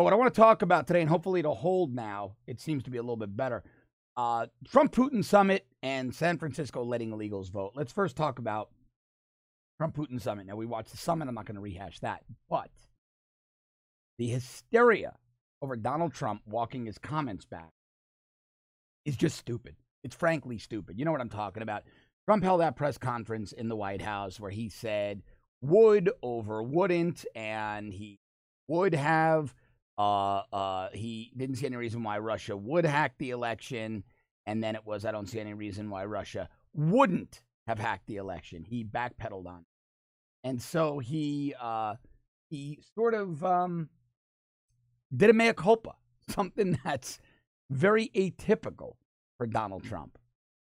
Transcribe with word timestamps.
But 0.00 0.04
what 0.04 0.12
I 0.14 0.16
want 0.16 0.32
to 0.32 0.40
talk 0.40 0.62
about 0.62 0.86
today, 0.86 1.02
and 1.02 1.10
hopefully 1.10 1.40
it'll 1.40 1.54
hold 1.54 1.94
now, 1.94 2.36
it 2.46 2.58
seems 2.58 2.84
to 2.84 2.90
be 2.90 2.96
a 2.96 3.02
little 3.02 3.18
bit 3.18 3.36
better. 3.36 3.62
Uh, 4.16 4.46
Trump 4.66 4.94
Putin 4.94 5.22
summit 5.22 5.66
and 5.82 6.14
San 6.14 6.38
Francisco 6.38 6.82
letting 6.82 7.10
illegals 7.10 7.50
vote. 7.50 7.72
Let's 7.74 7.92
first 7.92 8.16
talk 8.16 8.38
about 8.38 8.70
Trump 9.76 9.94
Putin 9.94 10.18
summit. 10.18 10.46
Now, 10.46 10.56
we 10.56 10.64
watched 10.64 10.92
the 10.92 10.96
summit. 10.96 11.28
I'm 11.28 11.34
not 11.34 11.44
going 11.44 11.56
to 11.56 11.60
rehash 11.60 11.98
that. 11.98 12.22
But 12.48 12.70
the 14.16 14.26
hysteria 14.28 15.16
over 15.60 15.76
Donald 15.76 16.14
Trump 16.14 16.40
walking 16.46 16.86
his 16.86 16.96
comments 16.96 17.44
back 17.44 17.68
is 19.04 19.18
just 19.18 19.36
stupid. 19.36 19.76
It's 20.02 20.16
frankly 20.16 20.56
stupid. 20.56 20.98
You 20.98 21.04
know 21.04 21.12
what 21.12 21.20
I'm 21.20 21.28
talking 21.28 21.62
about. 21.62 21.82
Trump 22.26 22.42
held 22.42 22.62
that 22.62 22.74
press 22.74 22.96
conference 22.96 23.52
in 23.52 23.68
the 23.68 23.76
White 23.76 24.00
House 24.00 24.40
where 24.40 24.50
he 24.50 24.70
said 24.70 25.20
would 25.60 26.10
over 26.22 26.62
wouldn't, 26.62 27.26
and 27.34 27.92
he 27.92 28.18
would 28.66 28.94
have. 28.94 29.54
Uh, 30.00 30.44
uh, 30.50 30.88
he 30.94 31.30
didn't 31.36 31.56
see 31.56 31.66
any 31.66 31.76
reason 31.76 32.02
why 32.02 32.18
Russia 32.18 32.56
would 32.56 32.86
hack 32.86 33.12
the 33.18 33.30
election. 33.30 34.02
And 34.46 34.64
then 34.64 34.74
it 34.74 34.86
was, 34.86 35.04
I 35.04 35.12
don't 35.12 35.28
see 35.28 35.38
any 35.38 35.52
reason 35.52 35.90
why 35.90 36.06
Russia 36.06 36.48
wouldn't 36.72 37.42
have 37.66 37.78
hacked 37.78 38.06
the 38.06 38.16
election. 38.16 38.64
He 38.64 38.82
backpedaled 38.82 39.46
on. 39.46 39.58
It. 39.58 40.48
And 40.48 40.62
so 40.62 41.00
he 41.00 41.54
uh, 41.60 41.96
he 42.48 42.78
sort 42.94 43.12
of 43.12 43.44
um, 43.44 43.90
did 45.14 45.28
a 45.28 45.34
mea 45.34 45.52
culpa, 45.52 45.96
something 46.30 46.78
that's 46.82 47.18
very 47.68 48.10
atypical 48.16 48.94
for 49.36 49.46
Donald 49.46 49.84
Trump, 49.84 50.16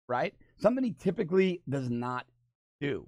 right? 0.09 0.35
Something 0.57 0.83
he 0.83 0.95
typically 0.99 1.63
does 1.69 1.89
not 1.89 2.27
do. 2.81 3.07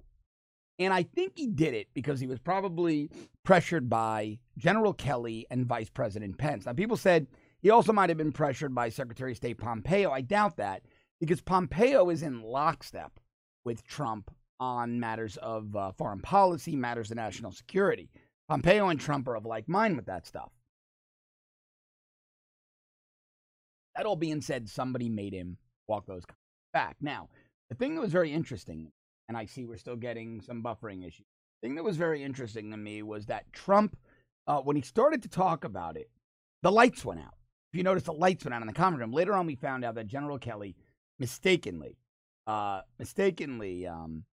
And 0.81 0.93
I 0.93 1.03
think 1.03 1.33
he 1.35 1.47
did 1.47 1.73
it 1.73 1.87
because 1.93 2.19
he 2.19 2.27
was 2.27 2.39
probably 2.39 3.09
pressured 3.43 3.89
by 3.89 4.39
General 4.57 4.93
Kelly 4.93 5.45
and 5.51 5.65
Vice 5.65 5.89
President 5.89 6.37
Pence. 6.37 6.65
Now, 6.65 6.73
people 6.73 6.97
said 6.97 7.27
he 7.61 7.69
also 7.69 7.93
might 7.93 8.09
have 8.09 8.17
been 8.17 8.31
pressured 8.31 8.73
by 8.73 8.89
Secretary 8.89 9.31
of 9.31 9.37
State 9.37 9.59
Pompeo. 9.59 10.09
I 10.09 10.21
doubt 10.21 10.57
that 10.57 10.81
because 11.19 11.41
Pompeo 11.41 12.09
is 12.09 12.23
in 12.23 12.41
lockstep 12.41 13.19
with 13.63 13.85
Trump 13.85 14.31
on 14.59 14.99
matters 14.99 15.37
of 15.37 15.75
uh, 15.75 15.91
foreign 15.91 16.19
policy, 16.19 16.75
matters 16.75 17.11
of 17.11 17.17
national 17.17 17.51
security. 17.51 18.09
Pompeo 18.49 18.89
and 18.89 18.99
Trump 18.99 19.27
are 19.27 19.35
of 19.35 19.45
like 19.45 19.69
mind 19.69 19.95
with 19.95 20.07
that 20.07 20.25
stuff. 20.25 20.49
That 23.95 24.05
all 24.05 24.15
being 24.15 24.41
said, 24.41 24.67
somebody 24.67 25.09
made 25.09 25.33
him 25.33 25.57
walk 25.87 26.07
those 26.07 26.23
back. 26.73 26.95
Now, 27.01 27.29
the 27.69 27.75
thing 27.75 27.93
that 27.95 28.01
was 28.01 28.11
very 28.11 28.31
interesting, 28.31 28.91
and 29.31 29.37
I 29.37 29.45
see 29.45 29.63
we're 29.63 29.77
still 29.77 29.95
getting 29.95 30.41
some 30.41 30.61
buffering 30.61 31.07
issues. 31.07 31.25
The 31.61 31.67
thing 31.69 31.75
that 31.75 31.85
was 31.85 31.95
very 31.95 32.21
interesting 32.21 32.69
to 32.71 32.75
me 32.75 33.01
was 33.01 33.27
that 33.27 33.45
Trump, 33.53 33.95
uh, 34.45 34.59
when 34.59 34.75
he 34.75 34.81
started 34.81 35.23
to 35.23 35.29
talk 35.29 35.63
about 35.63 35.95
it, 35.95 36.09
the 36.63 36.71
lights 36.71 37.05
went 37.05 37.21
out. 37.21 37.35
If 37.71 37.77
you 37.77 37.83
notice, 37.83 38.03
the 38.03 38.11
lights 38.11 38.43
went 38.43 38.53
out 38.53 38.59
in 38.59 38.67
the 38.67 38.73
conference 38.73 38.99
room. 38.99 39.13
Later 39.13 39.33
on, 39.33 39.45
we 39.45 39.55
found 39.55 39.85
out 39.85 39.95
that 39.95 40.07
General 40.07 40.37
Kelly 40.37 40.75
mistakenly, 41.17 41.95
uh, 42.45 42.81
mistakenly 42.99 43.87
um, 43.87 44.25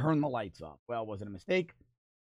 turned 0.00 0.22
the 0.22 0.28
lights 0.28 0.62
off. 0.62 0.78
Well, 0.88 1.04
was 1.04 1.20
it 1.20 1.28
a 1.28 1.30
mistake? 1.30 1.72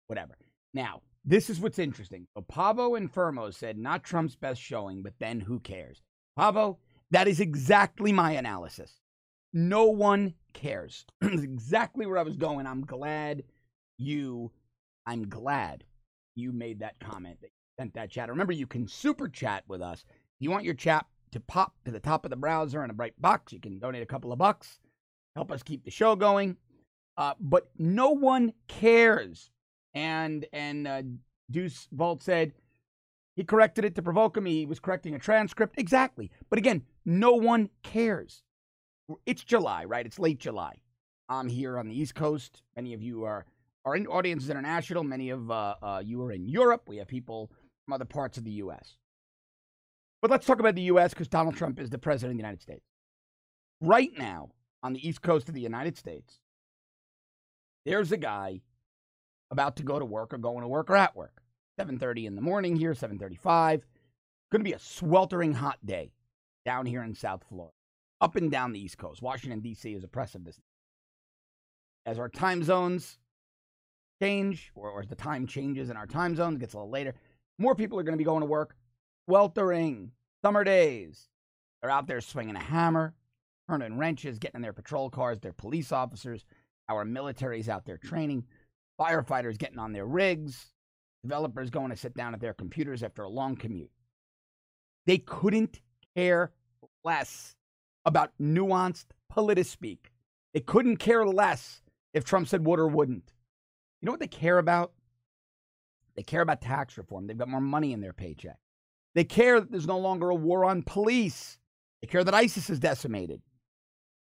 Whatever. 0.07 0.37
Now, 0.75 1.01
this 1.25 1.49
is 1.49 1.61
what's 1.61 1.79
interesting. 1.79 2.27
So 2.35 2.43
Pavo 2.43 2.95
and 2.95 3.11
Fermo 3.11 3.55
said 3.55 3.79
not 3.79 4.05
Trump's 4.05 4.37
best 4.37 4.61
showing, 4.61 5.03
but 5.03 5.15
then 5.19 5.41
who 5.41 5.61
cares? 5.61 6.03
Pavo, 6.37 6.77
that 7.11 7.27
is 7.27 7.41
exactly 7.41 8.13
my 8.13 8.33
analysis. 8.33 9.01
No 9.55 9.87
one 9.87 10.35
cares. 10.53 11.05
That's 11.21 11.43
exactly 11.43 12.07
where 12.07 12.19
I 12.19 12.23
was 12.23 12.37
going. 12.37 12.67
I'm 12.67 12.85
glad 12.85 13.45
you, 13.99 14.51
I'm 15.07 15.29
glad 15.29 15.85
you 16.35 16.53
made 16.53 16.81
that 16.81 16.99
comment, 17.01 17.41
that 17.41 17.49
you 17.49 17.83
sent 17.83 17.95
that 17.95 18.11
chat. 18.11 18.29
Remember, 18.29 18.53
you 18.53 18.67
can 18.67 18.87
super 18.87 19.29
chat 19.29 19.65
with 19.69 19.83
us. 19.83 20.05
If 20.09 20.45
you 20.45 20.51
want 20.51 20.65
your 20.65 20.75
chat 20.75 21.07
to 21.33 21.41
pop 21.41 21.75
to 21.85 21.91
the 21.91 22.01
top 22.01 22.25
of 22.25 22.31
the 22.31 22.37
browser 22.37 22.83
in 22.85 22.91
a 22.91 22.95
bright 22.95 23.21
box, 23.21 23.53
you 23.53 23.61
can 23.61 23.79
donate 23.79 24.03
a 24.03 24.07
couple 24.07 24.33
of 24.33 24.39
bucks, 24.39 24.79
help 25.37 25.53
us 25.53 25.63
keep 25.63 25.85
the 25.85 25.91
show 25.91 26.17
going. 26.17 26.57
Uh, 27.17 27.35
but 27.39 27.71
no 27.79 28.11
one 28.11 28.53
cares 28.69 29.51
and 29.95 30.47
and 30.53 30.87
uh, 30.87 31.03
Deuce 31.51 31.89
Vault 31.93 32.23
said 32.23 32.53
he 33.37 33.45
corrected 33.45 33.85
it 33.85 33.95
to 33.97 34.03
provoke 34.03 34.37
him. 34.37 34.47
He 34.47 34.67
was 34.67 34.81
correcting 34.81 35.15
a 35.15 35.19
transcript. 35.19 35.79
Exactly. 35.79 36.31
But 36.49 36.59
again, 36.59 36.83
no 37.05 37.33
one 37.33 37.71
cares. 37.83 38.43
It's 39.27 39.45
July, 39.45 39.85
right? 39.85 40.07
It's 40.07 40.19
late 40.19 40.39
July. 40.39 40.77
I'm 41.29 41.49
here 41.49 41.79
on 41.79 41.89
the 41.89 41.99
East 41.99 42.15
Coast. 42.15 42.63
Many 42.77 42.93
of 42.95 43.03
you 43.03 43.25
are 43.25 43.47
our 43.85 43.97
audience 43.97 44.45
is 44.45 44.51
international. 44.51 45.05
Many 45.05 45.31
of 45.31 45.51
uh, 45.51 45.75
uh, 45.83 46.03
you 46.05 46.23
are 46.23 46.33
in 46.33 46.47
Europe. 46.47 46.83
We 46.87 46.99
have 46.99 47.09
people 47.09 47.51
from 47.85 47.95
other 47.95 48.05
parts 48.05 48.37
of 48.37 48.45
the 48.45 48.51
U.S. 48.53 48.97
But 50.21 50.31
let's 50.31 50.47
talk 50.47 50.61
about 50.61 50.75
the 50.75 50.83
U.S. 50.83 51.15
because 51.15 51.29
Donald 51.29 51.57
Trump 51.57 51.81
is 51.81 51.89
the 51.89 51.99
president 51.99 52.33
of 52.33 52.37
the 52.37 52.43
United 52.43 52.61
States. 52.61 52.85
Right 53.81 54.11
now, 54.19 54.51
on 54.83 54.93
the 54.93 55.09
East 55.09 55.23
Coast 55.23 55.49
of 55.49 55.55
the 55.55 55.63
United 55.63 55.97
States, 55.97 56.41
there's 57.87 58.13
a 58.13 58.19
guy 58.19 58.61
about 59.51 59.77
to 59.77 59.83
go 59.83 59.99
to 59.99 60.05
work 60.05 60.35
or 60.35 60.39
going 60.39 60.61
to 60.61 60.69
work 60.69 60.91
or 60.91 60.97
at 60.97 61.17
work. 61.17 61.43
7:30 61.79 62.27
in 62.27 62.35
the 62.35 62.43
morning 62.43 62.77
here, 62.77 62.93
7:35. 62.93 63.83
Going 64.53 64.61
to 64.61 64.71
be 64.71 64.73
a 64.73 64.79
sweltering 64.79 65.55
hot 65.55 65.79
day 65.85 66.13
down 66.67 66.85
here 66.85 67.03
in 67.03 67.15
South 67.15 67.45
Florida. 67.49 67.73
Up 68.21 68.37
and 68.37 68.51
down 68.51 68.73
the 68.73 68.81
East 68.81 68.99
Coast. 68.99 69.23
Washington 69.23 69.61
D.C. 69.61 69.95
is 69.95 70.05
oppressive 70.05 70.45
this 70.45 70.61
as 72.07 72.19
our 72.19 72.29
time 72.29 72.63
zones 72.63 73.19
change 74.21 74.71
or, 74.75 74.91
or 74.91 75.01
as 75.01 75.09
the 75.09 75.15
time 75.15 75.47
changes 75.47 75.91
in 75.91 75.97
our 75.97 76.07
time 76.07 76.35
zones 76.37 76.59
gets 76.59 76.75
a 76.75 76.77
little 76.77 76.91
later, 76.91 77.15
more 77.59 77.75
people 77.75 77.99
are 77.99 78.03
going 78.03 78.15
to 78.15 78.19
be 78.19 78.25
going 78.25 78.41
to 78.41 78.47
work 78.47 78.77
sweltering 79.29 80.11
summer 80.43 80.65
days. 80.65 81.29
They're 81.81 81.91
out 81.91 82.07
there 82.07 82.21
swinging 82.21 82.57
a 82.57 82.61
hammer, 82.61 83.15
turning 83.69 83.97
wrenches, 83.97 84.39
getting 84.39 84.59
in 84.59 84.63
their 84.63 84.73
patrol 84.73 85.09
cars, 85.09 85.41
their 85.41 85.53
police 85.53 85.93
officers, 85.93 86.45
our 86.89 87.05
military's 87.05 87.69
out 87.69 87.85
there 87.87 87.97
training 87.97 88.45
firefighters 89.01 89.57
getting 89.57 89.79
on 89.79 89.93
their 89.93 90.05
rigs, 90.05 90.67
developers 91.23 91.71
going 91.71 91.91
to 91.91 91.97
sit 91.97 92.15
down 92.15 92.35
at 92.35 92.41
their 92.41 92.53
computers 92.53 93.03
after 93.03 93.23
a 93.23 93.29
long 93.29 93.57
commute. 93.57 93.91
They 95.07 95.19
couldn't 95.19 95.81
care 96.15 96.53
less 97.05 97.57
about 98.05 98.33
nuanced 98.41 99.07
politispeak. 99.33 99.99
They 100.55 100.61
couldn't 100.61 100.97
care 100.97 101.27
less 101.27 101.83
if 102.13 102.25
Trump 102.25 102.49
said 102.49 102.67
would 102.67 102.81
or 102.81 102.89
wouldn't. 102.89 103.33
You 104.01 104.07
know 104.07 104.13
what 104.13 104.21
they 104.21 104.27
care 104.27 104.59
about? 104.59 104.93
They 106.17 106.23
care 106.23 106.43
about 106.43 106.61
tax 106.61 106.99
reform. 106.99 107.27
They've 107.27 107.39
got 107.39 107.49
more 107.49 107.61
money 107.61 107.93
in 107.93 108.01
their 108.01 108.13
paycheck. 108.13 108.59
They 109.15 109.25
care 109.25 109.61
that 109.61 109.71
there's 109.71 109.87
no 109.87 109.99
longer 109.99 110.31
a 110.31 110.35
war 110.35 110.65
on 110.65 110.83
police. 110.83 111.59
They 112.01 112.09
care 112.09 112.25
that 112.25 112.35
ISIS 112.35 112.71
is 112.71 112.79
decimated. 112.79 113.43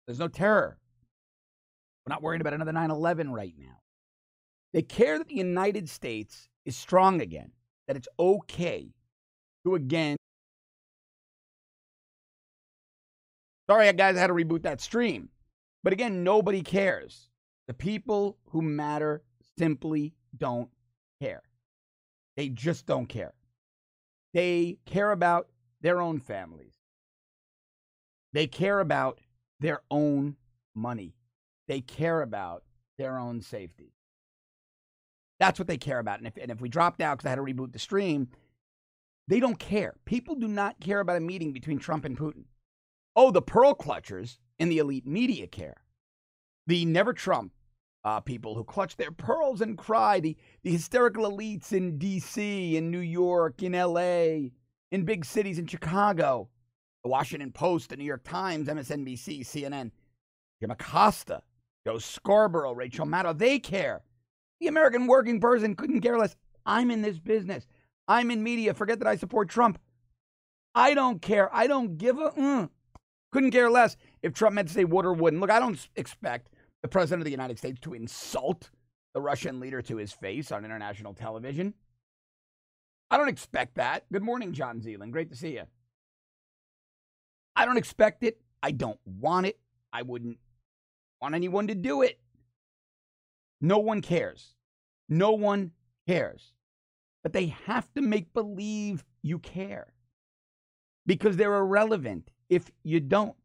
There's 0.06 0.20
no 0.20 0.28
terror. 0.28 0.78
We're 2.06 2.14
not 2.14 2.24
worried 2.24 2.42
about 2.42 2.54
another 2.54 2.72
9 2.72 2.90
11 2.90 3.32
right 3.32 3.54
now. 3.58 3.80
They 4.74 4.82
care 4.82 5.18
that 5.18 5.28
the 5.28 5.36
United 5.36 5.90
States 5.90 6.48
is 6.66 6.76
strong 6.78 7.22
again, 7.22 7.52
that 7.88 7.98
it's 7.98 8.08
okay 8.20 8.94
to 9.66 9.76
again. 9.76 10.18
Sorry, 13.70 13.92
guys, 13.94 14.16
I 14.16 14.20
had 14.20 14.28
to 14.28 14.34
reboot 14.34 14.64
that 14.64 14.82
stream. 14.82 15.30
But 15.84 15.94
again, 15.94 16.24
nobody 16.24 16.62
cares. 16.62 17.30
The 17.68 17.74
people 17.74 18.38
who 18.50 18.62
matter 18.62 19.24
simply 19.58 20.14
don't 20.38 20.70
care. 21.22 21.44
They 22.38 22.50
just 22.50 22.86
don't 22.86 23.08
care. 23.08 23.34
They 24.34 24.78
care 24.86 25.12
about 25.12 25.50
their 25.82 26.02
own 26.02 26.20
families. 26.20 26.74
They 28.34 28.48
care 28.48 28.80
about 28.80 29.20
their 29.60 29.82
own 29.90 30.36
money. 30.76 31.16
They 31.68 31.82
care 31.82 32.22
about 32.22 32.64
their 32.98 33.18
own 33.18 33.42
safety. 33.42 33.94
That's 35.40 35.60
what 35.60 35.68
they 35.68 35.78
care 35.78 36.00
about. 36.00 36.20
And 36.20 36.28
if, 36.28 36.38
and 36.38 36.52
if 36.52 36.62
we 36.62 36.70
dropped 36.70 37.02
out 37.02 37.18
because 37.18 37.28
I 37.28 37.30
had 37.32 37.36
to 37.36 37.42
reboot 37.42 37.74
the 37.74 37.80
stream, 37.80 38.30
they 39.28 39.40
don't 39.40 39.60
care. 39.60 39.96
People 40.06 40.36
do 40.36 40.48
not 40.48 40.80
care 40.80 41.00
about 41.00 41.18
a 41.18 41.22
meeting 41.22 41.52
between 41.52 41.80
Trump 41.80 42.06
and 42.06 42.18
Putin. 42.18 42.46
Oh, 43.20 43.32
the 43.32 43.42
pearl 43.42 43.74
clutchers 43.74 44.38
in 44.60 44.70
the 44.70 44.78
elite 44.78 45.08
media 45.08 45.48
care. 45.48 45.82
The 46.68 46.86
never 46.86 47.14
Trump 47.14 47.52
uh, 48.04 48.20
people 48.20 48.54
who 48.54 48.64
clutch 48.64 48.96
their 48.96 49.12
pearls 49.12 49.60
and 49.60 49.76
cry, 49.76 50.20
the, 50.20 50.38
the 50.62 50.72
hysterical 50.72 51.30
elites 51.30 51.74
in 51.74 51.98
D.C., 51.98 52.78
in 52.78 52.92
New 52.92 53.00
York, 53.00 53.64
in 53.64 53.74
L.A., 53.74 54.52
in 54.92 55.04
big 55.04 55.26
cities 55.26 55.58
in 55.58 55.66
Chicago, 55.66 56.48
the 57.04 57.10
Washington 57.10 57.52
Post, 57.52 57.90
the 57.90 57.98
New 57.98 58.04
York 58.04 58.24
Times, 58.24 58.68
MSNBC, 58.68 59.40
CNN, 59.40 59.90
Jim 60.62 60.70
Acosta, 60.70 61.42
Joe 61.88 61.98
Scarborough, 61.98 62.74
Rachel 62.74 63.08
Maddow, 63.08 63.36
they 63.36 63.58
care. 63.58 64.04
The 64.60 64.68
American 64.68 65.08
working 65.08 65.42
person 65.42 65.76
couldn't 65.76 66.02
care 66.02 66.20
less. 66.20 66.36
I'm 66.68 66.92
in 66.92 67.02
this 67.02 67.18
business. 67.18 67.66
I'm 68.08 68.30
in 68.30 68.44
media. 68.44 68.76
Forget 68.76 69.00
that 69.00 69.08
I 69.08 69.16
support 69.16 69.50
Trump. 69.50 69.80
I 70.76 70.94
don't 70.94 71.20
care. 71.20 71.54
I 71.54 71.66
don't 71.66 71.98
give 71.98 72.20
a. 72.20 72.30
Mm. 72.30 72.70
Couldn't 73.38 73.52
care 73.52 73.70
less 73.70 73.98
if 74.24 74.34
Trump 74.34 74.56
meant 74.56 74.68
to 74.70 74.74
say 74.74 74.84
would 74.84 75.06
or 75.06 75.14
wouldn't. 75.14 75.40
Look, 75.40 75.52
I 75.52 75.60
don't 75.60 75.88
expect 75.96 76.50
the 76.82 76.88
president 76.88 77.22
of 77.22 77.26
the 77.26 77.30
United 77.30 77.60
States 77.60 77.80
to 77.82 77.94
insult 77.94 78.72
the 79.14 79.22
Russian 79.22 79.60
leader 79.60 79.80
to 79.80 79.98
his 79.98 80.12
face 80.12 80.52
on 80.52 80.66
international 80.66 81.14
television. 81.14 81.76
I 83.12 83.18
don't 83.18 83.30
expect 83.30 83.76
that. 83.76 84.06
Good 84.12 84.24
morning, 84.24 84.54
John 84.54 84.82
Zealand. 84.82 85.14
Great 85.14 85.30
to 85.30 85.36
see 85.36 85.54
you. 85.54 85.66
I 87.56 87.68
don't 87.68 87.78
expect 87.78 88.24
it. 88.24 88.42
I 88.64 88.72
don't 88.72 89.00
want 89.06 89.46
it. 89.46 89.60
I 89.94 90.02
wouldn't 90.02 90.40
want 91.22 91.36
anyone 91.36 91.68
to 91.68 91.76
do 91.76 92.02
it. 92.02 92.20
No 93.62 93.78
one 93.78 94.02
cares. 94.02 94.56
No 95.10 95.34
one 95.34 95.74
cares. 96.08 96.54
But 97.22 97.34
they 97.34 97.56
have 97.68 97.94
to 97.94 98.02
make 98.02 98.34
believe 98.34 99.06
you 99.22 99.38
care 99.38 99.94
because 101.06 101.38
they're 101.38 101.54
irrelevant 101.54 102.32
if 102.50 102.72
you 102.84 103.00
don't. 103.00 103.36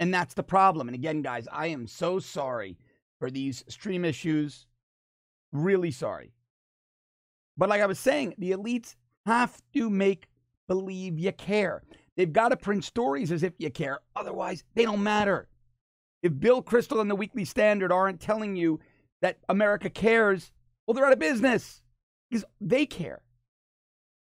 And 0.00 0.12
that's 0.12 0.34
the 0.34 0.42
problem. 0.42 0.88
And 0.88 0.94
again, 0.94 1.22
guys, 1.22 1.46
I 1.52 1.68
am 1.68 1.86
so 1.86 2.18
sorry 2.18 2.76
for 3.18 3.30
these 3.30 3.64
stream 3.68 4.04
issues. 4.04 4.66
Really 5.52 5.90
sorry. 5.90 6.32
But 7.56 7.68
like 7.68 7.80
I 7.80 7.86
was 7.86 7.98
saying, 7.98 8.34
the 8.38 8.52
elites 8.52 8.96
have 9.26 9.60
to 9.74 9.90
make 9.90 10.28
believe 10.66 11.18
you 11.18 11.32
care. 11.32 11.82
They've 12.16 12.32
got 12.32 12.48
to 12.48 12.56
print 12.56 12.84
stories 12.84 13.30
as 13.30 13.42
if 13.42 13.52
you 13.58 13.70
care. 13.70 14.00
Otherwise, 14.16 14.64
they 14.74 14.84
don't 14.84 15.02
matter. 15.02 15.48
If 16.22 16.38
Bill 16.38 16.62
Kristol 16.62 17.00
and 17.00 17.10
the 17.10 17.16
Weekly 17.16 17.44
Standard 17.44 17.92
aren't 17.92 18.20
telling 18.20 18.56
you 18.56 18.80
that 19.20 19.38
America 19.48 19.90
cares, 19.90 20.52
well, 20.86 20.94
they're 20.94 21.06
out 21.06 21.12
of 21.12 21.18
business 21.18 21.82
because 22.30 22.44
they 22.60 22.86
care. 22.86 23.22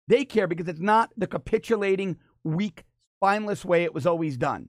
They 0.09 0.25
care 0.25 0.47
because 0.47 0.69
it's 0.69 0.81
not 0.81 1.13
the 1.17 1.27
capitulating, 1.27 2.19
weak, 2.45 2.85
spineless 3.23 3.65
way 3.65 3.85
it 3.85 3.95
was 3.95 4.05
always 4.05 4.37
done 4.37 4.69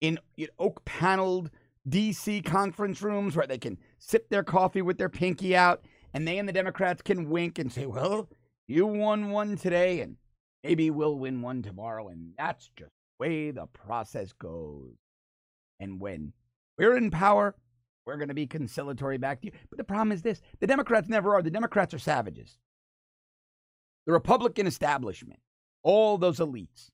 in 0.00 0.16
oak 0.60 0.84
paneled 0.84 1.50
DC 1.88 2.44
conference 2.44 3.02
rooms 3.02 3.34
where 3.34 3.48
they 3.48 3.58
can 3.58 3.78
sip 3.98 4.28
their 4.28 4.44
coffee 4.44 4.82
with 4.82 4.96
their 4.96 5.08
pinky 5.08 5.56
out 5.56 5.82
and 6.14 6.26
they 6.26 6.38
and 6.38 6.48
the 6.48 6.52
Democrats 6.52 7.02
can 7.02 7.28
wink 7.28 7.58
and 7.58 7.72
say, 7.72 7.84
well, 7.84 8.28
you 8.68 8.86
won 8.86 9.30
one 9.30 9.56
today 9.56 10.00
and 10.00 10.16
maybe 10.62 10.88
we'll 10.88 11.18
win 11.18 11.42
one 11.42 11.62
tomorrow. 11.62 12.08
And 12.08 12.32
that's 12.38 12.70
just 12.76 12.90
the 12.90 13.24
way 13.24 13.50
the 13.50 13.66
process 13.66 14.32
goes. 14.32 14.94
And 15.80 16.00
when 16.00 16.32
we're 16.78 16.96
in 16.96 17.10
power, 17.10 17.56
we're 18.06 18.18
going 18.18 18.28
to 18.28 18.34
be 18.34 18.46
conciliatory 18.46 19.18
back 19.18 19.40
to 19.40 19.46
you. 19.46 19.52
But 19.68 19.78
the 19.78 19.84
problem 19.84 20.12
is 20.12 20.22
this 20.22 20.42
the 20.60 20.66
Democrats 20.68 21.08
never 21.08 21.34
are. 21.34 21.42
The 21.42 21.50
Democrats 21.50 21.92
are 21.92 21.98
savages. 21.98 22.56
The 24.06 24.12
Republican 24.12 24.68
establishment, 24.68 25.40
all 25.82 26.18
those 26.18 26.38
elites, 26.38 26.90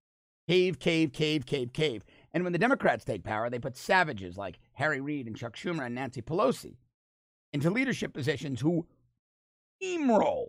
cave, 0.49 0.79
cave, 0.79 1.13
cave, 1.13 1.47
cave, 1.47 1.73
cave. 1.73 2.05
And 2.33 2.45
when 2.45 2.53
the 2.53 2.59
Democrats 2.59 3.05
take 3.05 3.25
power, 3.25 3.51
they 3.51 3.59
put 3.59 3.77
savages 3.77 4.37
like 4.37 4.59
Harry 4.75 5.01
Reid 5.01 5.27
and 5.27 5.37
Chuck 5.37 5.57
Schumer 5.57 5.87
and 5.87 5.95
Nancy 5.95 6.23
Pelosi 6.23 6.77
into 7.53 7.71
leadership 7.71 8.13
positions 8.13 8.61
who 8.61 8.87
steamroll, 9.83 10.49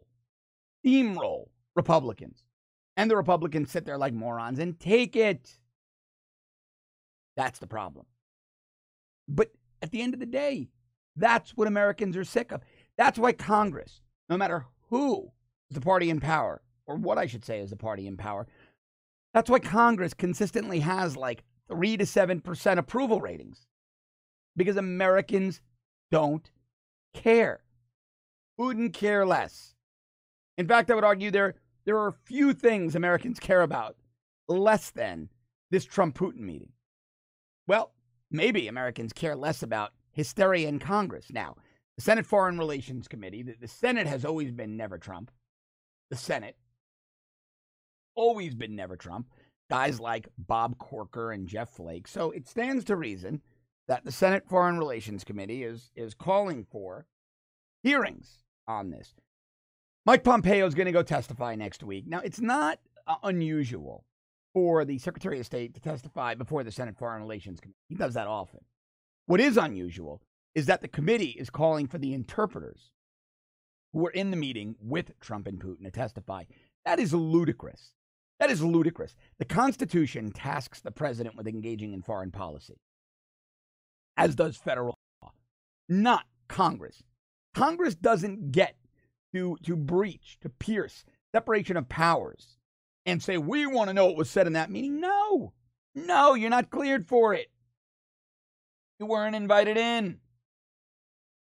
steamroll 0.85 1.49
Republicans. 1.75 2.43
And 2.95 3.09
the 3.09 3.17
Republicans 3.17 3.71
sit 3.71 3.85
there 3.85 3.97
like 3.97 4.13
morons 4.13 4.59
and 4.59 4.79
take 4.79 5.15
it. 5.15 5.57
That's 7.35 7.59
the 7.59 7.67
problem. 7.67 8.05
But 9.27 9.51
at 9.81 9.91
the 9.91 10.01
end 10.01 10.13
of 10.13 10.19
the 10.19 10.25
day, 10.25 10.69
that's 11.15 11.51
what 11.57 11.67
Americans 11.67 12.15
are 12.15 12.23
sick 12.23 12.51
of. 12.51 12.61
That's 12.97 13.19
why 13.19 13.33
Congress, 13.33 14.01
no 14.29 14.37
matter 14.37 14.65
who 14.89 15.31
is 15.69 15.75
the 15.75 15.81
party 15.81 16.09
in 16.09 16.19
power, 16.19 16.61
or 16.85 16.95
what 16.95 17.17
I 17.17 17.25
should 17.25 17.45
say 17.45 17.59
is 17.59 17.69
the 17.71 17.75
party 17.75 18.07
in 18.07 18.17
power, 18.17 18.47
that's 19.33 19.49
why 19.49 19.59
Congress 19.59 20.13
consistently 20.13 20.79
has 20.79 21.17
like 21.17 21.43
three 21.67 21.97
to 21.97 22.05
seven 22.05 22.39
percent 22.39 22.79
approval 22.79 23.19
ratings 23.19 23.67
because 24.55 24.77
Americans 24.77 25.61
don't 26.11 26.51
care. 27.13 27.61
Wouldn't 28.57 28.93
care 28.93 29.25
less. 29.25 29.73
In 30.57 30.67
fact, 30.67 30.91
I 30.91 30.95
would 30.95 31.03
argue 31.03 31.31
there 31.31 31.55
there 31.85 31.97
are 31.97 32.15
few 32.23 32.53
things 32.53 32.95
Americans 32.95 33.39
care 33.39 33.61
about 33.61 33.97
less 34.47 34.91
than 34.91 35.29
this 35.71 35.85
Trump 35.85 36.17
Putin 36.17 36.41
meeting. 36.41 36.71
Well, 37.67 37.93
maybe 38.29 38.67
Americans 38.67 39.13
care 39.13 39.35
less 39.35 39.63
about 39.63 39.93
hysteria 40.11 40.67
in 40.67 40.79
Congress. 40.79 41.27
Now, 41.31 41.55
the 41.95 42.01
Senate 42.03 42.25
Foreign 42.25 42.57
Relations 42.57 43.07
Committee, 43.07 43.41
the, 43.41 43.55
the 43.59 43.67
Senate 43.67 44.07
has 44.07 44.25
always 44.25 44.51
been 44.51 44.77
never 44.77 44.97
Trump. 44.97 45.31
The 46.09 46.17
Senate, 46.17 46.55
always 48.15 48.55
been 48.55 48.75
never 48.75 48.95
Trump 48.95 49.27
guys 49.69 49.99
like 49.99 50.29
Bob 50.37 50.77
Corker 50.77 51.31
and 51.31 51.47
Jeff 51.47 51.69
Flake. 51.69 52.07
So 52.07 52.31
it 52.31 52.47
stands 52.47 52.85
to 52.85 52.95
reason 52.95 53.41
that 53.87 54.05
the 54.05 54.11
Senate 54.11 54.43
Foreign 54.47 54.77
Relations 54.77 55.23
Committee 55.23 55.63
is 55.63 55.89
is 55.95 56.13
calling 56.13 56.65
for 56.71 57.07
hearings 57.81 58.43
on 58.67 58.91
this. 58.91 59.15
Mike 60.05 60.23
Pompeo 60.23 60.65
is 60.65 60.75
going 60.75 60.85
to 60.85 60.91
go 60.91 61.01
testify 61.01 61.55
next 61.55 61.83
week. 61.83 62.05
Now, 62.07 62.19
it's 62.19 62.41
not 62.41 62.79
uh, 63.07 63.15
unusual 63.23 64.05
for 64.53 64.85
the 64.85 64.97
Secretary 64.97 65.39
of 65.39 65.45
State 65.45 65.73
to 65.73 65.81
testify 65.81 66.35
before 66.35 66.63
the 66.63 66.71
Senate 66.71 66.97
Foreign 66.97 67.21
Relations 67.21 67.59
Committee. 67.59 67.79
He 67.87 67.95
does 67.95 68.13
that 68.13 68.27
often. 68.27 68.59
What 69.25 69.39
is 69.39 69.57
unusual 69.57 70.21
is 70.55 70.65
that 70.67 70.81
the 70.81 70.87
committee 70.87 71.35
is 71.39 71.49
calling 71.49 71.87
for 71.87 71.97
the 71.97 72.13
interpreters 72.13 72.91
who 73.91 73.99
were 73.99 74.11
in 74.11 74.29
the 74.29 74.37
meeting 74.37 74.75
with 74.79 75.17
Trump 75.19 75.47
and 75.47 75.59
Putin 75.59 75.85
to 75.85 75.91
testify. 75.91 76.43
That 76.85 76.99
is 76.99 77.13
ludicrous. 77.13 77.93
That 78.39 78.51
is 78.51 78.61
ludicrous. 78.61 79.15
The 79.39 79.45
Constitution 79.45 80.31
tasks 80.31 80.81
the 80.81 80.91
president 80.91 81.35
with 81.35 81.47
engaging 81.47 81.93
in 81.93 82.01
foreign 82.01 82.31
policy, 82.31 82.79
as 84.17 84.35
does 84.35 84.57
federal 84.57 84.97
law, 85.21 85.31
not 85.87 86.25
Congress. 86.47 87.03
Congress 87.53 87.95
doesn't 87.95 88.51
get 88.51 88.75
to, 89.33 89.57
to 89.63 89.75
breach, 89.75 90.37
to 90.41 90.49
pierce 90.49 91.05
separation 91.33 91.77
of 91.77 91.89
powers 91.89 92.57
and 93.05 93.21
say, 93.21 93.37
we 93.37 93.65
want 93.65 93.89
to 93.89 93.93
know 93.93 94.07
what 94.07 94.17
was 94.17 94.29
said 94.29 94.47
in 94.47 94.53
that 94.53 94.71
meeting. 94.71 94.99
No, 94.99 95.53
no, 95.95 96.33
you're 96.33 96.49
not 96.49 96.69
cleared 96.69 97.07
for 97.07 97.33
it. 97.33 97.47
You 98.99 99.05
weren't 99.05 99.35
invited 99.35 99.77
in. 99.77 100.19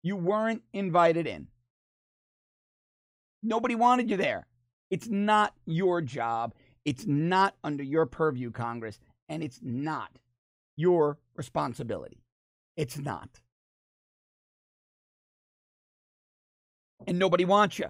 You 0.02 0.17
weren't 0.17 0.62
invited 0.73 1.26
in. 1.26 1.49
Nobody 3.43 3.75
wanted 3.75 4.11
you 4.11 4.17
there. 4.17 4.46
It's 4.90 5.08
not 5.08 5.55
your 5.67 6.00
job. 6.00 6.55
It's 6.84 7.06
not 7.06 7.55
under 7.62 7.82
your 7.82 8.06
purview, 8.06 8.50
Congress, 8.50 8.99
and 9.29 9.43
it's 9.43 9.61
not 9.62 10.19
your 10.76 11.19
responsibility. 11.37 12.23
It's 12.76 12.99
not. 12.99 13.40
And 17.06 17.19
nobody 17.19 17.44
wants 17.44 17.79
you. 17.79 17.86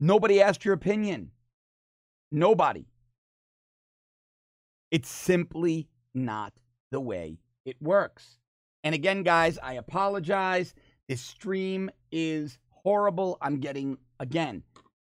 Nobody 0.00 0.40
asked 0.40 0.64
your 0.64 0.74
opinion. 0.74 1.30
Nobody. 2.30 2.86
It's 4.90 5.08
simply 5.08 5.88
not 6.14 6.52
the 6.90 7.00
way 7.00 7.38
it 7.64 7.76
works. 7.80 8.38
And 8.84 8.94
again, 8.94 9.22
guys, 9.22 9.58
I 9.62 9.74
apologize. 9.74 10.74
This 11.08 11.20
stream 11.20 11.90
is 12.10 12.58
horrible. 12.70 13.38
I'm 13.40 13.60
getting, 13.60 13.98
again, 14.20 14.62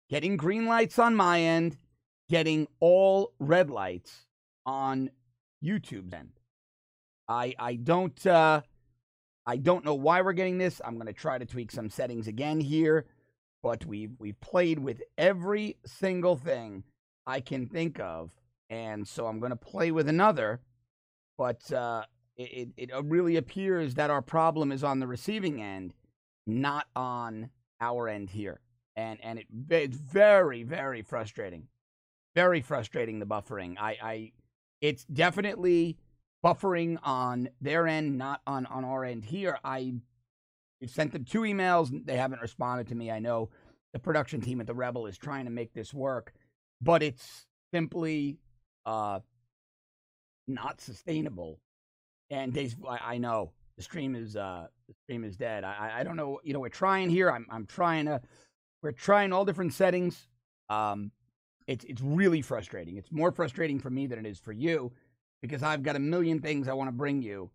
getting 0.09 0.37
green 0.37 0.66
lights 0.66 0.99
on 0.99 1.14
my 1.14 1.40
end 1.40 1.76
getting 2.35 2.67
all 2.81 3.33
red 3.38 3.71
lights 3.71 4.26
on 4.67 5.09
YouTube's 5.64 6.12
end. 6.12 6.33
I 7.29 7.55
I 7.61 7.76
don't 7.76 8.26
uh, 8.26 8.62
I 9.47 9.57
don't 9.57 9.85
know 9.85 9.95
why 9.95 10.21
we're 10.21 10.33
getting 10.33 10.59
this. 10.59 10.81
I'm 10.85 10.95
going 10.95 11.07
to 11.07 11.12
try 11.12 11.38
to 11.38 11.47
tweak 11.47 11.71
some 11.71 11.88
settings 11.88 12.26
again 12.26 12.59
here, 12.59 13.07
but 13.62 13.87
we've 13.87 14.17
we've 14.19 14.41
played 14.41 14.81
with 14.81 15.00
every 15.17 15.76
single 15.87 16.35
thing 16.35 16.83
I 17.25 17.38
can 17.38 17.69
think 17.69 18.00
of, 18.00 18.33
and 18.69 19.07
so 19.07 19.29
I'm 19.29 19.38
going 19.38 19.50
to 19.50 19.71
play 19.73 19.93
with 19.93 20.09
another. 20.09 20.61
But 21.38 21.71
uh, 21.71 22.03
it 22.37 22.71
it 22.76 22.91
really 23.05 23.37
appears 23.37 23.95
that 23.95 24.11
our 24.11 24.23
problem 24.23 24.73
is 24.73 24.83
on 24.83 24.99
the 24.99 25.07
receiving 25.07 25.62
end, 25.62 25.95
not 26.49 26.88
on 26.97 27.50
our 27.81 28.09
end 28.09 28.31
here, 28.31 28.59
and 28.97 29.21
and 29.23 29.38
it, 29.38 29.47
it's 29.71 29.97
very 29.97 30.64
very 30.64 31.00
frustrating 31.00 31.69
very 32.35 32.61
frustrating 32.61 33.19
the 33.19 33.26
buffering. 33.26 33.76
I, 33.79 33.97
I 34.03 34.33
it's 34.81 35.05
definitely 35.05 35.97
buffering 36.45 36.99
on 37.03 37.49
their 37.61 37.87
end, 37.87 38.19
not 38.19 38.41
on 38.47 38.67
on 38.67 38.85
our 38.85 39.05
end 39.05 39.25
here. 39.25 39.59
I 39.64 39.95
sent 40.87 41.12
them 41.12 41.25
two 41.25 41.41
emails. 41.41 41.91
They 42.05 42.17
haven't 42.17 42.43
responded 42.43 42.88
to 42.88 42.95
me. 42.95 43.11
I 43.11 43.19
know 43.19 43.50
the 43.93 43.99
production 43.99 44.41
team 44.41 44.61
at 44.61 44.67
the 44.67 44.75
Rebel 44.75 45.07
is 45.07 45.17
trying 45.17 45.45
to 45.47 45.50
make 45.50 45.73
this 45.73 45.95
work, 45.95 46.33
but 46.81 47.03
it's 47.03 47.47
simply 47.73 48.38
uh 48.85 49.21
not 50.47 50.81
sustainable. 50.81 51.61
And 52.31 52.53
Dave, 52.53 52.76
I, 52.87 53.14
I 53.14 53.19
know 53.19 53.53
the 53.76 53.83
stream 53.83 54.14
is 54.14 54.37
uh 54.37 54.67
the 54.88 54.95
stream 55.05 55.25
is 55.25 55.37
dead. 55.37 55.64
I 55.64 56.00
I 56.00 56.03
don't 56.03 56.17
know. 56.17 56.41
You 56.43 56.53
know, 56.53 56.61
we're 56.61 56.69
trying 56.69 57.09
here. 57.11 57.31
I'm 57.31 57.47
I'm 57.50 57.67
trying 57.67 58.07
to. 58.07 58.21
We're 58.83 58.93
trying 58.93 59.33
all 59.33 59.47
different 59.47 59.73
settings. 59.73 60.29
Um, 60.69 61.11
it's 61.66 61.85
it's 61.85 62.02
really 62.02 62.42
frustrating. 62.42 62.97
It's 62.99 63.12
more 63.12 63.33
frustrating 63.33 63.80
for 63.80 63.90
me 63.90 64.06
than 64.06 64.18
it 64.18 64.26
is 64.26 64.38
for 64.38 64.52
you 64.52 64.92
because 65.42 65.62
I've 65.62 65.83
got 65.83 65.97
a 65.97 66.00
million 66.00 66.40
things 66.40 66.68
I 66.68 66.75
want 66.75 66.88
to 66.88 66.92
bring 66.92 67.23
you 67.23 67.50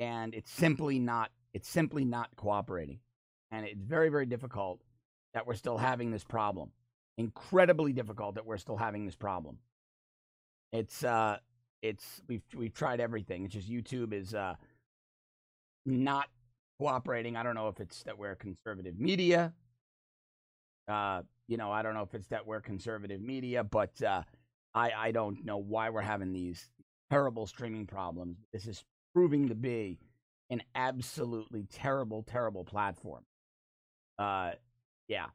and 0.00 0.34
it's 0.34 0.50
simply 0.52 0.98
not 0.98 1.30
it's 1.54 1.68
simply 1.68 2.04
not 2.04 2.34
cooperating. 2.36 3.00
And 3.52 3.66
it's 3.66 3.82
very 3.82 4.10
very 4.10 4.26
difficult 4.26 4.80
that 5.34 5.46
we're 5.46 5.54
still 5.54 5.78
having 5.78 6.10
this 6.10 6.24
problem. 6.24 6.72
incredibly 7.18 7.92
difficult 7.92 8.36
that 8.36 8.46
we're 8.46 8.58
still 8.58 8.76
having 8.76 9.06
this 9.06 9.16
problem. 9.16 9.58
It's 10.72 11.04
uh 11.04 11.38
it's 11.82 12.22
we've 12.28 12.42
we've 12.56 12.74
tried 12.74 13.00
everything. 13.00 13.44
It's 13.44 13.54
just 13.54 13.70
YouTube 13.70 14.12
is 14.12 14.34
uh 14.34 14.54
not 15.86 16.28
cooperating. 16.78 17.36
I 17.36 17.42
don't 17.42 17.54
know 17.54 17.68
if 17.68 17.80
it's 17.80 18.02
that 18.04 18.18
we're 18.18 18.34
conservative 18.36 18.98
media. 18.98 19.52
Uh, 20.88 21.22
you 21.50 21.56
know, 21.56 21.72
I 21.72 21.82
don't 21.82 21.94
know 21.94 22.02
if 22.02 22.14
it's 22.14 22.28
that 22.28 22.46
we're 22.46 22.60
conservative 22.60 23.20
media, 23.20 23.64
but 23.64 24.00
uh, 24.02 24.22
I 24.72 24.92
I 24.96 25.10
don't 25.10 25.44
know 25.44 25.58
why 25.58 25.90
we're 25.90 26.00
having 26.00 26.32
these 26.32 26.70
terrible 27.10 27.44
streaming 27.48 27.86
problems. 27.86 28.38
This 28.52 28.68
is 28.68 28.84
proving 29.12 29.48
to 29.48 29.56
be 29.56 29.98
an 30.50 30.62
absolutely 30.76 31.64
terrible, 31.64 32.22
terrible 32.22 32.64
platform. 32.64 33.24
Uh, 34.16 34.52
yeah, 35.08 35.26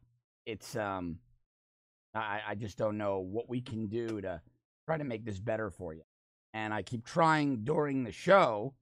it's 0.46 0.78
um, 0.78 1.20
I 2.14 2.40
I 2.48 2.56
just 2.56 2.78
don't 2.78 2.98
know 2.98 3.20
what 3.20 3.50
we 3.50 3.60
can 3.60 3.88
do 3.88 4.22
to 4.22 4.42
try 4.86 4.98
to 4.98 5.04
make 5.04 5.26
this 5.26 5.40
better 5.40 5.70
for 5.70 5.94
you. 5.94 6.04
And 6.54 6.74
I 6.74 6.82
keep 6.82 7.06
trying 7.06 7.66
during 7.66 8.06
the 8.06 8.14
show. 8.14 8.74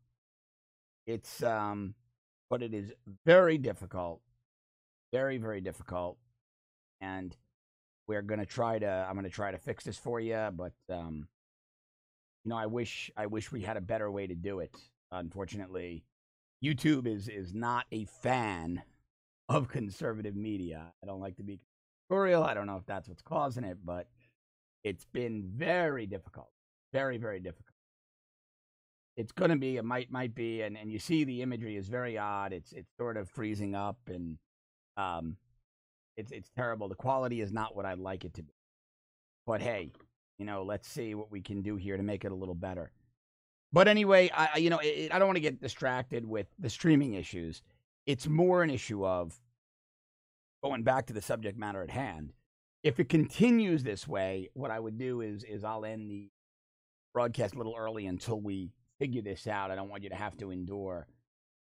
It's 1.07 1.41
um, 1.41 1.95
but 2.51 2.61
it 2.61 2.75
is 2.75 2.93
very 3.25 3.57
difficult, 3.57 4.21
very 5.11 5.39
very 5.39 5.61
difficult, 5.61 6.19
and 7.03 7.35
we're 8.07 8.21
gonna 8.21 8.45
try 8.45 8.79
to. 8.79 8.87
I'm 8.87 9.15
gonna 9.15 9.29
try 9.29 9.51
to 9.51 9.57
fix 9.57 9.83
this 9.83 9.97
for 9.97 10.19
you, 10.19 10.49
but 10.53 10.73
um, 10.89 11.27
you 12.43 12.49
know, 12.49 12.57
I 12.57 12.65
wish 12.65 13.11
I 13.15 13.25
wish 13.27 13.51
we 13.51 13.61
had 13.61 13.77
a 13.77 13.81
better 13.81 14.09
way 14.09 14.27
to 14.27 14.35
do 14.35 14.59
it. 14.59 14.75
Unfortunately, 15.11 16.03
YouTube 16.63 17.07
is 17.07 17.27
is 17.27 17.53
not 17.53 17.85
a 17.91 18.05
fan 18.05 18.81
of 19.49 19.67
conservative 19.67 20.35
media. 20.35 20.93
I 21.01 21.05
don't 21.05 21.21
like 21.21 21.37
to 21.37 21.43
be 21.43 21.59
conspiratorial. 22.09 22.43
I 22.43 22.53
don't 22.53 22.67
know 22.67 22.77
if 22.77 22.85
that's 22.85 23.07
what's 23.07 23.21
causing 23.21 23.63
it, 23.63 23.77
but 23.83 24.07
it's 24.83 25.05
been 25.05 25.43
very 25.55 26.05
difficult. 26.05 26.49
Very, 26.91 27.17
very 27.17 27.39
difficult. 27.39 27.69
It's 29.15 29.31
gonna 29.31 29.57
be, 29.57 29.77
it 29.77 29.85
might 29.85 30.11
might 30.11 30.33
be, 30.33 30.61
and, 30.61 30.77
and 30.77 30.91
you 30.91 30.99
see 30.99 31.23
the 31.23 31.41
imagery 31.41 31.75
is 31.75 31.87
very 31.87 32.17
odd. 32.17 32.51
It's 32.53 32.73
it's 32.73 32.89
sort 32.97 33.17
of 33.17 33.29
freezing 33.29 33.75
up 33.75 33.97
and 34.07 34.37
um 34.97 35.37
it's 36.17 36.31
it's 36.31 36.49
terrible. 36.55 36.87
The 36.87 36.95
quality 36.95 37.41
is 37.41 37.51
not 37.51 37.75
what 37.75 37.85
I'd 37.85 37.99
like 37.99 38.25
it 38.25 38.33
to 38.35 38.43
be. 38.43 38.53
But 39.45 39.61
hey, 39.61 39.91
you 40.37 40.45
know, 40.45 40.63
let's 40.63 40.87
see 40.87 41.15
what 41.15 41.31
we 41.31 41.41
can 41.41 41.61
do 41.61 41.75
here 41.75 41.97
to 41.97 42.03
make 42.03 42.25
it 42.25 42.31
a 42.31 42.35
little 42.35 42.55
better. 42.55 42.91
But 43.71 43.87
anyway, 43.87 44.29
I 44.33 44.57
you 44.57 44.69
know, 44.69 44.79
it, 44.81 45.13
I 45.13 45.19
don't 45.19 45.27
want 45.27 45.37
to 45.37 45.41
get 45.41 45.61
distracted 45.61 46.25
with 46.25 46.47
the 46.59 46.69
streaming 46.69 47.13
issues. 47.13 47.61
It's 48.05 48.27
more 48.27 48.63
an 48.63 48.69
issue 48.69 49.05
of 49.05 49.39
going 50.63 50.83
back 50.83 51.07
to 51.07 51.13
the 51.13 51.21
subject 51.21 51.57
matter 51.57 51.81
at 51.81 51.89
hand. 51.89 52.33
If 52.83 52.99
it 52.99 53.09
continues 53.09 53.83
this 53.83 54.07
way, 54.07 54.49
what 54.53 54.71
I 54.71 54.79
would 54.79 54.97
do 54.97 55.21
is 55.21 55.43
is 55.43 55.63
I'll 55.63 55.85
end 55.85 56.09
the 56.09 56.29
broadcast 57.13 57.55
a 57.55 57.57
little 57.57 57.75
early 57.77 58.05
until 58.05 58.39
we 58.39 58.71
figure 58.99 59.21
this 59.21 59.47
out. 59.47 59.71
I 59.71 59.75
don't 59.75 59.89
want 59.89 60.03
you 60.03 60.09
to 60.09 60.15
have 60.15 60.37
to 60.37 60.51
endure 60.51 61.07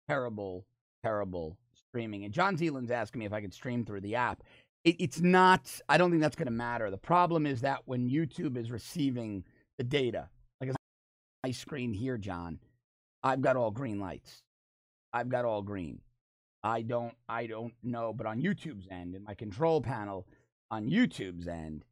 terrible, 0.08 0.66
terrible 1.02 1.58
streaming. 1.96 2.24
And 2.24 2.34
John 2.34 2.56
Zealand's 2.56 2.90
asking 2.90 3.20
me 3.20 3.26
if 3.26 3.32
I 3.32 3.40
could 3.40 3.54
stream 3.54 3.84
through 3.84 4.02
the 4.02 4.16
app 4.16 4.42
it, 4.86 4.96
it's 5.00 5.20
not, 5.20 5.80
I 5.88 5.98
don't 5.98 6.10
think 6.10 6.22
that's 6.22 6.36
going 6.36 6.46
to 6.46 6.52
matter. 6.52 6.90
The 6.90 6.96
problem 6.96 7.44
is 7.44 7.60
that 7.62 7.80
when 7.86 8.08
YouTube 8.08 8.56
is 8.56 8.70
receiving 8.70 9.44
the 9.78 9.84
data, 9.84 10.28
like 10.60 10.70
my 11.42 11.50
screen 11.50 11.92
here, 11.92 12.16
John, 12.16 12.60
I've 13.22 13.42
got 13.42 13.56
all 13.56 13.72
green 13.72 13.98
lights. 13.98 14.42
I've 15.12 15.28
got 15.28 15.44
all 15.44 15.60
green. 15.60 16.00
I 16.62 16.82
don't, 16.82 17.14
I 17.28 17.46
don't 17.46 17.74
know, 17.82 18.12
but 18.12 18.26
on 18.26 18.40
YouTube's 18.40 18.86
end, 18.90 19.16
in 19.16 19.24
my 19.24 19.34
control 19.34 19.80
panel 19.80 20.26
on 20.70 20.88
YouTube's 20.88 21.48
end, 21.48 21.84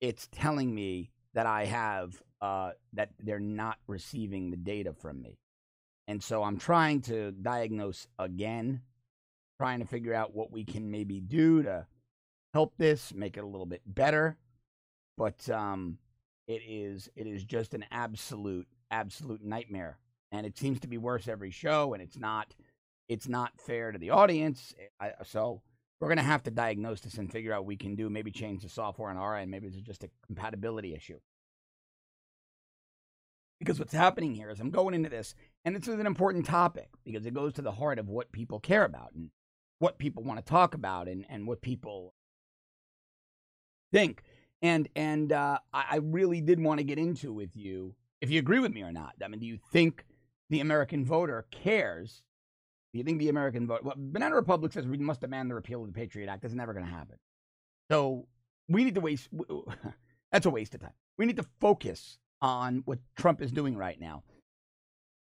it's 0.00 0.28
telling 0.32 0.74
me 0.74 1.10
that 1.34 1.46
I 1.46 1.64
have, 1.66 2.20
uh, 2.40 2.72
that 2.92 3.10
they're 3.20 3.38
not 3.38 3.78
receiving 3.86 4.50
the 4.50 4.56
data 4.56 4.92
from 4.92 5.22
me. 5.22 5.38
And 6.08 6.20
so 6.20 6.42
I'm 6.42 6.58
trying 6.58 7.02
to 7.02 7.30
diagnose 7.30 8.08
again, 8.18 8.82
trying 9.62 9.78
to 9.78 9.86
figure 9.86 10.12
out 10.12 10.34
what 10.34 10.50
we 10.50 10.64
can 10.64 10.90
maybe 10.90 11.20
do 11.20 11.62
to 11.62 11.86
help 12.52 12.74
this, 12.78 13.14
make 13.14 13.36
it 13.36 13.44
a 13.44 13.46
little 13.46 13.64
bit 13.64 13.80
better. 13.86 14.36
But 15.16 15.48
um, 15.50 15.98
it 16.48 16.62
is 16.66 17.08
it 17.14 17.28
is 17.28 17.44
just 17.44 17.72
an 17.72 17.84
absolute 17.92 18.66
absolute 18.90 19.40
nightmare, 19.44 19.98
and 20.32 20.44
it 20.44 20.58
seems 20.58 20.80
to 20.80 20.88
be 20.88 20.98
worse 20.98 21.28
every 21.28 21.52
show, 21.52 21.94
and 21.94 22.02
it's 22.02 22.18
not 22.18 22.56
it's 23.08 23.28
not 23.28 23.52
fair 23.60 23.92
to 23.92 24.00
the 24.00 24.10
audience. 24.10 24.74
Eh, 24.80 25.06
I, 25.20 25.22
so 25.22 25.62
we're 26.00 26.08
gonna 26.08 26.22
have 26.22 26.42
to 26.42 26.50
diagnose 26.50 27.02
this 27.02 27.18
and 27.18 27.30
figure 27.30 27.52
out 27.52 27.60
what 27.60 27.68
we 27.68 27.76
can 27.76 27.94
do. 27.94 28.10
Maybe 28.10 28.32
change 28.32 28.64
the 28.64 28.68
software 28.68 29.10
on 29.10 29.16
our 29.16 29.36
end. 29.36 29.52
Maybe 29.52 29.68
it's 29.68 29.76
just 29.76 30.02
a 30.02 30.10
compatibility 30.26 30.92
issue. 30.92 31.20
Because 33.60 33.78
what's 33.78 33.92
happening 33.92 34.34
here 34.34 34.50
is 34.50 34.58
I'm 34.58 34.70
going 34.70 34.92
into 34.92 35.08
this, 35.08 35.36
and 35.64 35.76
this 35.76 35.86
is 35.86 36.00
an 36.00 36.06
important 36.06 36.46
topic 36.46 36.88
because 37.04 37.26
it 37.26 37.34
goes 37.34 37.52
to 37.52 37.62
the 37.62 37.70
heart 37.70 38.00
of 38.00 38.08
what 38.08 38.32
people 38.32 38.58
care 38.58 38.84
about 38.84 39.12
and 39.14 39.30
what 39.82 39.98
people 39.98 40.22
want 40.22 40.38
to 40.38 40.48
talk 40.48 40.74
about 40.74 41.08
and, 41.08 41.26
and 41.28 41.44
what 41.44 41.60
people 41.60 42.14
think. 43.92 44.22
And 44.62 44.88
and 44.94 45.32
uh, 45.32 45.58
I, 45.74 45.96
really 45.96 46.40
did 46.40 46.60
want 46.60 46.78
to 46.78 46.84
get 46.84 46.98
into 46.98 47.32
with 47.32 47.56
you 47.56 47.96
if 48.20 48.30
you 48.30 48.38
agree 48.38 48.60
with 48.60 48.72
me 48.72 48.82
or 48.82 48.92
not. 48.92 49.14
I 49.22 49.26
mean, 49.26 49.40
do 49.40 49.46
you 49.46 49.58
think 49.72 50.04
the 50.50 50.60
American 50.60 51.04
voter 51.04 51.46
cares? 51.50 52.22
Do 52.92 52.98
you 52.98 53.04
think 53.04 53.18
the 53.18 53.28
American 53.28 53.66
vote? 53.66 53.82
Well, 53.82 53.96
Banana 53.98 54.36
Republic 54.36 54.72
says 54.72 54.86
we 54.86 54.98
must 54.98 55.20
demand 55.20 55.50
the 55.50 55.56
repeal 55.56 55.80
of 55.80 55.88
the 55.88 55.92
Patriot 55.92 56.30
Act. 56.30 56.42
That's 56.42 56.54
never 56.54 56.72
going 56.72 56.86
to 56.86 56.92
happen. 56.92 57.16
So 57.90 58.28
we 58.68 58.84
need 58.84 58.94
to 58.94 59.00
waste. 59.00 59.30
That's 60.30 60.46
a 60.46 60.50
waste 60.50 60.76
of 60.76 60.82
time. 60.82 60.94
We 61.18 61.26
need 61.26 61.38
to 61.38 61.46
focus 61.60 62.18
on 62.40 62.82
what 62.84 63.00
Trump 63.16 63.42
is 63.42 63.50
doing 63.50 63.76
right 63.76 63.98
now. 63.98 64.22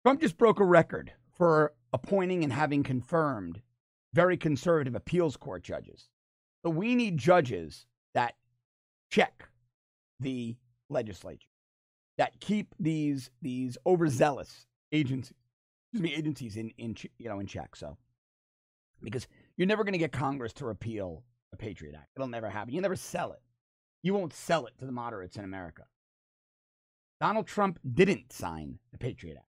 Trump 0.04 0.20
just 0.20 0.36
broke 0.36 0.58
a 0.58 0.64
record 0.64 1.12
for 1.36 1.74
appointing 1.92 2.42
and 2.42 2.52
having 2.52 2.82
confirmed 2.82 3.62
very 4.14 4.36
conservative 4.36 4.94
appeals 4.94 5.36
court 5.36 5.62
judges. 5.62 6.08
So 6.64 6.70
we 6.70 6.94
need 6.94 7.18
judges 7.18 7.86
that 8.14 8.34
check 9.10 9.48
the 10.20 10.56
legislature 10.90 11.48
that 12.16 12.38
keep 12.40 12.74
these 12.80 13.30
these 13.40 13.78
overzealous 13.86 14.66
agencies 14.92 15.36
excuse 15.92 16.02
me 16.02 16.14
agencies 16.14 16.56
in 16.56 16.70
in 16.78 16.96
you 17.18 17.28
know 17.28 17.38
in 17.38 17.46
check. 17.46 17.76
So 17.76 17.96
because 19.02 19.28
you're 19.56 19.66
never 19.66 19.84
going 19.84 19.92
to 19.92 19.98
get 19.98 20.12
congress 20.12 20.52
to 20.54 20.66
repeal 20.66 21.22
the 21.50 21.56
patriot 21.56 21.94
act. 21.94 22.08
It'll 22.16 22.28
never 22.28 22.50
happen. 22.50 22.74
You 22.74 22.80
never 22.80 22.96
sell 22.96 23.32
it. 23.32 23.40
You 24.02 24.14
won't 24.14 24.32
sell 24.32 24.66
it 24.66 24.76
to 24.78 24.86
the 24.86 24.92
moderates 24.92 25.36
in 25.36 25.44
america. 25.44 25.84
Donald 27.20 27.46
trump 27.46 27.78
didn't 27.94 28.32
sign 28.32 28.78
the 28.92 28.98
patriot 28.98 29.36
act. 29.36 29.48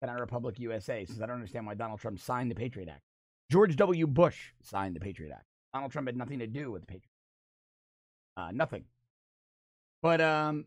Banana 0.00 0.20
Republic 0.20 0.58
USA 0.58 1.04
says, 1.04 1.20
I 1.22 1.26
don't 1.26 1.36
understand 1.36 1.66
why 1.66 1.74
Donald 1.74 2.00
Trump 2.00 2.20
signed 2.20 2.50
the 2.50 2.54
Patriot 2.54 2.88
Act. 2.88 3.02
George 3.50 3.76
W. 3.76 4.06
Bush 4.06 4.52
signed 4.62 4.96
the 4.96 5.00
Patriot 5.00 5.32
Act. 5.32 5.44
Donald 5.72 5.92
Trump 5.92 6.08
had 6.08 6.16
nothing 6.16 6.38
to 6.40 6.46
do 6.46 6.70
with 6.70 6.82
the 6.82 6.86
Patriot 6.86 7.10
Act. 8.36 8.48
Uh, 8.48 8.52
nothing. 8.52 8.84
But 10.02 10.20
um, 10.20 10.66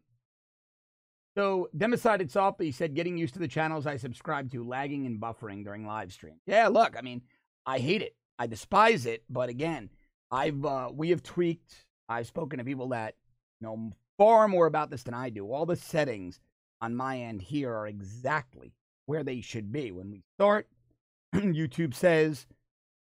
so 1.38 1.70
decided 1.78 2.32
softly 2.32 2.72
said, 2.72 2.96
getting 2.96 3.18
used 3.18 3.34
to 3.36 3.40
the 3.40 3.48
channels 3.48 3.86
I 3.86 3.98
subscribe 3.98 4.52
to, 4.52 4.68
lagging 4.68 5.06
and 5.06 5.22
buffering 5.22 5.64
during 5.64 5.86
live 5.86 6.12
stream. 6.12 6.36
Yeah, 6.46 6.68
look, 6.68 6.96
I 6.98 7.02
mean, 7.02 7.22
I 7.66 7.80
hate 7.80 8.02
it. 8.02 8.16
I 8.38 8.48
despise 8.48 9.06
it. 9.06 9.24
But 9.30 9.50
again, 9.50 9.90
I've 10.32 10.66
uh, 10.66 10.90
we 10.94 11.12
have 11.12 11.24
tweaked. 11.24 11.86
I've 12.08 12.28
spoken 12.28 12.60
to 12.60 12.66
people 12.66 12.90
that 12.90 13.16
know 13.62 13.92
far 14.18 14.48
more 14.48 14.66
about 14.66 14.90
this 14.90 15.04
than 15.04 15.14
I 15.14 15.30
do. 15.30 15.52
All 15.52 15.66
the 15.66 15.76
settings 15.76 16.40
on 16.82 16.96
my 16.96 17.20
end 17.20 17.42
here 17.42 17.74
are 17.74 17.88
exactly 17.88 18.74
where 19.06 19.24
they 19.24 19.42
should 19.42 19.72
be. 19.72 19.92
When 19.92 20.12
we 20.12 20.24
start, 20.36 20.68
YouTube 21.36 21.94
says 21.94 22.48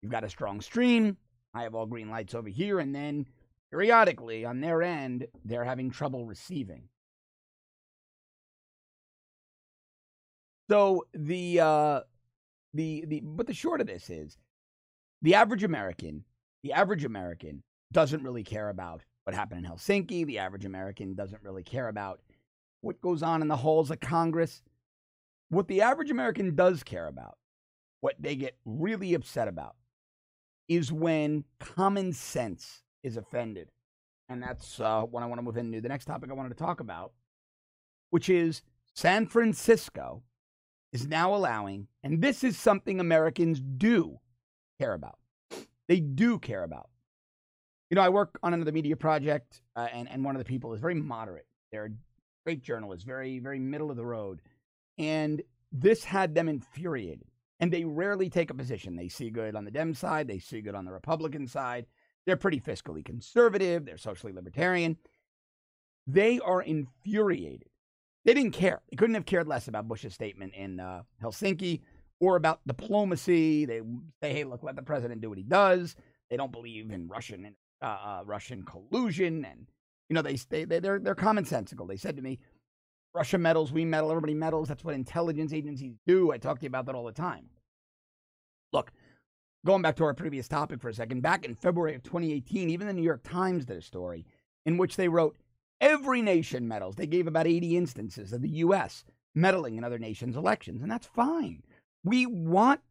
you've 0.01 0.11
got 0.11 0.23
a 0.23 0.29
strong 0.29 0.61
stream. 0.61 1.17
I 1.53 1.63
have 1.63 1.75
all 1.75 1.85
green 1.85 2.09
lights 2.09 2.35
over 2.35 2.49
here, 2.49 2.79
and 2.79 2.93
then 2.93 3.25
periodically 3.71 4.45
on 4.45 4.61
their 4.61 4.81
end, 4.81 5.27
they're 5.45 5.63
having 5.63 5.89
trouble 5.89 6.25
receiving. 6.25 6.83
So 10.69 11.05
the 11.13 11.59
uh, 11.59 12.01
the 12.73 13.05
the 13.07 13.21
but 13.21 13.47
the 13.47 13.53
short 13.53 13.81
of 13.81 13.87
this 13.87 14.09
is 14.09 14.37
the 15.21 15.35
average 15.35 15.63
American, 15.63 16.23
the 16.63 16.73
average 16.73 17.05
American 17.05 17.63
doesn't 17.91 18.23
really 18.23 18.43
care 18.43 18.69
about 18.69 19.01
what 19.23 19.35
happened 19.35 19.65
in 19.65 19.71
Helsinki. 19.71 20.25
The 20.25 20.39
average 20.39 20.65
American 20.65 21.15
doesn't 21.15 21.43
really 21.43 21.63
care 21.63 21.87
about 21.87 22.21
what 22.81 23.01
goes 23.01 23.23
on 23.23 23.41
in 23.41 23.47
the 23.47 23.57
halls 23.57 23.89
of 23.91 23.99
Congress. 23.99 24.61
What 25.49 25.67
the 25.67 25.81
average 25.81 26.11
American 26.11 26.53
does 26.53 26.83
care 26.83 27.07
about, 27.07 27.37
what 28.01 28.15
they 28.19 28.35
get 28.35 28.55
really 28.65 29.15
upset 29.15 29.47
about, 29.47 29.75
is 30.69 30.91
when 30.91 31.43
common 31.59 32.13
sense 32.13 32.83
is 33.03 33.17
offended. 33.17 33.69
And 34.29 34.41
that's 34.41 34.79
uh, 34.79 35.01
what 35.01 35.23
I 35.23 35.25
want 35.25 35.39
to 35.39 35.43
move 35.43 35.57
into. 35.57 35.81
The 35.81 35.89
next 35.89 36.05
topic 36.05 36.29
I 36.29 36.33
wanted 36.33 36.49
to 36.49 36.63
talk 36.63 36.79
about, 36.79 37.11
which 38.11 38.29
is 38.29 38.61
San 38.93 39.25
Francisco 39.25 40.21
is 40.93 41.07
now 41.07 41.33
allowing, 41.33 41.87
and 42.03 42.21
this 42.21 42.43
is 42.43 42.57
something 42.57 42.99
Americans 42.99 43.59
do 43.59 44.19
care 44.79 44.93
about. 44.93 45.17
They 45.87 45.99
do 45.99 46.37
care 46.37 46.63
about. 46.63 46.89
You 47.89 47.95
know, 47.95 48.01
I 48.01 48.09
work 48.09 48.37
on 48.43 48.53
another 48.53 48.71
media 48.71 48.95
project, 48.95 49.61
uh, 49.75 49.87
and 49.91 50.07
and 50.09 50.23
one 50.23 50.35
of 50.35 50.39
the 50.39 50.45
people 50.45 50.73
is 50.73 50.79
very 50.79 50.93
moderate. 50.95 51.47
They're 51.71 51.91
great 52.45 52.61
journalists, 52.61 53.03
very 53.03 53.39
very 53.39 53.59
middle 53.59 53.89
of 53.89 53.97
the 53.97 54.05
road, 54.05 54.41
and 54.99 55.41
this 55.71 56.03
had 56.03 56.35
them 56.35 56.47
infuriated. 56.49 57.28
And 57.59 57.73
they 57.73 57.83
rarely 57.83 58.29
take 58.29 58.49
a 58.49 58.53
position. 58.53 58.95
They 58.95 59.09
see 59.09 59.29
good 59.29 59.55
on 59.55 59.65
the 59.65 59.71
Dem 59.71 59.93
side, 59.93 60.27
they 60.27 60.39
see 60.39 60.61
good 60.61 60.75
on 60.75 60.85
the 60.85 60.91
Republican 60.91 61.47
side. 61.47 61.85
They're 62.25 62.37
pretty 62.37 62.59
fiscally 62.59 63.03
conservative, 63.03 63.85
they're 63.85 63.97
socially 63.97 64.33
libertarian. 64.33 64.97
They 66.07 66.39
are 66.39 66.61
infuriated. 66.61 67.69
They 68.25 68.33
didn't 68.33 68.51
care. 68.51 68.81
They 68.89 68.95
couldn't 68.95 69.15
have 69.15 69.25
cared 69.25 69.47
less 69.47 69.67
about 69.67 69.87
Bush's 69.87 70.13
statement 70.13 70.53
in 70.55 70.79
uh, 70.79 71.03
Helsinki 71.23 71.81
or 72.19 72.35
about 72.35 72.59
diplomacy. 72.67 73.65
They 73.65 73.81
say, 74.21 74.33
"Hey, 74.33 74.43
look, 74.43 74.63
let 74.63 74.75
the 74.75 74.81
president 74.81 75.21
do 75.21 75.29
what 75.29 75.37
he 75.37 75.43
does." 75.43 75.95
They 76.29 76.37
don't 76.37 76.51
believe 76.51 76.91
in 76.91 77.07
Russian 77.07 77.55
uh, 77.81 77.85
uh, 77.85 78.21
Russian 78.25 78.63
collusion, 78.63 79.45
and 79.45 79.67
you 80.09 80.13
know 80.13 80.21
they 80.21 80.35
they 80.49 80.65
they're 80.65 80.99
they're 80.99 81.15
commonsensical. 81.15 81.87
They 81.87 81.97
said 81.97 82.17
to 82.17 82.21
me, 82.21 82.39
"Russia 83.13 83.37
meddles, 83.37 83.71
we 83.71 83.85
meddle, 83.85 84.11
everybody 84.11 84.33
meddles. 84.33 84.67
That's 84.67 84.83
what 84.83 84.95
intelligence 84.95 85.53
agencies 85.53 85.95
do." 86.05 86.31
I 86.31 86.37
talk 86.37 86.59
to 86.59 86.63
you 86.63 86.67
about 86.67 86.85
that 86.85 86.95
all 86.95 87.05
the 87.05 87.11
time. 87.11 87.49
Look, 88.71 88.91
going 89.65 89.81
back 89.81 89.95
to 89.97 90.03
our 90.03 90.13
previous 90.13 90.47
topic 90.47 90.81
for 90.81 90.89
a 90.89 90.93
second, 90.93 91.21
back 91.21 91.43
in 91.43 91.55
February 91.55 91.95
of 91.95 92.03
2018, 92.03 92.69
even 92.69 92.87
the 92.87 92.93
New 92.93 93.01
York 93.01 93.23
Times 93.23 93.65
did 93.65 93.77
a 93.77 93.81
story 93.81 94.25
in 94.65 94.77
which 94.77 94.95
they 94.95 95.07
wrote 95.07 95.37
every 95.81 96.21
nation 96.21 96.67
meddles. 96.67 96.95
They 96.95 97.07
gave 97.07 97.27
about 97.27 97.47
80 97.47 97.77
instances 97.77 98.33
of 98.33 98.41
the 98.41 98.49
U.S. 98.49 99.03
meddling 99.33 99.77
in 99.77 99.83
other 99.83 99.99
nations' 99.99 100.35
elections, 100.35 100.81
and 100.81 100.91
that's 100.91 101.07
fine. 101.07 101.63
We 102.03 102.25
want 102.25 102.81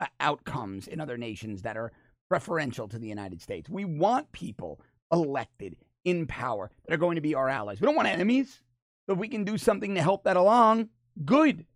uh, 0.00 0.06
outcomes 0.20 0.88
in 0.88 1.00
other 1.00 1.16
nations 1.16 1.62
that 1.62 1.76
are 1.76 1.92
preferential 2.28 2.88
to 2.88 2.98
the 2.98 3.08
United 3.08 3.40
States. 3.40 3.68
We 3.68 3.84
want 3.84 4.30
people 4.32 4.80
elected 5.12 5.76
in 6.04 6.26
power 6.26 6.70
that 6.86 6.94
are 6.94 6.98
going 6.98 7.16
to 7.16 7.20
be 7.20 7.34
our 7.34 7.48
allies. 7.48 7.80
We 7.80 7.86
don't 7.86 7.96
want 7.96 8.08
enemies. 8.08 8.62
If 9.08 9.18
we 9.18 9.28
can 9.28 9.44
do 9.44 9.56
something 9.56 9.94
to 9.94 10.02
help 10.02 10.24
that 10.24 10.36
along, 10.36 10.90
good. 11.24 11.66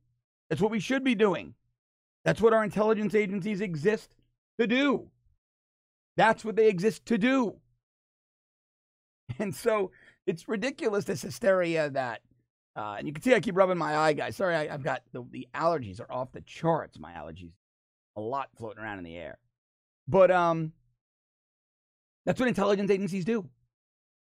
That's 0.48 0.60
what 0.60 0.70
we 0.70 0.80
should 0.80 1.02
be 1.02 1.14
doing. 1.14 1.54
That's 2.24 2.40
what 2.40 2.52
our 2.52 2.62
intelligence 2.62 3.14
agencies 3.14 3.60
exist 3.60 4.14
to 4.60 4.66
do. 4.66 5.10
That's 6.16 6.44
what 6.44 6.56
they 6.56 6.68
exist 6.68 7.06
to 7.06 7.18
do. 7.18 7.56
And 9.38 9.54
so 9.54 9.92
it's 10.26 10.46
ridiculous, 10.46 11.06
this 11.06 11.22
hysteria 11.22 11.88
that, 11.90 12.20
uh, 12.76 12.96
and 12.98 13.06
you 13.06 13.14
can 13.14 13.22
see 13.22 13.34
I 13.34 13.40
keep 13.40 13.56
rubbing 13.56 13.78
my 13.78 13.96
eye, 13.96 14.12
guys. 14.12 14.36
Sorry, 14.36 14.54
I, 14.54 14.68
have 14.68 14.82
got 14.82 15.02
the, 15.12 15.24
the 15.30 15.48
allergies 15.54 16.00
are 16.00 16.12
off 16.12 16.32
the 16.32 16.42
charts. 16.42 16.98
My 16.98 17.12
allergies, 17.12 17.52
a 18.16 18.20
lot 18.20 18.50
floating 18.58 18.82
around 18.82 18.98
in 18.98 19.04
the 19.04 19.16
air. 19.16 19.38
But 20.06 20.30
um, 20.30 20.72
that's 22.26 22.38
what 22.38 22.48
intelligence 22.48 22.90
agencies 22.90 23.24
do. 23.24 23.48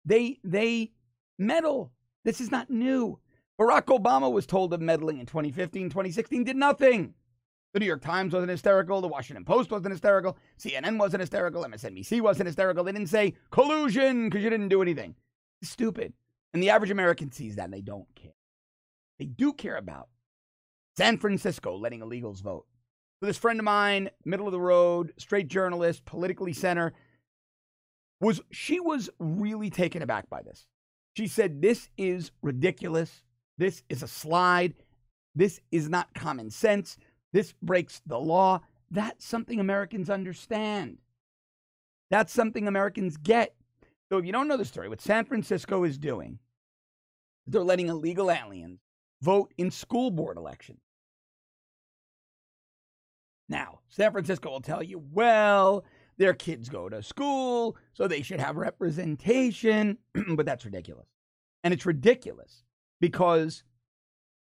They 0.04 0.38
they 0.42 0.92
meddle. 1.38 1.92
This 2.28 2.42
is 2.42 2.50
not 2.50 2.68
new. 2.68 3.18
Barack 3.58 3.86
Obama 3.86 4.30
was 4.30 4.44
told 4.44 4.74
of 4.74 4.82
meddling 4.82 5.18
in 5.18 5.24
2015, 5.24 5.88
2016, 5.88 6.44
did 6.44 6.56
nothing. 6.56 7.14
The 7.72 7.80
New 7.80 7.86
York 7.86 8.02
Times 8.02 8.34
wasn't 8.34 8.50
hysterical. 8.50 9.00
The 9.00 9.08
Washington 9.08 9.46
Post 9.46 9.70
wasn't 9.70 9.92
hysterical. 9.92 10.36
CNN 10.58 10.98
wasn't 10.98 11.22
hysterical. 11.22 11.64
MSNBC 11.64 12.20
wasn't 12.20 12.48
hysterical. 12.48 12.84
They 12.84 12.92
didn't 12.92 13.08
say 13.08 13.32
collusion 13.50 14.28
because 14.28 14.44
you 14.44 14.50
didn't 14.50 14.68
do 14.68 14.82
anything. 14.82 15.14
It's 15.62 15.70
stupid. 15.70 16.12
And 16.52 16.62
the 16.62 16.68
average 16.68 16.90
American 16.90 17.32
sees 17.32 17.56
that 17.56 17.64
and 17.64 17.72
they 17.72 17.80
don't 17.80 18.14
care. 18.14 18.36
They 19.18 19.24
do 19.24 19.54
care 19.54 19.78
about 19.78 20.10
San 20.98 21.16
Francisco 21.16 21.78
letting 21.78 22.00
illegals 22.00 22.42
vote. 22.42 22.66
So 23.20 23.26
this 23.26 23.38
friend 23.38 23.58
of 23.58 23.64
mine, 23.64 24.10
middle 24.26 24.46
of 24.46 24.52
the 24.52 24.60
road, 24.60 25.14
straight 25.16 25.48
journalist, 25.48 26.04
politically 26.04 26.52
center, 26.52 26.92
was 28.20 28.42
she 28.52 28.80
was 28.80 29.08
really 29.18 29.70
taken 29.70 30.02
aback 30.02 30.28
by 30.28 30.42
this. 30.42 30.66
She 31.16 31.26
said, 31.26 31.62
This 31.62 31.88
is 31.96 32.30
ridiculous. 32.42 33.22
This 33.56 33.82
is 33.88 34.02
a 34.02 34.08
slide. 34.08 34.74
This 35.34 35.60
is 35.70 35.88
not 35.88 36.14
common 36.14 36.50
sense. 36.50 36.96
This 37.32 37.52
breaks 37.62 38.00
the 38.06 38.18
law. 38.18 38.60
That's 38.90 39.24
something 39.24 39.60
Americans 39.60 40.08
understand. 40.08 40.98
That's 42.10 42.32
something 42.32 42.66
Americans 42.66 43.16
get. 43.16 43.54
So 44.08 44.18
if 44.18 44.24
you 44.24 44.32
don't 44.32 44.48
know 44.48 44.56
the 44.56 44.64
story, 44.64 44.88
what 44.88 45.00
San 45.00 45.24
Francisco 45.24 45.84
is 45.84 45.98
doing, 45.98 46.38
they're 47.46 47.62
letting 47.62 47.88
illegal 47.88 48.30
aliens 48.30 48.80
vote 49.20 49.52
in 49.58 49.70
school 49.70 50.10
board 50.10 50.36
elections. 50.36 50.80
Now, 53.48 53.80
San 53.88 54.12
Francisco 54.12 54.50
will 54.50 54.60
tell 54.60 54.82
you, 54.82 55.02
well, 55.12 55.84
their 56.18 56.34
kids 56.34 56.68
go 56.68 56.88
to 56.88 57.02
school, 57.02 57.76
so 57.92 58.06
they 58.06 58.22
should 58.22 58.40
have 58.40 58.56
representation, 58.56 59.98
but 60.34 60.44
that's 60.44 60.64
ridiculous. 60.64 61.06
And 61.62 61.72
it's 61.72 61.86
ridiculous 61.86 62.64
because 63.00 63.62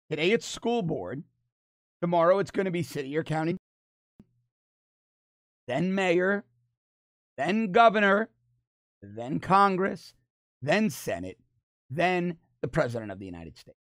today 0.10 0.32
it's 0.32 0.46
school 0.46 0.82
board, 0.82 1.24
tomorrow 2.02 2.40
it's 2.40 2.52
going 2.52 2.66
to 2.66 2.72
be 2.72 2.84
city 2.84 3.16
or 3.18 3.24
county, 3.24 3.58
then 5.68 5.94
mayor, 5.94 6.46
then 7.38 7.72
governor, 7.72 8.30
then 9.02 9.40
Congress, 9.40 10.14
then 10.62 10.90
Senate, 10.90 11.38
then 11.90 12.38
the 12.62 12.68
President 12.68 13.12
of 13.12 13.20
the 13.20 13.26
United 13.26 13.58
States. 13.58 13.78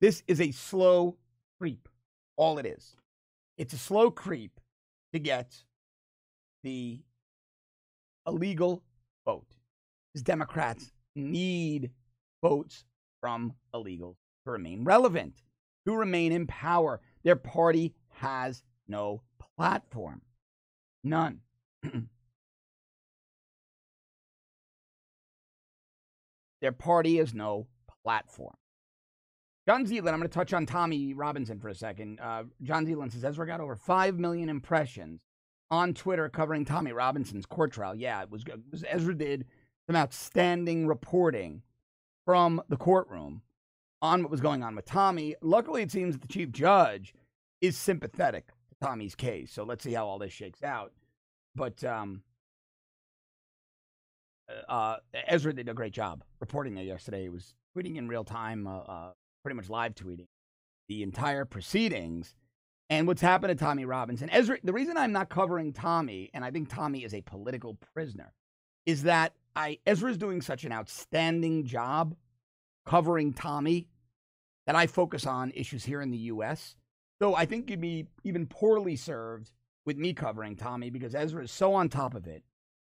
This 0.00 0.22
is 0.26 0.40
a 0.40 0.52
slow 0.52 1.16
creep, 1.58 1.88
all 2.36 2.58
it 2.58 2.66
is. 2.66 2.94
It's 3.56 3.74
a 3.74 3.78
slow 3.78 4.10
creep 4.10 4.60
to 5.12 5.18
get 5.18 5.64
the 6.62 7.00
illegal 8.26 8.82
vote. 9.24 9.46
Because 10.12 10.22
Democrats 10.22 10.92
need 11.14 11.90
votes 12.42 12.84
from 13.20 13.54
illegals 13.74 14.16
to 14.44 14.52
remain 14.52 14.84
relevant, 14.84 15.42
to 15.86 15.94
remain 15.94 16.32
in 16.32 16.46
power. 16.46 17.00
Their 17.24 17.36
party 17.36 17.94
has 18.08 18.62
no 18.86 19.22
platform. 19.56 20.22
None. 21.04 21.40
Their 26.60 26.72
party 26.72 27.18
has 27.18 27.32
no 27.34 27.68
platform. 28.02 28.56
John 29.66 29.86
Zealand, 29.86 30.14
I'm 30.14 30.20
going 30.20 30.28
to 30.30 30.34
touch 30.34 30.52
on 30.54 30.66
Tommy 30.66 31.14
Robinson 31.14 31.60
for 31.60 31.68
a 31.68 31.74
second. 31.74 32.18
Uh, 32.20 32.44
John 32.62 32.86
Zealand 32.86 33.12
says 33.12 33.24
Ezra 33.24 33.46
got 33.46 33.60
over 33.60 33.76
5 33.76 34.18
million 34.18 34.48
impressions 34.48 35.20
on 35.70 35.94
Twitter 35.94 36.28
covering 36.28 36.64
Tommy 36.64 36.92
Robinson's 36.92 37.46
court 37.46 37.72
trial. 37.72 37.94
Yeah, 37.94 38.22
it 38.22 38.30
was, 38.30 38.42
it 38.46 38.60
was 38.70 38.84
Ezra 38.88 39.14
did 39.14 39.46
some 39.86 39.96
outstanding 39.96 40.86
reporting 40.86 41.62
from 42.24 42.62
the 42.68 42.76
courtroom 42.76 43.42
on 44.00 44.22
what 44.22 44.30
was 44.30 44.40
going 44.40 44.62
on 44.62 44.76
with 44.76 44.84
Tommy. 44.84 45.34
Luckily, 45.40 45.82
it 45.82 45.90
seems 45.90 46.14
that 46.14 46.22
the 46.22 46.32
chief 46.32 46.52
judge 46.52 47.14
is 47.60 47.76
sympathetic 47.76 48.48
to 48.48 48.86
Tommy's 48.86 49.14
case. 49.14 49.50
So 49.52 49.64
let's 49.64 49.82
see 49.82 49.94
how 49.94 50.06
all 50.06 50.18
this 50.18 50.32
shakes 50.32 50.62
out. 50.62 50.92
But 51.54 51.82
um, 51.84 52.22
uh, 54.68 54.96
Ezra 55.26 55.52
did 55.52 55.68
a 55.68 55.74
great 55.74 55.92
job 55.92 56.22
reporting 56.40 56.74
that 56.74 56.84
yesterday. 56.84 57.22
He 57.22 57.28
was 57.28 57.54
tweeting 57.76 57.96
in 57.96 58.08
real 58.08 58.24
time, 58.24 58.66
uh, 58.66 58.78
uh, 58.78 59.12
pretty 59.42 59.56
much 59.56 59.68
live 59.68 59.94
tweeting 59.94 60.26
the 60.88 61.02
entire 61.02 61.44
proceedings 61.44 62.34
and 62.90 63.06
what's 63.06 63.20
happened 63.20 63.56
to 63.56 63.64
Tommy 63.64 63.84
Robinson. 63.84 64.30
Ezra, 64.30 64.58
the 64.62 64.72
reason 64.72 64.96
I'm 64.96 65.12
not 65.12 65.28
covering 65.28 65.72
Tommy, 65.72 66.30
and 66.32 66.44
I 66.44 66.50
think 66.50 66.68
Tommy 66.68 67.04
is 67.04 67.14
a 67.14 67.20
political 67.22 67.78
prisoner, 67.94 68.32
is 68.86 69.02
that 69.04 69.34
I 69.54 69.78
Ezra 69.86 70.10
is 70.10 70.18
doing 70.18 70.40
such 70.40 70.64
an 70.64 70.72
outstanding 70.72 71.64
job 71.64 72.14
covering 72.86 73.32
Tommy 73.32 73.88
that 74.66 74.76
I 74.76 74.86
focus 74.86 75.26
on 75.26 75.52
issues 75.54 75.84
here 75.84 76.00
in 76.00 76.10
the 76.10 76.18
U.S. 76.18 76.76
So 77.20 77.34
I 77.34 77.46
think 77.46 77.68
you'd 77.70 77.80
be 77.80 78.06
even 78.24 78.46
poorly 78.46 78.96
served 78.96 79.50
with 79.84 79.96
me 79.96 80.12
covering 80.12 80.56
Tommy 80.56 80.90
because 80.90 81.14
Ezra 81.14 81.44
is 81.44 81.50
so 81.50 81.74
on 81.74 81.88
top 81.88 82.14
of 82.14 82.26
it 82.26 82.42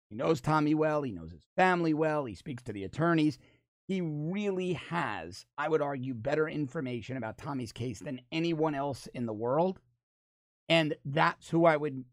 he 0.08 0.16
knows 0.16 0.40
Tommy 0.40 0.74
well. 0.74 1.02
He 1.02 1.12
knows 1.12 1.32
his 1.32 1.46
family 1.56 1.94
well. 1.94 2.24
He 2.24 2.34
speaks 2.34 2.62
to 2.64 2.72
the 2.72 2.84
attorneys. 2.84 3.38
He 3.88 4.00
really 4.00 4.74
has, 4.74 5.46
I 5.56 5.68
would 5.68 5.82
argue, 5.82 6.14
better 6.14 6.48
information 6.48 7.16
about 7.16 7.38
Tommy's 7.38 7.72
case 7.72 8.00
than 8.00 8.20
anyone 8.32 8.74
else 8.74 9.08
in 9.14 9.26
the 9.26 9.32
world. 9.32 9.80
And 10.68 10.96
that's 11.04 11.48
who 11.48 11.64
I 11.64 11.76
would 11.76 12.04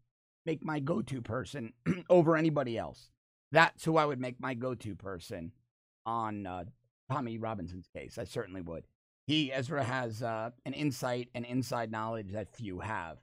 make 0.46 0.64
my 0.64 0.80
go 0.80 1.02
to 1.02 1.20
person 1.22 1.72
over 2.10 2.36
anybody 2.36 2.78
else. 2.78 3.10
That's 3.52 3.84
who 3.84 3.96
I 3.96 4.04
would 4.04 4.20
make 4.20 4.40
my 4.40 4.54
go 4.54 4.74
to 4.74 4.94
person 4.94 5.52
on 6.06 6.46
uh, 6.46 6.64
Tommy 7.10 7.38
Robinson's 7.38 7.88
case. 7.94 8.18
I 8.18 8.24
certainly 8.24 8.60
would. 8.60 8.84
He, 9.26 9.52
Ezra, 9.52 9.82
has 9.82 10.22
uh, 10.22 10.50
an 10.66 10.74
insight 10.74 11.28
and 11.34 11.44
inside 11.44 11.90
knowledge 11.90 12.32
that 12.32 12.54
few 12.54 12.80
have. 12.80 13.18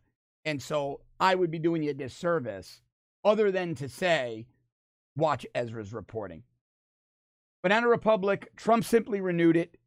And 0.45 0.61
so 0.61 1.01
I 1.19 1.35
would 1.35 1.51
be 1.51 1.59
doing 1.59 1.83
you 1.83 1.91
a 1.91 1.93
disservice 1.93 2.81
other 3.23 3.51
than 3.51 3.75
to 3.75 3.87
say, 3.87 4.47
Watch 5.15 5.45
Ezra's 5.53 5.93
reporting. 5.93 6.43
Banana 7.61 7.87
Republic, 7.87 8.49
Trump 8.55 8.85
simply 8.85 9.21
renewed 9.21 9.57
it, 9.57 9.77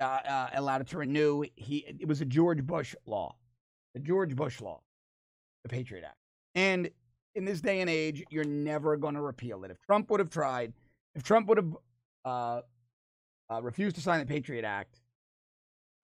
uh, 0.00 0.04
uh, 0.04 0.50
allowed 0.54 0.82
it 0.82 0.86
to 0.88 0.98
renew. 0.98 1.44
He, 1.56 1.78
it 1.78 2.06
was 2.06 2.20
a 2.20 2.24
George 2.24 2.64
Bush 2.64 2.94
law, 3.04 3.34
the 3.94 4.00
George 4.00 4.34
Bush 4.34 4.60
law, 4.60 4.80
the 5.62 5.68
Patriot 5.68 6.04
Act. 6.04 6.16
And 6.54 6.90
in 7.34 7.44
this 7.44 7.60
day 7.60 7.80
and 7.80 7.90
age, 7.90 8.24
you're 8.30 8.44
never 8.44 8.96
going 8.96 9.14
to 9.14 9.20
repeal 9.20 9.64
it. 9.64 9.70
If 9.70 9.80
Trump 9.80 10.10
would 10.10 10.20
have 10.20 10.30
tried, 10.30 10.72
if 11.14 11.22
Trump 11.22 11.48
would 11.48 11.58
have 11.58 11.76
uh, 12.24 12.60
uh, 13.50 13.62
refused 13.62 13.96
to 13.96 14.02
sign 14.02 14.20
the 14.20 14.26
Patriot 14.26 14.64
Act 14.64 15.00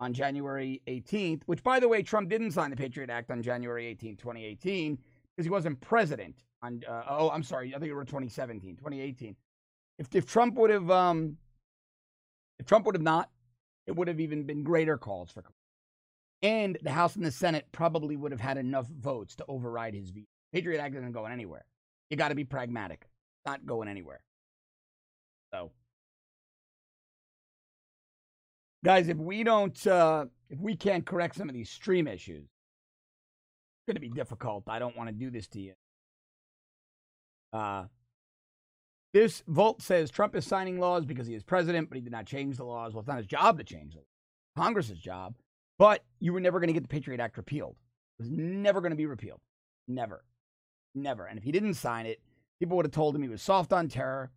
on 0.00 0.12
January 0.12 0.82
18th, 0.86 1.42
which, 1.46 1.62
by 1.62 1.80
the 1.80 1.88
way, 1.88 2.02
Trump 2.02 2.28
didn't 2.28 2.52
sign 2.52 2.70
the 2.70 2.76
Patriot 2.76 3.10
Act 3.10 3.30
on 3.30 3.42
January 3.42 3.84
18th, 3.94 4.18
2018, 4.18 4.98
because 5.34 5.46
he 5.46 5.50
wasn't 5.50 5.80
president. 5.80 6.36
On 6.62 6.80
uh, 6.88 7.02
oh, 7.08 7.30
I'm 7.30 7.42
sorry, 7.42 7.74
I 7.74 7.78
think 7.78 7.90
it 7.90 7.94
was 7.94 8.06
2017, 8.06 8.76
2018. 8.76 9.36
If 9.98 10.14
if 10.14 10.26
Trump 10.26 10.54
would 10.56 10.70
have 10.70 10.90
um, 10.90 11.36
if 12.58 12.66
Trump 12.66 12.86
would 12.86 12.94
have 12.94 13.02
not, 13.02 13.30
it 13.86 13.94
would 13.94 14.08
have 14.08 14.20
even 14.20 14.44
been 14.44 14.62
greater 14.62 14.96
calls 14.96 15.30
for. 15.30 15.44
And 16.44 16.76
the 16.82 16.90
House 16.90 17.16
and 17.16 17.24
the 17.24 17.30
Senate 17.30 17.66
probably 17.72 18.16
would 18.16 18.30
have 18.30 18.40
had 18.40 18.58
enough 18.58 18.86
votes 18.86 19.34
to 19.36 19.46
override 19.48 19.94
his 19.94 20.10
veto. 20.10 20.26
Patriot 20.52 20.78
Act 20.78 20.94
isn't 20.94 21.12
going 21.12 21.32
anywhere. 21.32 21.64
You 22.10 22.18
got 22.18 22.28
to 22.28 22.34
be 22.34 22.44
pragmatic. 22.44 23.06
Not 23.46 23.64
going 23.64 23.88
anywhere. 23.88 24.20
So, 25.54 25.72
guys, 28.84 29.08
if 29.08 29.16
we 29.16 29.42
don't, 29.42 29.86
uh, 29.86 30.26
if 30.50 30.60
we 30.60 30.76
can't 30.76 31.06
correct 31.06 31.34
some 31.34 31.48
of 31.48 31.54
these 31.54 31.70
stream 31.70 32.06
issues, 32.06 32.44
it's 32.44 33.86
going 33.86 33.94
to 33.94 34.00
be 34.00 34.10
difficult. 34.10 34.64
I 34.68 34.78
don't 34.78 34.96
want 34.98 35.08
to 35.08 35.14
do 35.14 35.30
this 35.30 35.48
to 35.48 35.60
you. 35.60 35.72
Uh, 37.54 37.84
this 39.14 39.42
Volt 39.46 39.80
says 39.80 40.10
Trump 40.10 40.36
is 40.36 40.46
signing 40.46 40.78
laws 40.78 41.06
because 41.06 41.26
he 41.26 41.34
is 41.34 41.42
president, 41.42 41.88
but 41.88 41.96
he 41.96 42.02
did 42.02 42.12
not 42.12 42.26
change 42.26 42.58
the 42.58 42.64
laws. 42.64 42.92
Well, 42.92 43.00
it's 43.00 43.08
not 43.08 43.16
his 43.16 43.26
job 43.26 43.56
to 43.58 43.64
change 43.64 43.94
them. 43.94 44.04
Congress's 44.56 44.98
job. 44.98 45.34
But 45.78 46.04
you 46.20 46.32
were 46.32 46.40
never 46.40 46.60
going 46.60 46.68
to 46.68 46.74
get 46.74 46.82
the 46.82 46.88
Patriot 46.88 47.20
Act 47.20 47.36
repealed. 47.36 47.76
It 48.18 48.22
was 48.22 48.30
never 48.30 48.80
going 48.80 48.90
to 48.90 48.96
be 48.96 49.06
repealed. 49.06 49.40
Never. 49.88 50.24
Never. 50.94 51.26
And 51.26 51.38
if 51.38 51.44
he 51.44 51.52
didn't 51.52 51.74
sign 51.74 52.06
it, 52.06 52.20
people 52.60 52.76
would 52.76 52.86
have 52.86 52.92
told 52.92 53.14
him 53.14 53.22
he 53.22 53.28
was 53.28 53.42
soft 53.42 53.72
on 53.72 53.88
terror, 53.88 54.30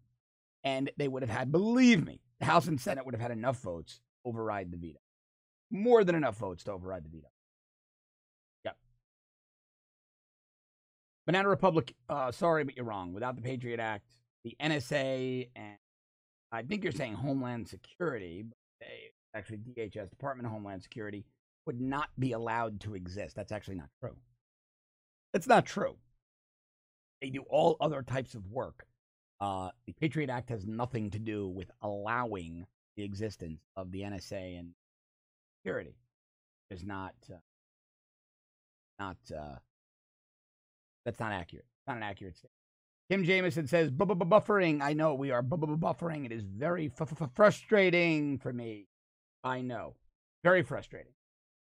and 0.63 0.91
they 0.97 1.07
would 1.07 1.21
have 1.21 1.29
had, 1.29 1.51
believe 1.51 2.05
me, 2.05 2.21
the 2.39 2.45
House 2.45 2.67
and 2.67 2.81
Senate 2.81 3.05
would 3.05 3.13
have 3.13 3.21
had 3.21 3.31
enough 3.31 3.59
votes 3.59 3.95
to 3.95 4.29
override 4.29 4.71
the 4.71 4.77
veto. 4.77 4.99
More 5.69 6.03
than 6.03 6.15
enough 6.15 6.37
votes 6.37 6.63
to 6.63 6.71
override 6.71 7.03
the 7.03 7.09
veto. 7.09 7.27
Yep. 8.65 8.77
Banana 11.27 11.49
Republic, 11.49 11.93
uh, 12.09 12.31
sorry, 12.31 12.63
but 12.63 12.75
you're 12.75 12.85
wrong. 12.85 13.13
Without 13.13 13.35
the 13.35 13.41
Patriot 13.41 13.79
Act, 13.79 14.07
the 14.43 14.55
NSA 14.61 15.49
and 15.55 15.77
I 16.51 16.61
think 16.63 16.83
you're 16.83 16.93
saying 16.93 17.13
Homeland 17.13 17.67
Security, 17.67 18.45
actually 19.37 19.59
DHS, 19.59 20.09
Department 20.09 20.45
of 20.47 20.51
Homeland 20.51 20.83
Security, 20.83 21.25
would 21.65 21.79
not 21.79 22.09
be 22.17 22.31
allowed 22.31 22.79
to 22.81 22.95
exist. 22.95 23.35
That's 23.35 23.51
actually 23.51 23.75
not 23.75 23.89
true. 24.01 24.15
That's 25.33 25.47
not 25.47 25.65
true. 25.65 25.95
They 27.21 27.29
do 27.29 27.43
all 27.49 27.77
other 27.79 28.01
types 28.01 28.35
of 28.35 28.45
work. 28.51 28.85
Uh, 29.39 29.69
the 29.85 29.93
Patriot 29.93 30.29
Act 30.29 30.49
has 30.49 30.65
nothing 30.65 31.11
to 31.11 31.19
do 31.19 31.47
with 31.47 31.69
allowing 31.81 32.65
the 32.95 33.03
existence 33.03 33.61
of 33.75 33.91
the 33.91 34.01
NSA 34.01 34.59
and 34.59 34.69
security. 35.59 35.95
Is 36.69 36.83
not 36.83 37.15
uh, 37.31 37.37
not 38.99 39.17
uh, 39.33 39.55
that's 41.05 41.19
not 41.19 41.31
accurate. 41.31 41.65
It's 41.79 41.87
not 41.87 41.97
an 41.97 42.03
accurate 42.03 42.35
statement. 42.35 42.51
Kim 43.09 43.23
Jameson 43.23 43.67
says, 43.67 43.89
buffering. 43.89 44.81
I 44.81 44.91
know 44.91 45.13
we 45.13 45.31
are 45.31 45.41
buffering. 45.41 46.25
It 46.25 46.33
is 46.33 46.43
very 46.43 46.91
frustrating 47.33 48.37
for 48.37 48.51
me. 48.51 48.87
I 49.47 49.61
know. 49.61 49.95
Very 50.43 50.63
frustrating. 50.63 51.13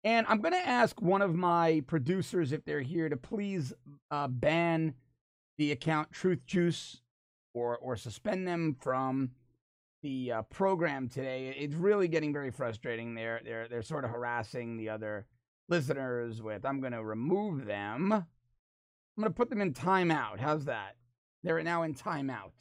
And 0.03 0.27
I'm 0.29 0.41
going 0.41 0.53
to 0.53 0.69
ask 0.69 1.01
one 1.01 1.23
of 1.23 1.35
my 1.35 1.83
producers, 1.87 2.53
if 2.53 2.65
they're 2.65 2.81
here, 2.81 3.09
to 3.09 3.17
please 3.17 3.73
uh, 4.11 4.29
ban 4.29 4.95
the 5.59 5.73
account 5.73 6.13
Truth 6.13 6.45
Juice 6.47 7.01
or, 7.55 7.79
or 7.79 7.97
suspend 7.97 8.47
them 8.47 8.77
from 8.81 9.31
the 10.03 10.33
uh, 10.33 10.43
program 10.43 11.09
today. 11.09 11.55
It's 11.59 11.75
really 11.75 12.09
getting 12.09 12.33
very 12.33 12.51
frustrating. 12.51 13.15
They're, 13.15 13.41
they're, 13.45 13.69
they're 13.69 13.83
sort 13.83 14.05
of 14.05 14.11
harassing 14.11 14.77
the 14.77 14.91
other 14.91 15.27
listeners 15.69 16.43
with, 16.43 16.67
I'm 16.67 16.81
going 16.81 16.93
to 16.93 17.05
remove 17.05 17.65
them. 17.65 18.13
I'm 18.13 19.21
going 19.23 19.31
to 19.31 19.37
put 19.37 19.49
them 19.49 19.61
in 19.61 19.73
timeout. 19.73 20.41
How's 20.41 20.65
that? 20.67 20.97
They're 21.43 21.63
now 21.63 21.83
in 21.83 21.95
timeout. 21.95 22.53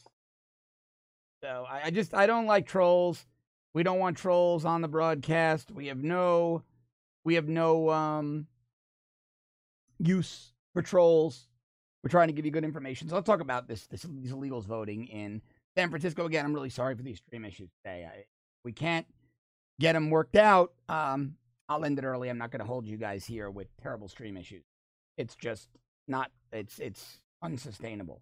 So 1.43 1.65
I, 1.69 1.85
I 1.85 1.89
just 1.89 2.13
I 2.13 2.25
don't 2.25 2.45
like 2.45 2.67
trolls. 2.67 3.25
We 3.73 3.83
don't 3.83 3.99
want 3.99 4.17
trolls 4.17 4.65
on 4.65 4.81
the 4.81 4.87
broadcast. 4.87 5.71
We 5.71 5.87
have 5.87 6.03
no 6.03 6.63
we 7.23 7.35
have 7.35 7.47
no 7.47 7.89
um 7.89 8.47
use 9.99 10.53
for 10.73 10.81
trolls. 10.81 11.47
We're 12.03 12.09
trying 12.09 12.27
to 12.27 12.33
give 12.33 12.45
you 12.45 12.51
good 12.51 12.65
information. 12.65 13.07
So 13.07 13.15
let's 13.15 13.25
talk 13.25 13.39
about 13.39 13.67
this, 13.67 13.87
this 13.87 14.03
these 14.03 14.33
illegals 14.33 14.65
voting 14.65 15.07
in 15.07 15.41
San 15.77 15.89
Francisco 15.89 16.25
again. 16.25 16.45
I'm 16.45 16.53
really 16.53 16.69
sorry 16.69 16.95
for 16.95 17.03
these 17.03 17.17
stream 17.17 17.45
issues 17.45 17.69
today. 17.83 18.07
I, 18.11 18.25
we 18.63 18.73
can't 18.73 19.07
get 19.79 19.93
them 19.93 20.09
worked 20.09 20.35
out. 20.35 20.73
Um, 20.89 21.35
I'll 21.69 21.85
end 21.85 21.97
it 21.97 22.05
early. 22.05 22.29
I'm 22.29 22.37
not 22.37 22.51
going 22.51 22.59
to 22.59 22.65
hold 22.65 22.85
you 22.85 22.97
guys 22.97 23.25
here 23.25 23.49
with 23.49 23.67
terrible 23.81 24.07
stream 24.07 24.37
issues. 24.37 24.63
It's 25.17 25.35
just 25.35 25.69
not. 26.07 26.31
It's 26.51 26.79
it's 26.79 27.19
unsustainable. 27.41 28.21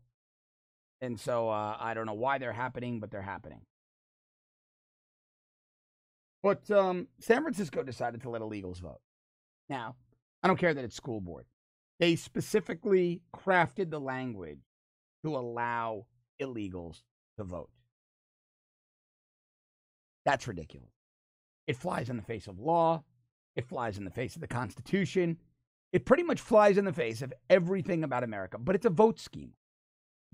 And 1.02 1.20
so 1.20 1.50
uh, 1.50 1.76
I 1.80 1.96
don't 1.96 2.06
know 2.06 2.14
why 2.14 2.38
they're 2.38 2.54
happening, 2.54 3.00
but 3.00 3.10
they're 3.10 3.22
happening. 3.24 3.62
But 6.44 6.70
um, 6.72 7.08
San 7.20 7.42
Francisco 7.42 7.84
decided 7.84 8.22
to 8.22 8.30
let 8.30 8.42
illegals 8.42 8.80
vote. 8.80 9.02
Now, 9.70 9.96
I 10.44 10.48
don't 10.48 10.60
care 10.60 10.74
that 10.74 10.84
it's 10.84 10.96
school 10.96 11.22
board. 11.22 11.46
They 12.00 12.16
specifically 12.16 13.22
crafted 13.36 13.92
the 13.92 14.00
language 14.00 14.60
to 15.24 15.36
allow 15.36 16.08
illegals 16.42 17.04
to 17.38 17.44
vote. 17.44 17.70
That's 20.26 20.48
ridiculous. 20.48 20.92
It 21.68 21.78
flies 21.78 22.10
in 22.10 22.18
the 22.18 22.24
face 22.24 22.48
of 22.48 22.60
law. 22.60 23.04
It 23.56 23.68
flies 23.68 23.98
in 23.98 24.06
the 24.06 24.12
face 24.12 24.36
of 24.36 24.42
the 24.42 24.48
Constitution. 24.48 25.38
It 25.94 26.06
pretty 26.06 26.24
much 26.24 26.40
flies 26.40 26.78
in 26.78 26.86
the 26.86 26.94
face 26.94 27.22
of 27.22 27.34
everything 27.50 28.04
about 28.04 28.24
America, 28.24 28.58
but 28.58 28.76
it's 28.76 28.86
a 28.86 28.90
vote 28.90 29.20
scheme. 29.20 29.54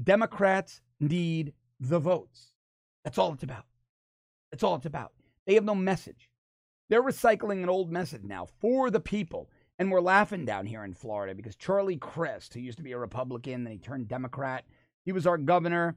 Democrats 0.01 0.81
need 0.99 1.53
the 1.79 1.99
votes. 1.99 2.53
That's 3.03 3.17
all 3.17 3.33
it's 3.33 3.43
about. 3.43 3.65
That's 4.51 4.63
all 4.63 4.75
it's 4.75 4.85
about. 4.85 5.13
They 5.47 5.55
have 5.55 5.63
no 5.63 5.73
message. 5.73 6.29
They're 6.89 7.01
recycling 7.01 7.63
an 7.63 7.69
old 7.69 7.91
message 7.91 8.23
now 8.23 8.47
for 8.59 8.91
the 8.91 8.99
people. 8.99 9.49
And 9.79 9.91
we're 9.91 10.01
laughing 10.01 10.45
down 10.45 10.65
here 10.65 10.83
in 10.83 10.93
Florida 10.93 11.33
because 11.33 11.55
Charlie 11.55 11.97
Crist, 11.97 12.53
who 12.53 12.59
used 12.59 12.77
to 12.77 12.83
be 12.83 12.91
a 12.91 12.97
Republican, 12.97 13.63
then 13.63 13.73
he 13.73 13.79
turned 13.79 14.07
Democrat, 14.07 14.65
he 15.05 15.11
was 15.11 15.25
our 15.25 15.37
governor, 15.37 15.95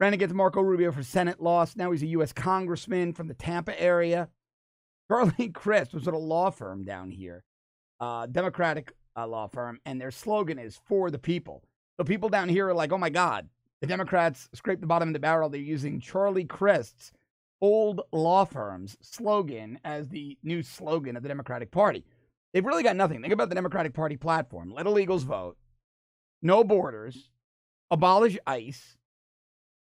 ran 0.00 0.14
against 0.14 0.34
Marco 0.34 0.60
Rubio 0.60 0.90
for 0.90 1.02
Senate, 1.02 1.40
lost. 1.40 1.76
Now 1.76 1.92
he's 1.92 2.02
a 2.02 2.08
U.S. 2.08 2.32
congressman 2.32 3.12
from 3.12 3.28
the 3.28 3.34
Tampa 3.34 3.80
area. 3.80 4.28
Charlie 5.10 5.50
Crist 5.50 5.94
was 5.94 6.08
at 6.08 6.14
a 6.14 6.18
law 6.18 6.50
firm 6.50 6.84
down 6.84 7.10
here, 7.10 7.44
uh, 8.00 8.26
Democratic 8.26 8.92
uh, 9.16 9.26
law 9.26 9.46
firm, 9.46 9.80
and 9.86 10.00
their 10.00 10.10
slogan 10.10 10.58
is 10.58 10.80
for 10.84 11.10
the 11.10 11.18
people. 11.18 11.62
So 11.96 12.04
people 12.04 12.28
down 12.28 12.48
here 12.48 12.68
are 12.68 12.74
like, 12.74 12.92
oh 12.92 12.98
my 12.98 13.10
God, 13.10 13.48
the 13.80 13.86
Democrats 13.86 14.48
scraped 14.52 14.80
the 14.80 14.86
bottom 14.86 15.08
of 15.08 15.12
the 15.12 15.18
barrel. 15.18 15.48
They're 15.48 15.60
using 15.60 16.00
Charlie 16.00 16.44
Crist's 16.44 17.12
old 17.60 18.02
law 18.12 18.44
firm's 18.44 18.96
slogan 19.00 19.78
as 19.84 20.08
the 20.08 20.38
new 20.42 20.62
slogan 20.62 21.16
of 21.16 21.22
the 21.22 21.28
Democratic 21.28 21.70
Party. 21.70 22.04
They've 22.52 22.64
really 22.64 22.82
got 22.82 22.96
nothing. 22.96 23.20
Think 23.20 23.32
about 23.32 23.48
the 23.48 23.54
Democratic 23.54 23.94
Party 23.94 24.16
platform 24.16 24.72
let 24.72 24.86
illegals 24.86 25.24
vote, 25.24 25.56
no 26.42 26.64
borders, 26.64 27.30
abolish 27.90 28.38
ICE, 28.46 28.96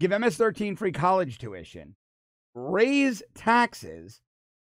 give 0.00 0.11
MS 0.11 0.37
13 0.37 0.76
free 0.76 0.92
college 0.92 1.38
tuition, 1.38 1.94
raise 2.54 3.22
taxes, 3.35 4.20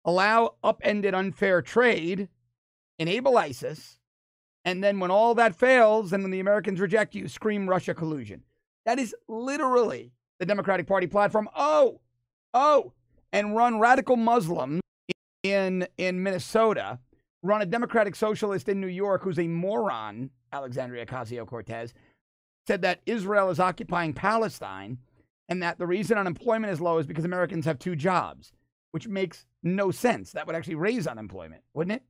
allow 0.06 0.56
upended 0.64 1.14
unfair 1.14 1.62
trade, 1.62 2.30
enable 3.00 3.38
ISIS, 3.38 4.00
and 4.66 4.84
then 4.84 5.00
when 5.00 5.12
all 5.12 5.34
that 5.36 5.56
fails, 5.56 6.12
and 6.12 6.24
when 6.24 6.32
the 6.32 6.42
Americans 6.42 6.80
reject 6.80 7.16
you, 7.16 7.28
scream 7.28 7.70
Russia 7.70 7.94
collusion. 7.94 8.44
That 8.86 9.00
is 9.00 9.16
literally 9.28 10.12
the 10.40 10.46
Democratic 10.46 10.88
Party 10.88 11.08
platform. 11.08 11.50
Oh, 11.56 12.02
oh, 12.54 12.94
and 13.32 13.56
run 13.56 13.80
radical 13.80 14.16
Muslims 14.16 14.82
in 15.44 15.88
in 15.98 16.22
Minnesota, 16.22 17.00
run 17.44 17.62
a 17.62 17.66
Democratic 17.66 18.16
Socialist 18.16 18.70
in 18.70 18.82
New 18.82 18.88
York 18.88 19.24
who's 19.24 19.40
a 19.40 19.48
moron, 19.48 20.30
Alexandria 20.52 21.06
Ocasio 21.06 21.46
Cortez, 21.46 21.94
said 22.68 22.82
that 22.82 23.02
Israel 23.06 23.50
is 23.50 23.60
occupying 23.60 24.14
Palestine 24.14 24.98
and 25.50 25.64
that 25.64 25.78
the 25.78 25.88
reason 25.88 26.18
unemployment 26.18 26.72
is 26.72 26.82
low 26.82 26.98
is 26.98 27.08
because 27.08 27.26
Americans 27.26 27.66
have 27.66 27.80
two 27.80 27.96
jobs, 27.96 28.52
which 28.92 29.08
makes 29.08 29.46
no 29.64 29.92
sense. 29.92 30.32
That 30.32 30.46
would 30.46 30.56
actually 30.56 30.76
raise 30.76 31.08
unemployment, 31.08 31.64
wouldn't 31.74 31.96
it? 31.96 32.04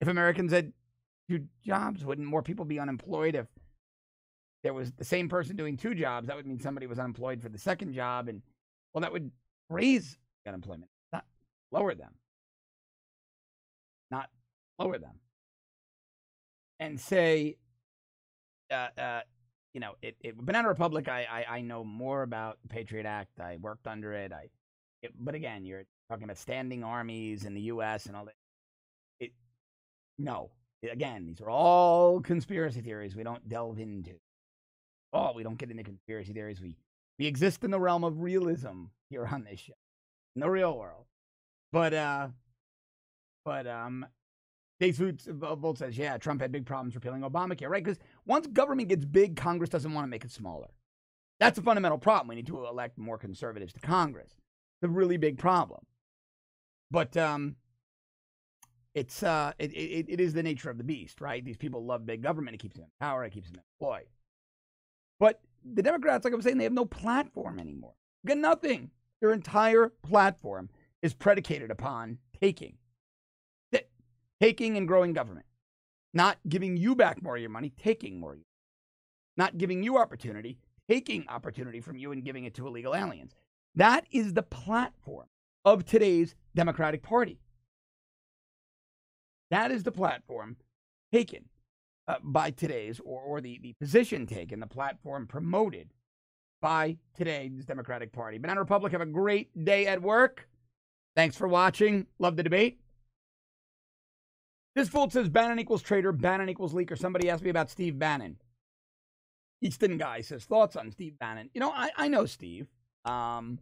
If 0.00 0.08
Americans 0.08 0.52
had 0.52 0.72
two 1.28 1.46
jobs? 1.64 2.04
Wouldn't 2.04 2.26
more 2.26 2.42
people 2.42 2.64
be 2.64 2.78
unemployed 2.78 3.34
if 3.34 3.46
there 4.62 4.74
was 4.74 4.92
the 4.92 5.04
same 5.04 5.28
person 5.28 5.56
doing 5.56 5.76
two 5.76 5.94
jobs? 5.94 6.26
That 6.26 6.36
would 6.36 6.46
mean 6.46 6.60
somebody 6.60 6.86
was 6.86 6.98
unemployed 6.98 7.42
for 7.42 7.48
the 7.48 7.58
second 7.58 7.92
job, 7.92 8.28
and 8.28 8.42
well, 8.92 9.02
that 9.02 9.12
would 9.12 9.30
raise 9.70 10.18
unemployment, 10.46 10.90
not 11.12 11.24
lower 11.72 11.94
them, 11.94 12.12
not 14.10 14.30
lower 14.78 14.98
them, 14.98 15.18
and 16.80 17.00
say, 17.00 17.56
uh, 18.70 18.88
uh, 18.98 19.20
you 19.72 19.80
know, 19.80 19.94
it, 20.02 20.16
it 20.20 20.36
Banana 20.36 20.68
Republic. 20.68 21.08
I, 21.08 21.26
I 21.30 21.56
I 21.56 21.60
know 21.60 21.84
more 21.84 22.22
about 22.22 22.58
the 22.62 22.68
Patriot 22.68 23.06
Act. 23.06 23.40
I 23.40 23.58
worked 23.60 23.86
under 23.86 24.12
it. 24.12 24.32
I, 24.32 24.48
it, 25.02 25.12
but 25.18 25.34
again, 25.34 25.64
you're 25.64 25.84
talking 26.08 26.24
about 26.24 26.38
standing 26.38 26.84
armies 26.84 27.44
in 27.44 27.54
the 27.54 27.62
U.S. 27.62 28.06
and 28.06 28.16
all 28.16 28.26
that. 28.26 28.34
It 29.20 29.32
no. 30.18 30.50
Again, 30.90 31.26
these 31.26 31.40
are 31.40 31.48
all 31.48 32.20
conspiracy 32.20 32.82
theories. 32.82 33.16
We 33.16 33.22
don't 33.22 33.48
delve 33.48 33.78
into. 33.78 34.12
Oh, 35.14 35.32
we 35.34 35.42
don't 35.42 35.56
get 35.56 35.70
into 35.70 35.82
conspiracy 35.82 36.32
theories. 36.32 36.60
We 36.60 36.76
we 37.18 37.26
exist 37.26 37.64
in 37.64 37.70
the 37.70 37.80
realm 37.80 38.04
of 38.04 38.20
realism 38.20 38.84
here 39.10 39.26
on 39.26 39.44
this 39.44 39.60
show, 39.60 39.74
in 40.34 40.40
the 40.40 40.50
real 40.50 40.76
world. 40.76 41.04
But 41.72 41.94
uh, 41.94 42.28
but 43.44 43.66
um, 43.66 44.06
Dave 44.80 44.96
Volt 44.96 45.78
says, 45.78 45.96
yeah, 45.96 46.16
Trump 46.18 46.40
had 46.40 46.52
big 46.52 46.66
problems 46.66 46.94
repealing 46.94 47.22
Obamacare, 47.22 47.68
right? 47.68 47.84
Because 47.84 47.98
once 48.26 48.46
government 48.46 48.88
gets 48.88 49.04
big, 49.04 49.36
Congress 49.36 49.70
doesn't 49.70 49.92
want 49.92 50.04
to 50.04 50.10
make 50.10 50.24
it 50.24 50.30
smaller. 50.30 50.68
That's 51.40 51.58
a 51.58 51.62
fundamental 51.62 51.98
problem. 51.98 52.28
We 52.28 52.36
need 52.36 52.46
to 52.46 52.66
elect 52.66 52.98
more 52.98 53.18
conservatives 53.18 53.72
to 53.74 53.80
Congress. 53.80 54.32
A 54.82 54.88
really 54.88 55.16
big 55.16 55.38
problem. 55.38 55.80
But 56.90 57.16
um, 57.16 57.56
it's 58.94 59.22
uh, 59.22 59.52
it, 59.58 59.72
it, 59.72 60.06
it 60.08 60.20
is 60.20 60.34
the 60.34 60.42
nature 60.42 60.70
of 60.70 60.78
the 60.78 60.84
beast, 60.84 61.20
right? 61.20 61.44
These 61.44 61.56
people 61.56 61.84
love 61.84 62.06
big 62.06 62.22
government. 62.22 62.54
It 62.54 62.58
keeps 62.58 62.76
them 62.76 62.84
in 62.84 62.90
power. 63.06 63.24
It 63.24 63.32
keeps 63.32 63.50
them 63.50 63.60
employed. 63.80 64.06
But 65.18 65.40
the 65.64 65.82
Democrats, 65.82 66.24
like 66.24 66.32
I 66.32 66.36
was 66.36 66.44
saying, 66.44 66.58
they 66.58 66.64
have 66.64 66.72
no 66.72 66.84
platform 66.84 67.58
anymore. 67.58 67.94
They 68.22 68.34
got 68.34 68.38
nothing. 68.38 68.90
Their 69.20 69.32
entire 69.32 69.92
platform 70.02 70.68
is 71.02 71.14
predicated 71.14 71.70
upon 71.70 72.18
taking 72.40 72.76
taking 74.40 74.76
and 74.76 74.88
growing 74.88 75.12
government, 75.12 75.46
not 76.12 76.38
giving 76.48 76.76
you 76.76 76.94
back 76.94 77.22
more 77.22 77.36
of 77.36 77.40
your 77.40 77.50
money, 77.50 77.72
taking 77.82 78.20
more, 78.20 78.36
not 79.36 79.58
giving 79.58 79.82
you 79.82 79.96
opportunity, 79.98 80.58
taking 80.88 81.24
opportunity 81.28 81.80
from 81.80 81.96
you 81.96 82.12
and 82.12 82.24
giving 82.24 82.44
it 82.44 82.54
to 82.54 82.66
illegal 82.66 82.94
aliens. 82.94 83.34
That 83.74 84.06
is 84.10 84.34
the 84.34 84.42
platform 84.42 85.26
of 85.64 85.84
today's 85.84 86.34
Democratic 86.54 87.02
Party. 87.02 87.40
That 89.50 89.70
is 89.70 89.82
the 89.82 89.92
platform 89.92 90.56
taken 91.12 91.46
uh, 92.08 92.16
by 92.22 92.50
today's, 92.50 93.00
or, 93.04 93.20
or 93.20 93.40
the, 93.40 93.58
the 93.62 93.74
position 93.74 94.26
taken, 94.26 94.60
the 94.60 94.66
platform 94.66 95.26
promoted 95.26 95.90
by 96.60 96.96
today's 97.14 97.64
Democratic 97.64 98.12
Party. 98.12 98.38
Banana 98.38 98.60
Republic, 98.60 98.92
have 98.92 99.00
a 99.00 99.06
great 99.06 99.64
day 99.64 99.86
at 99.86 100.02
work. 100.02 100.48
Thanks 101.16 101.36
for 101.36 101.46
watching. 101.46 102.06
Love 102.18 102.36
the 102.36 102.42
debate. 102.42 102.80
This 104.74 104.88
fool 104.88 105.08
says 105.08 105.28
Bannon 105.28 105.60
equals 105.60 105.82
traitor, 105.82 106.10
Bannon 106.10 106.48
equals 106.48 106.74
leaker. 106.74 106.98
Somebody 106.98 107.30
asked 107.30 107.44
me 107.44 107.50
about 107.50 107.70
Steve 107.70 107.98
Bannon. 107.98 108.36
Easton 109.62 109.96
guy 109.98 110.20
says 110.20 110.44
thoughts 110.44 110.74
on 110.76 110.90
Steve 110.90 111.18
Bannon. 111.18 111.48
You 111.54 111.60
know, 111.60 111.70
I, 111.70 111.90
I 111.96 112.08
know 112.08 112.26
Steve. 112.26 112.66
Um, 113.04 113.60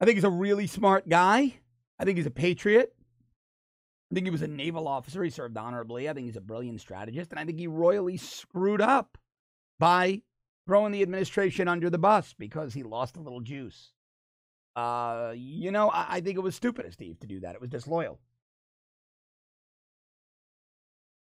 I 0.00 0.04
think 0.04 0.16
he's 0.16 0.24
a 0.24 0.30
really 0.30 0.66
smart 0.66 1.08
guy. 1.08 1.54
I 1.98 2.04
think 2.04 2.16
he's 2.16 2.26
a 2.26 2.30
patriot. 2.30 2.94
I 4.12 4.14
think 4.14 4.26
he 4.26 4.30
was 4.30 4.42
a 4.42 4.48
naval 4.48 4.86
officer. 4.86 5.24
He 5.24 5.30
served 5.30 5.56
honorably. 5.56 6.06
I 6.06 6.12
think 6.12 6.26
he's 6.26 6.36
a 6.36 6.42
brilliant 6.42 6.82
strategist. 6.82 7.30
And 7.30 7.40
I 7.40 7.46
think 7.46 7.58
he 7.58 7.66
royally 7.66 8.18
screwed 8.18 8.82
up 8.82 9.16
by 9.78 10.20
throwing 10.66 10.92
the 10.92 11.00
administration 11.00 11.66
under 11.66 11.88
the 11.88 11.96
bus 11.96 12.34
because 12.38 12.74
he 12.74 12.82
lost 12.82 13.16
a 13.16 13.20
little 13.20 13.40
juice. 13.40 13.92
Uh, 14.76 15.32
you 15.34 15.70
know, 15.70 15.88
I, 15.88 16.16
I 16.16 16.20
think 16.20 16.36
it 16.36 16.42
was 16.42 16.54
stupid 16.54 16.84
of 16.84 16.92
Steve 16.92 17.20
to 17.20 17.26
do 17.26 17.40
that. 17.40 17.54
It 17.54 17.60
was 17.62 17.70
disloyal. 17.70 18.20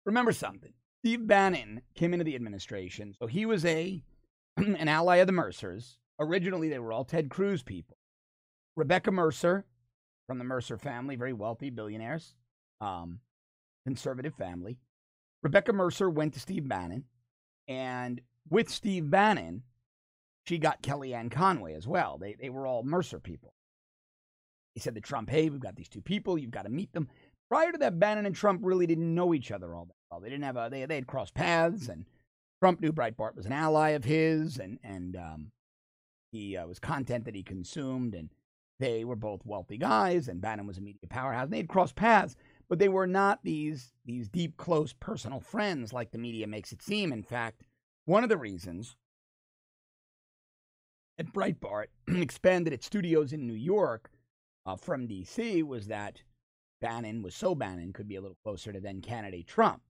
remember 0.06 0.34
something. 0.34 0.74
Steve 1.00 1.26
Bannon 1.26 1.82
came 1.96 2.14
into 2.14 2.26
the 2.26 2.36
administration, 2.36 3.16
so 3.18 3.26
he 3.26 3.46
was 3.46 3.64
a 3.66 4.04
an 4.58 4.88
ally 4.88 5.18
of 5.18 5.28
the 5.28 5.34
Mercers. 5.34 5.98
Originally, 6.20 6.68
they 6.68 6.80
were 6.80 6.92
all 6.92 7.06
Ted 7.06 7.30
Cruz 7.30 7.64
people. 7.64 7.98
Rebecca 8.76 9.12
Mercer 9.12 9.66
from 10.28 10.38
the 10.38 10.44
Mercer 10.44 10.78
family, 10.78 11.16
very 11.16 11.34
wealthy 11.34 11.70
billionaires, 11.70 12.36
um, 12.82 13.20
conservative 13.86 14.36
family. 14.36 14.78
Rebecca 15.44 15.72
Mercer 15.72 16.10
went 16.10 16.34
to 16.34 16.40
Steve 16.40 16.68
Bannon, 16.68 17.06
and 17.68 18.22
with 18.50 18.70
Steve 18.70 19.10
Bannon, 19.10 19.64
she 20.46 20.58
got 20.58 20.84
Kellyanne 20.84 21.32
Conway 21.32 21.74
as 21.74 21.88
well. 21.88 22.18
They 22.18 22.36
they 22.40 22.50
were 22.50 22.68
all 22.68 22.84
Mercer 22.84 23.20
people. 23.20 23.54
He 24.76 24.82
said 24.82 24.96
to 24.96 25.02
Trump, 25.02 25.30
"Hey, 25.30 25.50
we've 25.50 25.60
got 25.60 25.76
these 25.76 25.90
two 25.90 26.02
people. 26.02 26.38
You've 26.38 26.52
got 26.52 26.64
to 26.64 26.70
meet 26.70 26.92
them." 26.94 27.08
Prior 27.50 27.72
to 27.72 27.78
that, 27.80 28.00
Bannon 28.00 28.26
and 28.26 28.36
Trump 28.36 28.62
really 28.64 28.86
didn't 28.86 29.14
know 29.14 29.34
each 29.34 29.52
other 29.52 29.74
all 29.74 29.86
that 29.86 29.96
well. 30.12 30.20
They 30.20 30.30
didn't 30.30 30.44
have 30.44 30.58
a 30.58 30.68
they 30.70 30.86
they 30.86 30.96
had 30.96 31.08
crossed 31.08 31.34
paths, 31.34 31.88
and 31.88 32.06
Trump 32.62 32.82
knew 32.82 32.92
Breitbart 32.92 33.36
was 33.36 33.46
an 33.46 33.54
ally 33.54 33.90
of 33.90 34.04
his, 34.04 34.58
and 34.58 34.80
and 34.84 35.16
um, 35.16 35.52
he 36.32 36.58
uh, 36.58 36.68
was 36.68 36.80
content 36.80 37.26
that 37.26 37.36
he 37.36 37.44
consumed, 37.44 38.14
and 38.14 38.30
they 38.80 39.04
were 39.04 39.16
both 39.16 39.46
wealthy 39.46 39.78
guys, 39.78 40.28
and 40.28 40.42
Bannon 40.42 40.68
was 40.68 40.78
a 40.78 40.82
media 40.82 41.08
powerhouse. 41.10 41.46
And 41.46 41.54
they 41.54 41.58
had 41.58 41.70
crossed 41.70 41.96
paths, 41.96 42.36
but 42.72 42.80
they 42.80 42.88
were 42.88 43.06
not 43.06 43.44
these 43.44 43.92
these 44.06 44.30
deep, 44.30 44.56
close, 44.56 44.94
personal 44.94 45.42
friends 45.42 45.92
like 45.92 46.12
the 46.12 46.18
media 46.18 46.48
makes 46.48 46.72
it 46.72 46.82
seem. 46.82 47.12
In 47.12 47.22
fact, 47.22 47.66
one 48.06 48.24
of 48.24 48.30
the 48.30 48.38
reasons 48.38 48.96
that 51.18 51.34
Breitbart 51.34 51.88
expanded 52.08 52.72
its 52.72 52.86
studios 52.86 53.34
in 53.34 53.46
New 53.46 53.56
York 53.56 54.10
uh, 54.66 54.78
from 54.78 55.06
D.C. 55.06 55.64
was 55.64 55.88
that 55.88 56.22
Bannon 56.80 57.22
was 57.22 57.36
so 57.36 57.54
Bannon 57.56 57.92
could 57.92 58.08
be 58.08 58.16
a 58.16 58.22
little 58.22 58.38
closer 58.42 58.72
to 58.72 58.80
then 58.80 59.02
candidate 59.02 59.48
Trump. 59.48 59.82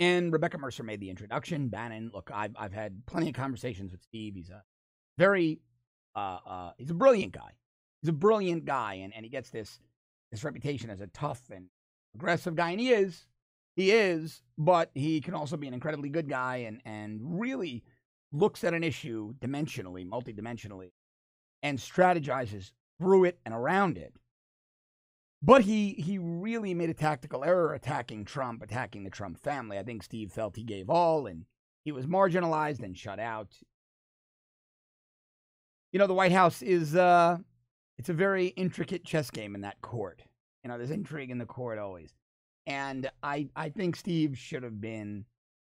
And 0.00 0.32
Rebecca 0.32 0.58
Mercer 0.58 0.82
made 0.82 0.98
the 0.98 1.10
introduction. 1.10 1.68
Bannon, 1.68 2.10
look, 2.12 2.32
I've 2.34 2.56
I've 2.58 2.74
had 2.74 3.06
plenty 3.06 3.28
of 3.28 3.36
conversations 3.36 3.92
with 3.92 4.02
Steve. 4.02 4.34
He's 4.34 4.50
a 4.50 4.64
very 5.18 5.60
uh, 6.16 6.38
uh, 6.44 6.70
he's 6.78 6.90
a 6.90 6.94
brilliant 6.94 7.32
guy. 7.32 7.52
He's 8.02 8.08
a 8.08 8.12
brilliant 8.12 8.64
guy, 8.64 8.94
and, 8.94 9.14
and 9.14 9.24
he 9.24 9.30
gets 9.30 9.50
this 9.50 9.78
this 10.36 10.44
reputation 10.44 10.90
as 10.90 11.00
a 11.00 11.06
tough 11.08 11.50
and 11.50 11.66
aggressive 12.14 12.54
guy, 12.54 12.70
and 12.70 12.80
he 12.80 12.90
is. 12.90 13.26
He 13.74 13.90
is, 13.90 14.42
but 14.56 14.90
he 14.94 15.20
can 15.20 15.34
also 15.34 15.56
be 15.56 15.68
an 15.68 15.74
incredibly 15.74 16.08
good 16.08 16.28
guy 16.28 16.56
and 16.58 16.80
and 16.84 17.40
really 17.40 17.84
looks 18.32 18.64
at 18.64 18.74
an 18.74 18.84
issue 18.84 19.34
dimensionally, 19.34 20.08
multidimensionally, 20.08 20.92
and 21.62 21.78
strategizes 21.78 22.72
through 22.98 23.24
it 23.24 23.38
and 23.44 23.54
around 23.54 23.98
it 23.98 24.14
but 25.42 25.62
he 25.62 25.92
he 25.92 26.18
really 26.18 26.74
made 26.74 26.90
a 26.90 26.94
tactical 26.94 27.44
error 27.44 27.74
attacking 27.74 28.24
Trump, 28.24 28.62
attacking 28.62 29.04
the 29.04 29.10
Trump 29.10 29.38
family. 29.38 29.78
I 29.78 29.82
think 29.82 30.02
Steve 30.02 30.32
felt 30.32 30.56
he 30.56 30.64
gave 30.64 30.88
all 30.90 31.26
and 31.26 31.44
he 31.84 31.92
was 31.92 32.06
marginalized 32.06 32.82
and 32.82 32.96
shut 32.96 33.20
out. 33.20 33.52
You 35.92 35.98
know, 35.98 36.06
the 36.06 36.14
White 36.14 36.32
House 36.32 36.62
is 36.62 36.96
uh 36.96 37.38
it's 37.98 38.08
a 38.08 38.14
very 38.14 38.48
intricate 38.48 39.04
chess 39.04 39.30
game 39.30 39.54
in 39.54 39.62
that 39.62 39.80
court. 39.80 40.22
You 40.62 40.68
know, 40.68 40.78
there's 40.78 40.90
intrigue 40.90 41.30
in 41.30 41.38
the 41.38 41.46
court 41.46 41.78
always. 41.78 42.14
And 42.66 43.10
I 43.22 43.48
I 43.54 43.68
think 43.68 43.96
Steve 43.96 44.36
should 44.36 44.62
have 44.62 44.80
been 44.80 45.24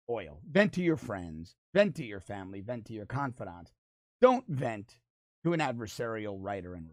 oil. 0.09 0.40
Vent 0.50 0.72
to 0.74 0.83
your 0.83 0.96
friends, 0.96 1.54
vent 1.72 1.94
to 1.96 2.04
your 2.04 2.20
family, 2.20 2.61
vent 2.61 2.87
to 2.87 2.92
your 2.92 3.06
confidants. 3.06 3.72
Don't 4.20 4.44
vent 4.48 4.98
to 5.44 5.52
an 5.52 5.61
adversarial 5.61 6.37
writer 6.38 6.74
and 6.74 6.90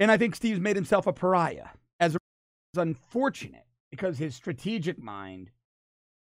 and 0.00 0.10
I 0.10 0.16
think 0.16 0.34
Steve's 0.34 0.60
made 0.60 0.76
himself 0.76 1.06
a 1.06 1.12
pariah. 1.12 1.68
As 2.00 2.16
it's 2.16 2.78
unfortunate 2.78 3.66
because 3.90 4.18
his 4.18 4.34
strategic 4.34 4.98
mind, 4.98 5.50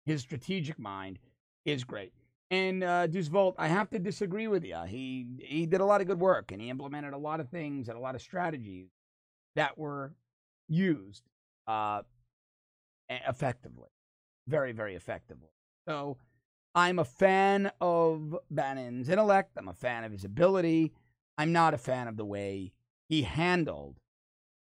his 0.05 0.21
strategic 0.21 0.79
mind 0.79 1.19
is 1.65 1.85
great. 1.85 2.13
And 2.53 2.85
uh, 2.85 3.09
I 3.57 3.67
have 3.69 3.89
to 3.91 3.99
disagree 3.99 4.47
with 4.47 4.63
you. 4.63 4.77
He 4.87 5.27
he 5.41 5.65
did 5.65 5.81
a 5.81 5.87
lot 5.87 6.03
of 6.03 6.07
good 6.07 6.21
work 6.21 6.53
and 6.53 6.61
he 6.61 6.69
implemented 6.69 7.15
a 7.15 7.19
lot 7.19 7.41
of 7.41 7.49
things 7.49 7.89
and 7.89 7.97
a 7.97 8.01
lot 8.01 8.15
of 8.15 8.21
strategies 8.21 8.89
that 9.57 9.79
were 9.79 10.13
used 10.69 11.23
uh, 11.67 12.03
effectively, 13.09 13.89
very 14.47 14.73
very 14.73 14.95
effectively. 14.95 15.49
So 15.89 16.19
I'm 16.75 16.99
a 16.99 17.07
fan 17.07 17.73
of 17.81 18.37
Bannon's 18.51 19.09
intellect. 19.09 19.53
I'm 19.57 19.69
a 19.69 19.75
fan 19.75 20.05
of 20.05 20.13
his 20.13 20.25
ability. 20.25 20.93
I'm 21.39 21.53
not 21.53 21.73
a 21.73 21.79
fan 21.79 22.07
of 22.07 22.19
the 22.19 22.27
way 22.27 22.73
he 23.09 23.23
handled 23.23 23.97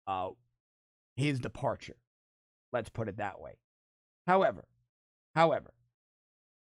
uh, 0.05 0.29
his 1.15 1.39
departure. 1.39 1.97
Let's 2.71 2.89
put 2.89 3.07
it 3.07 3.17
that 3.17 3.41
way. 3.41 3.57
However, 4.27 4.65
however, 5.35 5.73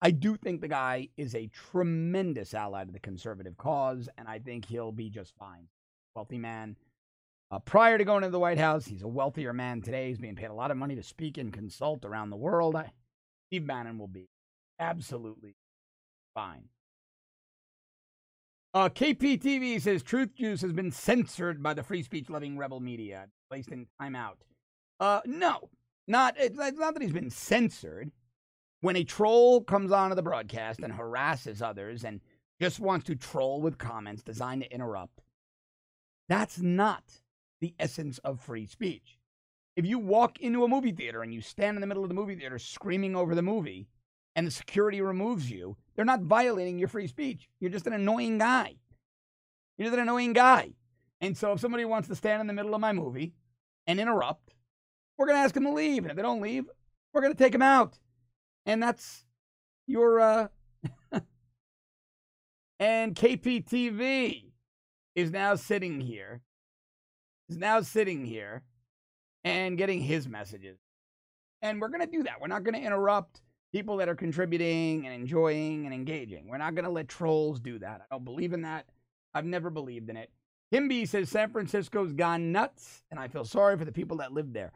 I 0.04 0.10
do 0.10 0.36
think 0.36 0.60
the 0.60 0.68
guy 0.68 1.08
is 1.16 1.34
a 1.34 1.46
tremendous 1.46 2.52
ally 2.52 2.84
to 2.84 2.92
the 2.92 2.98
conservative 2.98 3.56
cause, 3.56 4.06
and 4.18 4.28
I 4.28 4.38
think 4.38 4.66
he'll 4.66 4.92
be 4.92 5.08
just 5.08 5.32
fine. 5.38 5.66
Wealthy 6.14 6.36
man. 6.36 6.76
Uh, 7.50 7.58
prior 7.60 7.96
to 7.96 8.04
going 8.04 8.22
to 8.22 8.28
the 8.28 8.38
White 8.38 8.58
House, 8.58 8.84
he's 8.84 9.00
a 9.00 9.08
wealthier 9.08 9.54
man 9.54 9.80
today. 9.80 10.08
He's 10.08 10.18
being 10.18 10.36
paid 10.36 10.50
a 10.50 10.54
lot 10.54 10.70
of 10.70 10.76
money 10.76 10.94
to 10.94 11.02
speak 11.02 11.38
and 11.38 11.50
consult 11.50 12.04
around 12.04 12.28
the 12.28 12.36
world. 12.36 12.76
I, 12.76 12.92
Steve 13.48 13.66
Bannon 13.66 13.96
will 13.96 14.08
be 14.08 14.28
absolutely 14.78 15.56
fine. 16.34 16.64
Uh, 18.74 18.90
KPTV 18.90 19.80
says 19.80 20.02
Truth 20.02 20.34
Juice 20.34 20.60
has 20.60 20.72
been 20.74 20.90
censored 20.90 21.62
by 21.62 21.72
the 21.72 21.82
free 21.82 22.02
speech 22.02 22.28
loving 22.28 22.58
rebel 22.58 22.80
media, 22.80 23.28
placed 23.48 23.70
in 23.70 23.86
timeout. 23.98 24.36
Uh, 25.00 25.20
no, 25.24 25.70
not 26.06 26.34
it's, 26.38 26.58
it's 26.60 26.78
not 26.78 26.92
that 26.92 27.02
he's 27.02 27.12
been 27.12 27.30
censored. 27.30 28.10
When 28.84 28.96
a 28.96 29.04
troll 29.04 29.62
comes 29.62 29.92
onto 29.92 30.14
the 30.14 30.20
broadcast 30.20 30.80
and 30.80 30.92
harasses 30.92 31.62
others 31.62 32.04
and 32.04 32.20
just 32.60 32.78
wants 32.78 33.06
to 33.06 33.14
troll 33.14 33.62
with 33.62 33.78
comments 33.78 34.22
designed 34.22 34.60
to 34.60 34.70
interrupt, 34.70 35.22
that's 36.28 36.60
not 36.60 37.02
the 37.62 37.74
essence 37.78 38.18
of 38.18 38.40
free 38.40 38.66
speech. 38.66 39.18
If 39.74 39.86
you 39.86 39.98
walk 39.98 40.38
into 40.38 40.64
a 40.64 40.68
movie 40.68 40.92
theater 40.92 41.22
and 41.22 41.32
you 41.32 41.40
stand 41.40 41.78
in 41.78 41.80
the 41.80 41.86
middle 41.86 42.02
of 42.02 42.10
the 42.10 42.14
movie 42.14 42.34
theater 42.34 42.58
screaming 42.58 43.16
over 43.16 43.34
the 43.34 43.40
movie 43.40 43.88
and 44.36 44.46
the 44.46 44.50
security 44.50 45.00
removes 45.00 45.50
you, 45.50 45.78
they're 45.96 46.04
not 46.04 46.20
violating 46.20 46.78
your 46.78 46.88
free 46.88 47.06
speech. 47.06 47.48
You're 47.60 47.70
just 47.70 47.86
an 47.86 47.94
annoying 47.94 48.36
guy. 48.36 48.74
You're 49.78 49.86
just 49.86 49.96
an 49.96 50.02
annoying 50.02 50.34
guy. 50.34 50.74
And 51.22 51.38
so 51.38 51.52
if 51.52 51.60
somebody 51.60 51.86
wants 51.86 52.08
to 52.08 52.14
stand 52.14 52.42
in 52.42 52.48
the 52.48 52.52
middle 52.52 52.74
of 52.74 52.82
my 52.82 52.92
movie 52.92 53.32
and 53.86 53.98
interrupt, 53.98 54.52
we're 55.16 55.24
going 55.24 55.38
to 55.38 55.42
ask 55.42 55.54
them 55.54 55.64
to 55.64 55.72
leave. 55.72 56.02
And 56.02 56.10
if 56.10 56.16
they 56.16 56.22
don't 56.22 56.42
leave, 56.42 56.66
we're 57.14 57.22
going 57.22 57.32
to 57.32 57.42
take 57.42 57.52
them 57.52 57.62
out. 57.62 57.98
And 58.66 58.82
that's 58.82 59.24
your. 59.86 60.20
Uh... 60.20 60.48
and 62.80 63.14
KPTV 63.14 64.44
is 65.14 65.30
now 65.30 65.54
sitting 65.54 66.00
here, 66.00 66.40
is 67.48 67.56
now 67.56 67.80
sitting 67.80 68.24
here 68.24 68.62
and 69.44 69.78
getting 69.78 70.00
his 70.00 70.28
messages. 70.28 70.78
And 71.62 71.80
we're 71.80 71.88
going 71.88 72.00
to 72.00 72.06
do 72.06 72.22
that. 72.24 72.40
We're 72.40 72.48
not 72.48 72.64
going 72.64 72.74
to 72.74 72.80
interrupt 72.80 73.40
people 73.72 73.96
that 73.96 74.08
are 74.08 74.14
contributing 74.14 75.06
and 75.06 75.14
enjoying 75.14 75.84
and 75.84 75.94
engaging. 75.94 76.46
We're 76.48 76.58
not 76.58 76.74
going 76.74 76.84
to 76.84 76.90
let 76.90 77.08
trolls 77.08 77.60
do 77.60 77.78
that. 77.80 78.02
I 78.02 78.14
don't 78.14 78.24
believe 78.24 78.52
in 78.52 78.62
that. 78.62 78.86
I've 79.34 79.44
never 79.44 79.70
believed 79.70 80.10
in 80.10 80.16
it. 80.16 80.30
Kimby 80.72 81.08
says 81.08 81.28
San 81.28 81.50
Francisco's 81.50 82.12
gone 82.12 82.52
nuts, 82.52 83.02
and 83.10 83.18
I 83.18 83.28
feel 83.28 83.44
sorry 83.44 83.76
for 83.76 83.84
the 83.84 83.92
people 83.92 84.18
that 84.18 84.32
live 84.32 84.52
there. 84.52 84.72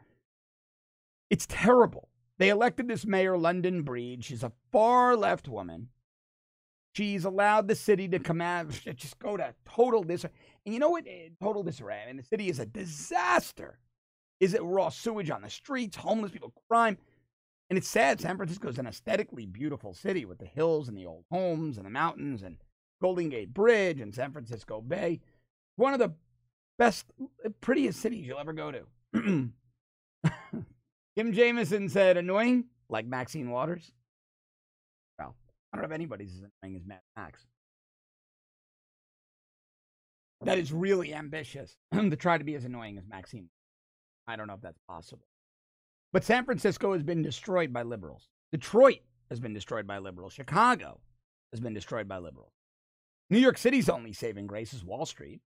It's 1.29 1.45
terrible. 1.47 2.09
They 2.39 2.49
elected 2.49 2.87
this 2.87 3.05
mayor, 3.05 3.37
London 3.37 3.83
Breed. 3.83 4.23
She's 4.23 4.43
a 4.43 4.53
far 4.71 5.15
left 5.15 5.49
woman. 5.49 5.89
She's 6.95 7.25
allowed 7.25 7.67
the 7.67 7.75
city 7.75 8.07
to 8.07 8.19
come 8.19 8.41
out, 8.41 8.69
just 8.95 9.19
go 9.19 9.37
to 9.37 9.53
total 9.65 10.03
disarray. 10.03 10.33
And 10.65 10.73
you 10.73 10.79
know 10.79 10.89
what? 10.89 11.05
Eh, 11.05 11.29
total 11.41 11.63
disarray. 11.63 12.01
I 12.01 12.07
mean, 12.07 12.17
the 12.17 12.23
city 12.23 12.49
is 12.49 12.59
a 12.59 12.65
disaster. 12.65 13.77
Is 14.39 14.53
it 14.53 14.63
raw 14.63 14.89
sewage 14.89 15.29
on 15.29 15.41
the 15.41 15.49
streets, 15.49 15.97
homeless 15.97 16.31
people, 16.31 16.53
crime? 16.69 16.97
And 17.69 17.77
it's 17.77 17.89
sad. 17.89 18.19
San 18.19 18.37
Francisco 18.37 18.69
is 18.69 18.79
an 18.79 18.87
aesthetically 18.87 19.45
beautiful 19.45 19.93
city 19.93 20.25
with 20.25 20.39
the 20.39 20.45
hills 20.45 20.87
and 20.87 20.97
the 20.97 21.05
old 21.05 21.25
homes 21.29 21.77
and 21.77 21.85
the 21.85 21.91
mountains 21.91 22.41
and 22.41 22.57
Golden 23.01 23.29
Gate 23.29 23.53
Bridge 23.53 23.99
and 23.99 24.15
San 24.15 24.31
Francisco 24.31 24.81
Bay. 24.81 25.19
One 25.75 25.93
of 25.93 25.99
the 25.99 26.13
best, 26.77 27.05
prettiest 27.61 27.99
cities 27.99 28.25
you'll 28.25 28.39
ever 28.39 28.53
go 28.53 28.71
to. 28.71 29.49
Kim 31.19 31.33
Jameson 31.33 31.89
said, 31.89 32.15
annoying, 32.15 32.63
like 32.87 33.05
Maxine 33.05 33.49
Waters. 33.49 33.91
Well, 35.19 35.35
I 35.73 35.75
don't 35.75 35.81
know 35.81 35.87
if 35.87 35.93
anybody's 35.93 36.33
as 36.33 36.43
annoying 36.63 36.77
as 36.77 36.85
Mad 36.85 37.01
Max. 37.17 37.45
That 40.39 40.57
is 40.57 40.71
really 40.71 41.13
ambitious 41.13 41.75
to 41.93 42.15
try 42.15 42.37
to 42.37 42.45
be 42.45 42.55
as 42.55 42.63
annoying 42.63 42.97
as 42.97 43.03
Maxine. 43.05 43.49
I 44.29 44.37
don't 44.37 44.47
know 44.47 44.53
if 44.53 44.61
that's 44.61 44.79
possible. 44.87 45.27
But 46.13 46.23
San 46.23 46.45
Francisco 46.45 46.93
has 46.93 47.03
been 47.03 47.21
destroyed 47.21 47.73
by 47.73 47.83
liberals. 47.83 48.29
Detroit 48.53 48.99
has 49.29 49.41
been 49.41 49.53
destroyed 49.53 49.85
by 49.85 49.97
liberals. 49.97 50.31
Chicago 50.31 51.01
has 51.51 51.59
been 51.59 51.73
destroyed 51.73 52.07
by 52.07 52.19
liberals. 52.19 52.53
New 53.29 53.39
York 53.39 53.57
City's 53.57 53.89
only 53.89 54.13
saving 54.13 54.47
grace 54.47 54.73
is 54.73 54.85
Wall 54.85 55.05
Street. 55.05 55.41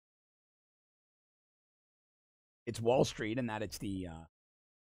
It's 2.67 2.79
Wall 2.79 3.03
Street 3.05 3.39
and 3.39 3.49
that 3.49 3.63
it's 3.63 3.79
the 3.79 4.09
uh, 4.11 4.25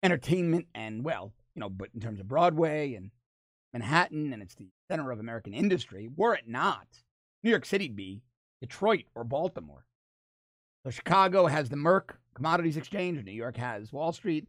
entertainment 0.03 0.67
and, 0.73 1.03
well, 1.03 1.33
you 1.55 1.59
know, 1.59 1.69
but 1.69 1.89
in 1.93 1.99
terms 1.99 2.19
of 2.19 2.27
Broadway 2.27 2.93
and 2.93 3.11
Manhattan 3.73 4.33
and 4.33 4.41
it's 4.41 4.55
the 4.55 4.69
center 4.89 5.11
of 5.11 5.19
American 5.19 5.53
industry. 5.53 6.09
Were 6.15 6.33
it 6.33 6.47
not, 6.47 6.87
New 7.43 7.49
York 7.49 7.65
City'd 7.65 7.95
be 7.95 8.21
Detroit 8.61 9.05
or 9.15 9.23
Baltimore. 9.23 9.85
So 10.83 10.91
Chicago 10.91 11.47
has 11.47 11.69
the 11.69 11.75
Merc 11.75 12.19
Commodities 12.35 12.77
Exchange, 12.77 13.23
New 13.23 13.31
York 13.31 13.57
has 13.57 13.93
Wall 13.93 14.11
Street. 14.11 14.47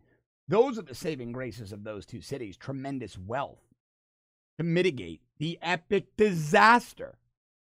Those 0.48 0.78
are 0.78 0.82
the 0.82 0.94
saving 0.94 1.32
graces 1.32 1.72
of 1.72 1.84
those 1.84 2.04
two 2.04 2.20
cities. 2.20 2.56
Tremendous 2.56 3.18
wealth 3.18 3.60
to 4.58 4.64
mitigate 4.64 5.20
the 5.38 5.58
epic 5.62 6.06
disaster 6.16 7.18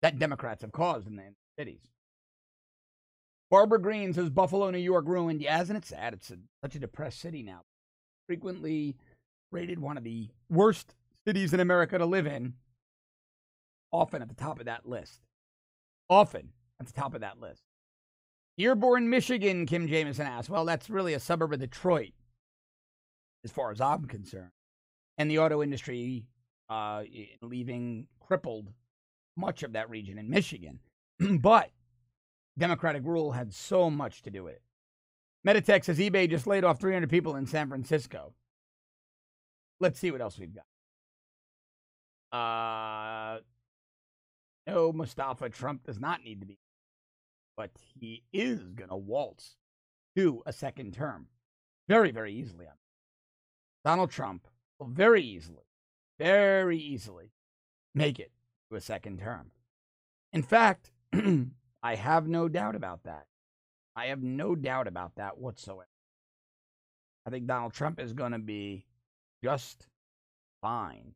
that 0.03 0.19
Democrats 0.19 0.63
have 0.63 0.73
caused 0.73 1.07
in 1.07 1.17
the 1.17 1.23
cities. 1.59 1.94
Barbara 3.51 3.81
Green 3.81 4.13
says 4.13 4.31
Buffalo, 4.31 4.71
New 4.71 4.79
York 4.79 5.07
ruined. 5.07 5.41
Yeah, 5.41 5.61
isn't 5.63 5.77
it 5.77 5.85
sad? 5.85 6.15
It's 6.15 6.31
a, 6.31 6.39
such 6.63 6.75
a 6.75 6.81
depressed 6.81 7.21
city 7.21 7.43
now. 7.43 7.63
Frequently 8.27 8.97
rated 9.53 9.79
one 9.79 9.97
of 9.97 10.05
the 10.05 10.29
worst 10.51 10.95
cities 11.27 11.55
in 11.55 11.61
America 11.61 11.99
to 11.99 12.07
live 12.07 12.27
in. 12.27 12.55
Often 13.93 14.23
at 14.23 14.29
the 14.29 14.35
top 14.35 14.59
of 14.59 14.67
that 14.67 14.87
list. 14.87 15.21
Often 16.09 16.51
at 16.81 16.87
the 16.87 16.93
top 16.93 17.15
of 17.15 17.21
that 17.21 17.41
list. 17.41 17.63
Dearborn, 18.57 19.09
Michigan, 19.09 19.67
Kim 19.67 19.87
Jameson 19.89 20.27
asked. 20.27 20.49
Well, 20.49 20.65
that's 20.65 20.89
really 20.89 21.15
a 21.15 21.21
suburb 21.21 21.53
of 21.53 21.61
Detroit, 21.61 22.13
as 23.45 23.51
far 23.51 23.73
as 23.73 23.81
I'm 23.81 24.07
concerned. 24.07 24.53
And 25.19 25.31
the 25.31 25.39
auto 25.39 25.63
industry 25.63 26.27
uh, 26.69 27.03
leaving 27.43 28.07
crippled 28.21 28.73
much 29.37 29.63
of 29.63 29.73
that 29.73 29.91
region 29.91 30.19
in 30.19 30.31
Michigan. 30.31 30.81
but 31.41 31.71
Democratic 32.59 33.03
rule 33.05 33.33
had 33.33 33.53
so 33.53 33.91
much 33.91 34.23
to 34.23 34.31
do 34.31 34.45
with 34.45 34.55
it. 34.55 34.63
Meditech 35.47 35.85
says 35.85 35.99
eBay 35.99 36.29
just 36.29 36.47
laid 36.47 36.65
off 36.65 36.81
300 36.81 37.11
people 37.11 37.37
in 37.37 37.47
San 37.47 37.69
Francisco. 37.69 38.33
Let's 39.81 39.99
see 39.99 40.11
what 40.11 40.21
else 40.21 40.39
we've 40.39 40.55
got. 40.55 40.65
Uh, 42.37 43.41
no, 44.67 44.93
Mustafa 44.93 45.51
Trump 45.51 45.85
does 45.85 46.01
not 46.01 46.25
need 46.25 46.41
to 46.41 46.47
be, 46.47 46.59
but 47.57 47.71
he 48.01 48.23
is 48.33 48.61
going 48.61 48.89
to 48.89 48.97
waltz 48.97 49.57
to 50.17 50.43
a 50.47 50.53
second 50.53 50.95
term 50.95 51.27
very, 51.89 52.11
very 52.11 52.33
easily. 52.33 52.67
Donald 53.85 54.11
Trump 54.11 54.49
will 54.79 54.87
very 54.87 55.23
easily, 55.23 55.65
very 56.19 56.79
easily 56.79 57.33
make 57.95 58.19
it 58.19 58.33
to 58.71 58.77
a 58.77 58.81
second 58.81 59.19
term. 59.19 59.51
In 60.33 60.43
fact, 60.43 60.91
I 61.85 61.97
have 61.97 62.27
no 62.27 62.49
doubt 62.49 62.75
about 62.75 63.05
that. 63.05 63.27
I 63.95 64.07
have 64.07 64.23
no 64.23 64.55
doubt 64.55 64.89
about 64.89 65.17
that 65.17 65.37
whatsoever. 65.37 65.87
I 67.27 67.31
think 67.31 67.47
Donald 67.47 67.75
Trump 67.75 68.01
is 68.01 68.15
going 68.15 68.33
to 68.33 68.39
be 68.39 68.87
just 69.45 69.87
fine. 70.63 71.13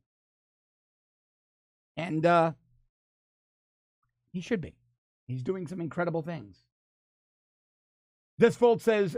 And 1.97 2.23
uh, 2.23 2.51
he 4.31 4.41
should 4.41 4.61
be. 4.61 4.75
He's 5.27 5.41
doing 5.41 5.65
some 5.65 5.81
incredible 5.81 6.21
things. 6.21 6.63
This 8.37 8.55
Fold 8.55 8.81
says, 8.81 9.17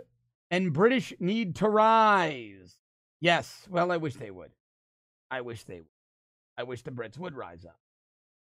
and 0.49 0.73
British 0.73 1.13
need 1.19 1.55
to 1.57 1.67
rise. 1.67 2.77
Yes, 3.19 3.67
well, 3.69 3.91
I 3.91 3.97
wish 3.97 4.15
they 4.15 4.31
would. 4.31 4.51
I 5.29 5.41
wish 5.41 5.65
they 5.65 5.81
would. 5.81 5.85
I 6.57 6.63
wish 6.63 6.81
the 6.81 6.91
Brits 6.91 7.17
would 7.17 7.35
rise 7.35 7.65
up. 7.65 7.79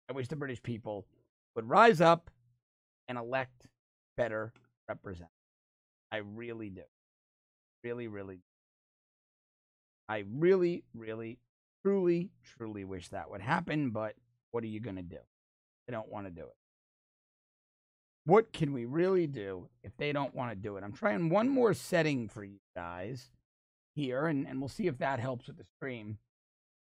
I 0.09 0.13
wish 0.13 0.27
the 0.27 0.35
British 0.35 0.61
people 0.61 1.05
would 1.55 1.69
rise 1.69 2.01
up 2.01 2.29
and 3.07 3.17
elect 3.17 3.67
better 4.17 4.53
representatives. 4.87 5.31
I 6.11 6.17
really 6.17 6.69
do. 6.69 6.83
Really, 7.83 8.07
really. 8.07 8.39
I 10.07 10.23
really, 10.31 10.83
really, 10.93 11.39
truly, 11.83 12.29
truly 12.57 12.83
wish 12.83 13.09
that 13.09 13.29
would 13.29 13.41
happen, 13.41 13.89
but 13.89 14.15
what 14.51 14.63
are 14.63 14.67
you 14.67 14.79
going 14.79 14.95
to 14.95 15.01
do? 15.01 15.17
They 15.87 15.91
don't 15.91 16.11
want 16.11 16.25
to 16.27 16.31
do 16.31 16.43
it. 16.43 16.55
What 18.25 18.53
can 18.53 18.73
we 18.73 18.85
really 18.85 19.27
do 19.27 19.69
if 19.83 19.95
they 19.97 20.11
don't 20.11 20.33
want 20.33 20.51
to 20.51 20.55
do 20.55 20.77
it? 20.77 20.83
I'm 20.83 20.93
trying 20.93 21.29
one 21.29 21.47
more 21.47 21.73
setting 21.73 22.27
for 22.27 22.43
you 22.43 22.59
guys 22.75 23.29
here, 23.95 24.25
and, 24.25 24.47
and 24.47 24.59
we'll 24.59 24.69
see 24.69 24.87
if 24.87 24.97
that 24.97 25.19
helps 25.19 25.47
with 25.47 25.57
the 25.57 25.63
stream 25.63 26.17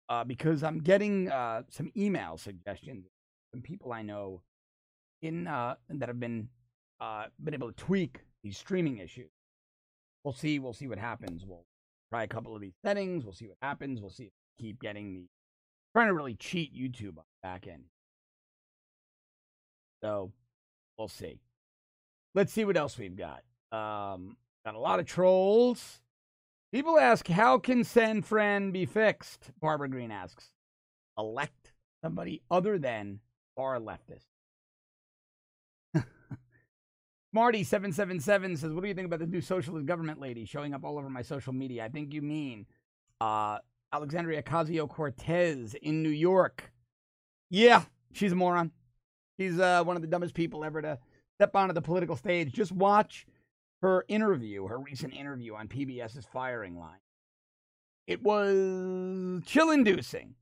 uh, 0.08 0.24
because 0.24 0.64
I'm 0.64 0.80
getting 0.80 1.30
uh, 1.30 1.64
some 1.70 1.92
email 1.98 2.38
suggestions 2.38 3.08
from 3.52 3.62
people 3.62 3.92
I 3.92 4.02
know 4.02 4.42
in 5.26 5.48
uh, 5.48 5.76
that 5.90 6.10
have 6.10 6.20
been 6.20 6.50
uh, 7.02 7.26
been 7.44 7.54
able 7.54 7.72
to 7.72 7.76
tweak 7.76 8.22
these 8.44 8.58
streaming 8.58 9.00
issues. 9.00 9.32
We'll 10.24 10.34
see. 10.34 10.60
We'll 10.60 10.74
see 10.74 10.88
what 10.88 10.98
happens. 10.98 11.46
We'll 11.46 11.66
try 12.12 12.24
a 12.24 12.28
couple 12.28 12.56
of 12.56 12.62
these 12.62 12.76
settings. 12.84 13.24
We'll 13.24 13.34
see 13.34 13.48
what 13.48 13.58
happens. 13.62 14.02
We'll 14.02 14.10
see 14.10 14.26
if 14.26 14.32
we 14.60 14.68
keep 14.68 14.82
getting 14.82 15.14
the 15.14 15.28
trying 15.96 16.08
to 16.08 16.14
really 16.14 16.36
cheat 16.36 16.76
YouTube 16.76 17.18
on 17.18 17.24
the 17.24 17.42
back 17.44 17.68
end. 17.68 17.84
So 20.04 20.34
we'll 20.98 21.08
see. 21.08 21.40
Let's 22.34 22.52
see 22.52 22.66
what 22.66 22.76
else 22.76 22.98
we've 22.98 23.16
got. 23.16 23.44
Um, 23.72 24.36
got 24.66 24.76
a 24.76 24.80
lot 24.80 25.00
of 25.00 25.06
trolls. 25.06 26.02
People 26.74 27.00
ask, 27.00 27.28
how 27.30 27.58
can 27.58 27.86
San 27.86 28.22
Fran 28.22 28.72
be 28.72 28.86
fixed? 28.86 29.52
Barbara 29.62 29.88
Green 29.88 30.12
asks. 30.12 30.52
Elect 31.18 31.72
somebody 32.04 32.42
other 32.52 32.78
than 32.78 33.22
far 33.56 33.80
leftist. 33.80 34.26
Marty777 37.36 38.58
says, 38.58 38.72
What 38.72 38.82
do 38.82 38.88
you 38.88 38.94
think 38.94 39.08
about 39.08 39.20
the 39.20 39.28
new 39.28 39.42
socialist 39.42 39.86
government 39.86 40.22
lady 40.22 40.46
showing 40.46 40.74
up 40.74 40.86
all 40.86 40.98
over 40.98 41.10
my 41.10 41.22
social 41.22 41.52
media? 41.52 41.84
I 41.84 41.90
think 41.90 42.14
you 42.14 42.22
mean 42.22 42.66
uh, 43.20 43.58
Alexandria 43.92 44.42
Ocasio 44.42 44.88
Cortez 44.88 45.76
in 45.82 46.02
New 46.02 46.10
York. 46.10 46.72
Yeah, 47.50 47.84
she's 48.14 48.32
a 48.32 48.36
moron. 48.36 48.72
She's 49.38 49.60
uh, 49.60 49.84
one 49.84 49.98
of 49.98 50.02
the 50.02 50.08
dumbest 50.08 50.34
people 50.34 50.64
ever 50.64 50.82
to 50.82 50.98
step 51.38 51.56
onto 51.56 51.74
the 51.74 51.82
political 51.82 52.16
stage. 52.16 52.54
Just 52.54 52.72
watch 52.72 53.26
her 53.82 54.06
interview, 54.08 54.66
her 54.68 54.80
recent 54.80 55.14
interview 55.14 55.56
on 55.56 55.68
PBS's 55.68 56.26
Firing 56.26 56.80
Line. 56.80 57.00
It 58.08 58.24
was 58.24 59.42
chill 59.46 59.72
inducing. 59.72 60.36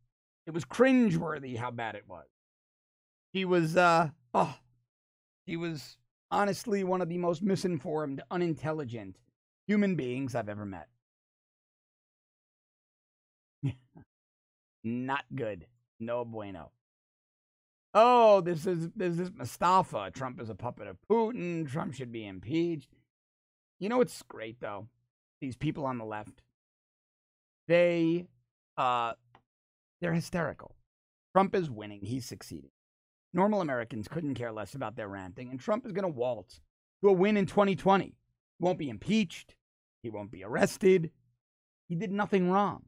It 0.45 0.53
was 0.53 0.63
cringeworthy 0.63 1.57
how 1.57 1.71
bad 1.71 1.95
it 1.95 2.03
was. 2.07 2.27
He 3.31 3.45
was, 3.45 3.75
uh, 3.75 4.09
oh, 4.35 4.55
he 5.47 5.57
was 5.57 5.97
honestly 6.33 6.83
one 6.83 7.01
of 7.01 7.09
the 7.09 7.17
most 7.17 7.41
misinformed, 7.41 8.21
unintelligent 8.31 9.17
human 9.67 9.95
beings 9.95 10.35
I've 10.35 10.49
ever 10.49 10.65
met. 10.65 10.87
Not 14.83 15.25
good. 15.33 15.67
No 15.99 16.25
bueno. 16.25 16.71
Oh, 17.93 18.41
this 18.41 18.65
is 18.65 18.89
this 18.95 19.19
is 19.19 19.31
Mustafa. 19.31 20.11
Trump 20.11 20.41
is 20.41 20.49
a 20.49 20.55
puppet 20.55 20.87
of 20.87 20.97
Putin. 21.09 21.69
Trump 21.69 21.93
should 21.93 22.11
be 22.11 22.25
impeached. 22.25 22.89
You 23.79 23.89
know 23.89 23.97
what's 23.99 24.21
great 24.23 24.59
though? 24.59 24.87
These 25.39 25.55
people 25.55 25.85
on 25.85 25.99
the 25.99 26.05
left, 26.05 26.41
they 27.67 28.25
uh 28.77 29.13
they're 30.01 30.13
hysterical. 30.13 30.75
Trump 31.33 31.55
is 31.55 31.69
winning. 31.69 32.01
He's 32.03 32.25
succeeding. 32.25 32.72
Normal 33.33 33.61
Americans 33.61 34.07
couldn't 34.07 34.35
care 34.35 34.51
less 34.51 34.75
about 34.75 34.95
their 34.95 35.07
ranting, 35.07 35.49
and 35.49 35.59
Trump 35.59 35.85
is 35.85 35.91
going 35.91 36.03
to 36.03 36.09
waltz 36.09 36.61
to 37.01 37.09
a 37.09 37.13
win 37.13 37.35
in 37.35 37.45
2020. 37.45 38.05
He 38.05 38.13
won't 38.59 38.77
be 38.77 38.89
impeached. 38.89 39.55
He 40.03 40.09
won't 40.09 40.31
be 40.31 40.43
arrested. 40.43 41.11
He 41.89 41.95
did 41.95 42.11
nothing 42.11 42.51
wrong. 42.51 42.83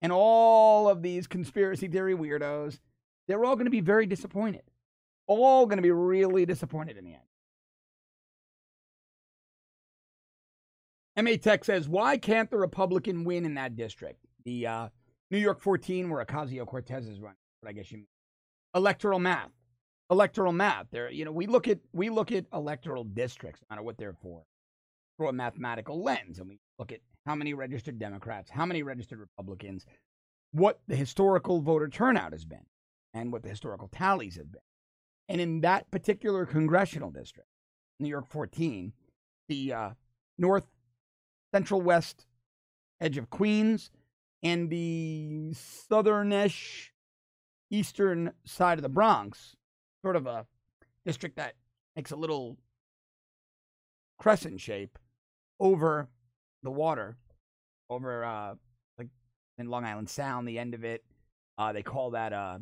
And 0.00 0.10
all 0.10 0.88
of 0.88 1.02
these 1.02 1.26
conspiracy 1.26 1.86
theory 1.86 2.14
weirdos, 2.14 2.80
they're 3.28 3.44
all 3.44 3.54
going 3.54 3.66
to 3.66 3.70
be 3.70 3.80
very 3.80 4.06
disappointed. 4.06 4.62
All 5.26 5.66
going 5.66 5.76
to 5.76 5.82
be 5.82 5.92
really 5.92 6.46
disappointed 6.46 6.96
in 6.96 7.04
the 7.04 7.12
end. 7.14 7.22
MA 11.24 11.36
Tech 11.36 11.64
says, 11.64 11.88
why 11.88 12.16
can't 12.16 12.50
the 12.50 12.56
Republican 12.56 13.24
win 13.24 13.44
in 13.44 13.54
that 13.54 13.76
district? 13.76 14.24
The 14.44 14.66
uh, 14.66 14.88
New 15.30 15.38
York 15.38 15.60
14, 15.60 16.08
where 16.08 16.24
Ocasio 16.24 16.66
Cortez 16.66 17.06
is 17.06 17.20
running. 17.20 17.36
But 17.62 17.68
I 17.68 17.72
guess 17.72 17.92
you 17.92 17.98
mean 17.98 18.06
electoral 18.74 19.18
math. 19.18 19.50
Electoral 20.10 20.52
math. 20.52 20.86
There, 20.90 21.10
you 21.10 21.24
know, 21.24 21.32
we 21.32 21.46
look 21.46 21.68
at 21.68 21.78
we 21.92 22.10
look 22.10 22.32
at 22.32 22.46
electoral 22.52 23.04
districts, 23.04 23.60
no 23.62 23.74
matter 23.74 23.82
what 23.82 23.96
they're 23.98 24.16
for, 24.22 24.42
through 25.16 25.28
a 25.28 25.32
mathematical 25.32 26.02
lens, 26.02 26.38
and 26.38 26.48
we 26.48 26.58
look 26.78 26.92
at 26.92 27.00
how 27.26 27.34
many 27.34 27.54
registered 27.54 27.98
Democrats, 27.98 28.50
how 28.50 28.66
many 28.66 28.82
registered 28.82 29.20
Republicans, 29.20 29.86
what 30.52 30.80
the 30.88 30.96
historical 30.96 31.60
voter 31.60 31.88
turnout 31.88 32.32
has 32.32 32.44
been, 32.44 32.66
and 33.14 33.32
what 33.32 33.42
the 33.42 33.48
historical 33.48 33.88
tallies 33.88 34.36
have 34.36 34.50
been. 34.50 34.60
And 35.28 35.40
in 35.40 35.60
that 35.62 35.90
particular 35.90 36.44
congressional 36.44 37.10
district, 37.10 37.48
New 38.00 38.08
York 38.08 38.26
14, 38.28 38.92
the 39.48 39.72
uh, 39.72 39.90
north 40.36 40.66
central 41.54 41.80
west 41.80 42.26
edge 43.00 43.16
of 43.16 43.30
Queens 43.30 43.90
and 44.42 44.70
the 44.70 45.52
southernish 45.52 46.91
eastern 47.72 48.32
side 48.44 48.78
of 48.78 48.82
the 48.82 48.88
Bronx, 48.88 49.56
sort 50.04 50.14
of 50.14 50.26
a 50.26 50.46
district 51.04 51.36
that 51.36 51.54
makes 51.96 52.12
a 52.12 52.16
little 52.16 52.56
crescent 54.18 54.60
shape 54.60 54.98
over 55.58 56.08
the 56.62 56.70
water, 56.70 57.16
over 57.90 58.24
uh, 58.24 58.54
like 58.98 59.08
in 59.58 59.68
Long 59.68 59.84
Island 59.84 60.08
Sound, 60.08 60.46
the 60.46 60.58
end 60.58 60.74
of 60.74 60.84
it. 60.84 61.02
Uh, 61.58 61.72
they 61.72 61.82
call 61.82 62.10
that 62.10 62.32
uh, 62.32 62.58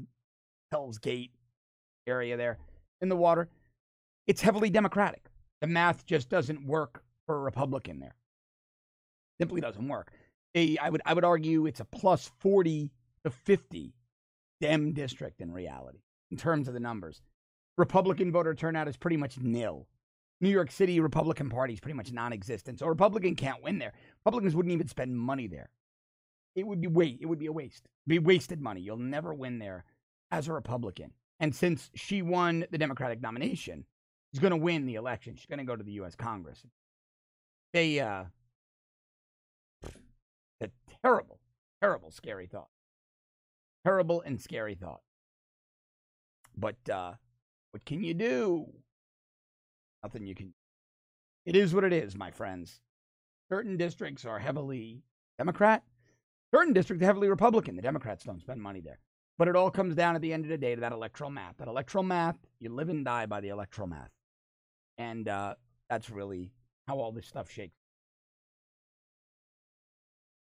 Hell's 0.72 0.98
Gate 0.98 1.32
area 2.06 2.36
there 2.36 2.58
in 3.00 3.08
the 3.08 3.16
water. 3.16 3.48
It's 4.26 4.40
heavily 4.40 4.70
Democratic. 4.70 5.24
The 5.60 5.66
math 5.66 6.06
just 6.06 6.28
doesn't 6.28 6.64
work 6.64 7.02
for 7.26 7.36
a 7.36 7.40
Republican 7.40 8.00
there. 8.00 8.14
Simply 9.40 9.60
doesn't 9.60 9.86
work. 9.88 10.12
I 10.56 10.88
would 10.90 11.02
I 11.04 11.14
would 11.14 11.24
argue 11.24 11.66
it's 11.66 11.80
a 11.80 11.84
plus 11.84 12.30
forty 12.40 12.90
to 13.24 13.30
fifty 13.30 13.92
Dem 14.60 14.92
district 14.92 15.40
in 15.40 15.52
reality, 15.52 16.00
in 16.30 16.36
terms 16.36 16.68
of 16.68 16.74
the 16.74 16.80
numbers. 16.80 17.22
Republican 17.78 18.30
voter 18.30 18.54
turnout 18.54 18.88
is 18.88 18.96
pretty 18.96 19.16
much 19.16 19.38
nil. 19.38 19.86
New 20.40 20.50
York 20.50 20.70
City 20.70 21.00
Republican 21.00 21.48
Party 21.48 21.74
is 21.74 21.80
pretty 21.80 21.96
much 21.96 22.12
non 22.12 22.32
existent. 22.32 22.78
So 22.78 22.86
Republican 22.86 23.36
can't 23.36 23.62
win 23.62 23.78
there. 23.78 23.92
Republicans 24.24 24.54
wouldn't 24.54 24.72
even 24.72 24.88
spend 24.88 25.16
money 25.16 25.46
there. 25.46 25.70
It 26.54 26.66
would 26.66 26.80
be 26.80 26.88
wait, 26.88 27.18
it 27.20 27.26
would 27.26 27.38
be 27.38 27.46
a 27.46 27.52
waste. 27.52 27.88
It'd 28.06 28.22
be 28.22 28.26
wasted 28.26 28.60
money. 28.60 28.80
You'll 28.80 28.96
never 28.96 29.32
win 29.32 29.58
there 29.58 29.84
as 30.30 30.48
a 30.48 30.52
Republican. 30.52 31.12
And 31.38 31.54
since 31.54 31.90
she 31.94 32.22
won 32.22 32.66
the 32.70 32.78
Democratic 32.78 33.20
nomination, 33.20 33.84
she's 34.32 34.40
going 34.40 34.50
to 34.50 34.56
win 34.56 34.86
the 34.86 34.96
election. 34.96 35.36
She's 35.36 35.46
going 35.46 35.58
to 35.58 35.64
go 35.64 35.76
to 35.76 35.82
the 35.82 35.92
U.S. 35.92 36.14
Congress. 36.14 36.62
They, 37.72 38.00
uh, 38.00 38.24
a 40.60 40.68
terrible, 41.02 41.38
terrible, 41.80 42.10
scary 42.10 42.46
thought. 42.46 42.68
Terrible 43.84 44.22
and 44.22 44.40
scary 44.40 44.74
thought. 44.74 45.00
But 46.56 46.76
uh, 46.90 47.14
what 47.70 47.84
can 47.84 48.02
you 48.02 48.14
do? 48.14 48.66
Nothing 50.02 50.26
you 50.26 50.34
can. 50.34 50.52
It 51.46 51.56
is 51.56 51.74
what 51.74 51.84
it 51.84 51.92
is, 51.92 52.16
my 52.16 52.30
friends. 52.30 52.80
Certain 53.48 53.76
districts 53.76 54.24
are 54.24 54.38
heavily 54.38 55.02
Democrat. 55.38 55.82
Certain 56.54 56.72
districts 56.72 57.02
are 57.02 57.06
heavily 57.06 57.28
Republican. 57.28 57.76
The 57.76 57.82
Democrats 57.82 58.24
don't 58.24 58.40
spend 58.40 58.60
money 58.60 58.80
there. 58.80 58.98
But 59.38 59.48
it 59.48 59.56
all 59.56 59.70
comes 59.70 59.94
down 59.94 60.16
at 60.16 60.20
the 60.20 60.32
end 60.32 60.44
of 60.44 60.50
the 60.50 60.58
day 60.58 60.74
to 60.74 60.80
that 60.82 60.92
electoral 60.92 61.30
math. 61.30 61.56
That 61.58 61.68
electoral 61.68 62.04
math, 62.04 62.36
you 62.58 62.68
live 62.68 62.90
and 62.90 63.04
die 63.04 63.26
by 63.26 63.40
the 63.40 63.48
electoral 63.48 63.88
math. 63.88 64.10
And 64.98 65.26
uh, 65.28 65.54
that's 65.88 66.10
really 66.10 66.52
how 66.86 66.98
all 66.98 67.12
this 67.12 67.26
stuff 67.26 67.50
shakes. 67.50 67.74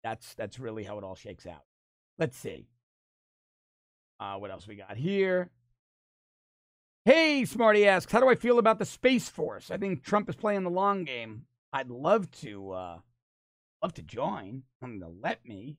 That's 0.02 0.34
that's 0.34 0.58
really 0.58 0.82
how 0.82 0.98
it 0.98 1.04
all 1.04 1.14
shakes 1.14 1.46
out. 1.46 1.62
Let's 2.18 2.36
see. 2.36 2.66
Uh, 4.22 4.36
what 4.36 4.52
else 4.52 4.68
we 4.68 4.76
got 4.76 4.96
here? 4.96 5.50
Hey, 7.04 7.44
Smarty 7.44 7.88
asks, 7.88 8.12
how 8.12 8.20
do 8.20 8.28
I 8.28 8.36
feel 8.36 8.60
about 8.60 8.78
the 8.78 8.84
Space 8.84 9.28
Force? 9.28 9.68
I 9.68 9.78
think 9.78 10.04
Trump 10.04 10.28
is 10.28 10.36
playing 10.36 10.62
the 10.62 10.70
long 10.70 11.02
game. 11.02 11.46
I'd 11.72 11.90
love 11.90 12.30
to, 12.42 12.70
uh, 12.70 12.98
love 13.82 13.94
to 13.94 14.02
join. 14.02 14.62
I'm 14.80 15.00
to 15.00 15.08
let 15.08 15.44
me. 15.44 15.76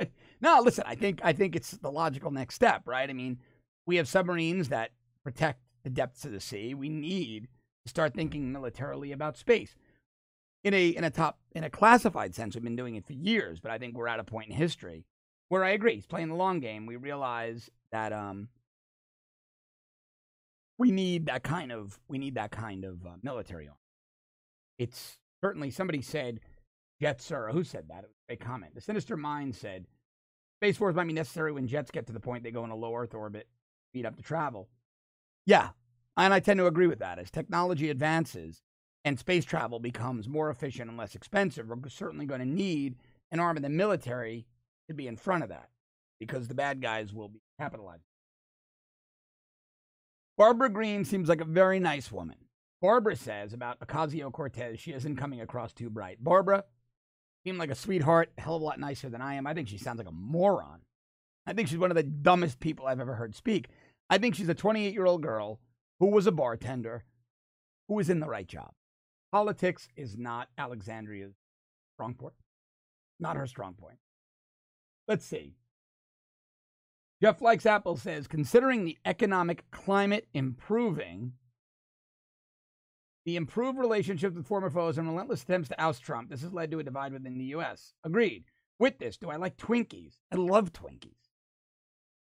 no, 0.40 0.60
listen, 0.64 0.82
I 0.84 0.96
think 0.96 1.20
I 1.22 1.32
think 1.32 1.54
it's 1.54 1.70
the 1.70 1.92
logical 1.92 2.32
next 2.32 2.56
step, 2.56 2.82
right? 2.86 3.08
I 3.08 3.12
mean, 3.12 3.38
we 3.86 3.96
have 3.96 4.08
submarines 4.08 4.70
that 4.70 4.90
protect 5.22 5.60
the 5.84 5.90
depths 5.90 6.24
of 6.24 6.32
the 6.32 6.40
sea. 6.40 6.74
We 6.74 6.88
need 6.88 7.46
to 7.84 7.88
start 7.88 8.14
thinking 8.14 8.50
militarily 8.50 9.12
about 9.12 9.36
space. 9.36 9.76
In 10.64 10.74
a 10.74 10.88
in 10.88 11.04
a 11.04 11.10
top 11.10 11.38
in 11.52 11.62
a 11.62 11.70
classified 11.70 12.34
sense, 12.34 12.56
we've 12.56 12.64
been 12.64 12.74
doing 12.74 12.96
it 12.96 13.06
for 13.06 13.12
years, 13.12 13.60
but 13.60 13.70
I 13.70 13.78
think 13.78 13.96
we're 13.96 14.08
at 14.08 14.18
a 14.18 14.24
point 14.24 14.50
in 14.50 14.56
history 14.56 15.04
where 15.50 15.64
I 15.64 15.70
agree, 15.70 15.96
he's 15.96 16.06
playing 16.06 16.28
the 16.28 16.36
long 16.36 16.60
game. 16.60 16.86
We 16.86 16.96
realize 16.96 17.68
that 17.92 18.12
um, 18.12 18.48
we 20.78 20.92
need 20.92 21.26
that 21.26 21.42
kind 21.42 21.72
of 21.72 21.98
we 22.08 22.18
need 22.18 22.36
that 22.36 22.52
kind 22.52 22.84
of 22.84 23.04
uh, 23.04 23.10
military 23.22 23.66
arm. 23.66 23.76
It's 24.78 25.18
certainly 25.42 25.70
somebody 25.70 26.00
said 26.00 26.40
jets 27.02 27.30
are 27.32 27.50
who 27.50 27.64
said 27.64 27.88
that? 27.88 28.04
It 28.04 28.10
was 28.10 28.14
a 28.30 28.36
comment. 28.36 28.74
The 28.76 28.80
sinister 28.80 29.16
mind 29.16 29.56
said 29.56 29.86
space 30.62 30.76
force 30.76 30.94
might 30.94 31.08
be 31.08 31.12
necessary 31.12 31.52
when 31.52 31.66
jets 31.66 31.90
get 31.90 32.06
to 32.06 32.12
the 32.12 32.20
point 32.20 32.44
they 32.44 32.52
go 32.52 32.64
in 32.64 32.70
a 32.70 32.76
low 32.76 32.94
Earth 32.94 33.14
orbit, 33.14 33.48
speed 33.90 34.06
up 34.06 34.16
to 34.16 34.22
travel. 34.22 34.68
Yeah, 35.46 35.70
and 36.16 36.32
I 36.32 36.38
tend 36.38 36.58
to 36.58 36.66
agree 36.66 36.86
with 36.86 37.00
that. 37.00 37.18
As 37.18 37.30
technology 37.30 37.90
advances 37.90 38.62
and 39.04 39.18
space 39.18 39.44
travel 39.44 39.80
becomes 39.80 40.28
more 40.28 40.48
efficient 40.48 40.88
and 40.88 40.96
less 40.96 41.16
expensive, 41.16 41.66
we're 41.66 41.88
certainly 41.88 42.26
going 42.26 42.40
to 42.40 42.46
need 42.46 42.94
an 43.32 43.40
arm 43.40 43.56
of 43.56 43.64
the 43.64 43.68
military 43.68 44.46
to 44.90 44.94
be 44.94 45.06
in 45.06 45.16
front 45.16 45.42
of 45.42 45.48
that 45.48 45.70
because 46.18 46.48
the 46.48 46.54
bad 46.54 46.82
guys 46.82 47.12
will 47.12 47.28
be 47.28 47.40
capitalizing. 47.58 48.04
Barbara 50.36 50.68
Green 50.68 51.04
seems 51.04 51.28
like 51.28 51.40
a 51.40 51.46
very 51.46 51.80
nice 51.80 52.10
woman. 52.12 52.36
Barbara 52.82 53.16
says 53.16 53.52
about 53.52 53.78
Ocasio 53.80 54.32
Cortez, 54.32 54.80
she 54.80 54.92
isn't 54.92 55.16
coming 55.16 55.40
across 55.40 55.72
too 55.72 55.90
bright. 55.90 56.22
Barbara 56.22 56.64
seemed 57.44 57.58
like 57.58 57.70
a 57.70 57.74
sweetheart, 57.74 58.32
a 58.36 58.40
hell 58.40 58.56
of 58.56 58.62
a 58.62 58.64
lot 58.64 58.80
nicer 58.80 59.08
than 59.08 59.20
I 59.20 59.34
am. 59.34 59.46
I 59.46 59.54
think 59.54 59.68
she 59.68 59.78
sounds 59.78 59.98
like 59.98 60.08
a 60.08 60.12
moron. 60.12 60.80
I 61.46 61.52
think 61.52 61.68
she's 61.68 61.78
one 61.78 61.90
of 61.90 61.96
the 61.96 62.02
dumbest 62.02 62.60
people 62.60 62.86
I've 62.86 63.00
ever 63.00 63.14
heard 63.14 63.34
speak. 63.34 63.68
I 64.08 64.18
think 64.18 64.34
she's 64.34 64.48
a 64.48 64.54
28 64.54 64.92
year 64.92 65.06
old 65.06 65.22
girl 65.22 65.60
who 66.00 66.06
was 66.06 66.26
a 66.26 66.32
bartender 66.32 67.04
who 67.88 67.94
was 67.94 68.10
in 68.10 68.20
the 68.20 68.26
right 68.26 68.46
job. 68.46 68.72
Politics 69.30 69.88
is 69.96 70.16
not 70.16 70.48
Alexandria's 70.58 71.34
strong 71.94 72.14
point, 72.14 72.34
not 73.20 73.36
her 73.36 73.46
strong 73.46 73.74
point. 73.74 73.98
Let's 75.10 75.26
see. 75.26 75.56
Jeff 77.20 77.42
Likes 77.42 77.66
Apple 77.66 77.96
says, 77.96 78.28
considering 78.28 78.84
the 78.84 78.96
economic 79.04 79.68
climate 79.72 80.28
improving, 80.34 81.32
the 83.24 83.34
improved 83.34 83.76
relationship 83.76 84.36
with 84.36 84.46
former 84.46 84.70
foes 84.70 84.98
and 84.98 85.08
relentless 85.08 85.42
attempts 85.42 85.68
to 85.70 85.82
oust 85.82 86.04
Trump, 86.04 86.30
this 86.30 86.42
has 86.42 86.52
led 86.52 86.70
to 86.70 86.78
a 86.78 86.84
divide 86.84 87.12
within 87.12 87.38
the 87.38 87.46
U.S. 87.46 87.92
Agreed. 88.04 88.44
with 88.78 89.00
this, 89.00 89.16
do 89.16 89.30
I 89.30 89.34
like 89.34 89.56
Twinkies? 89.56 90.14
I 90.30 90.36
love 90.36 90.72
Twinkies. 90.72 91.18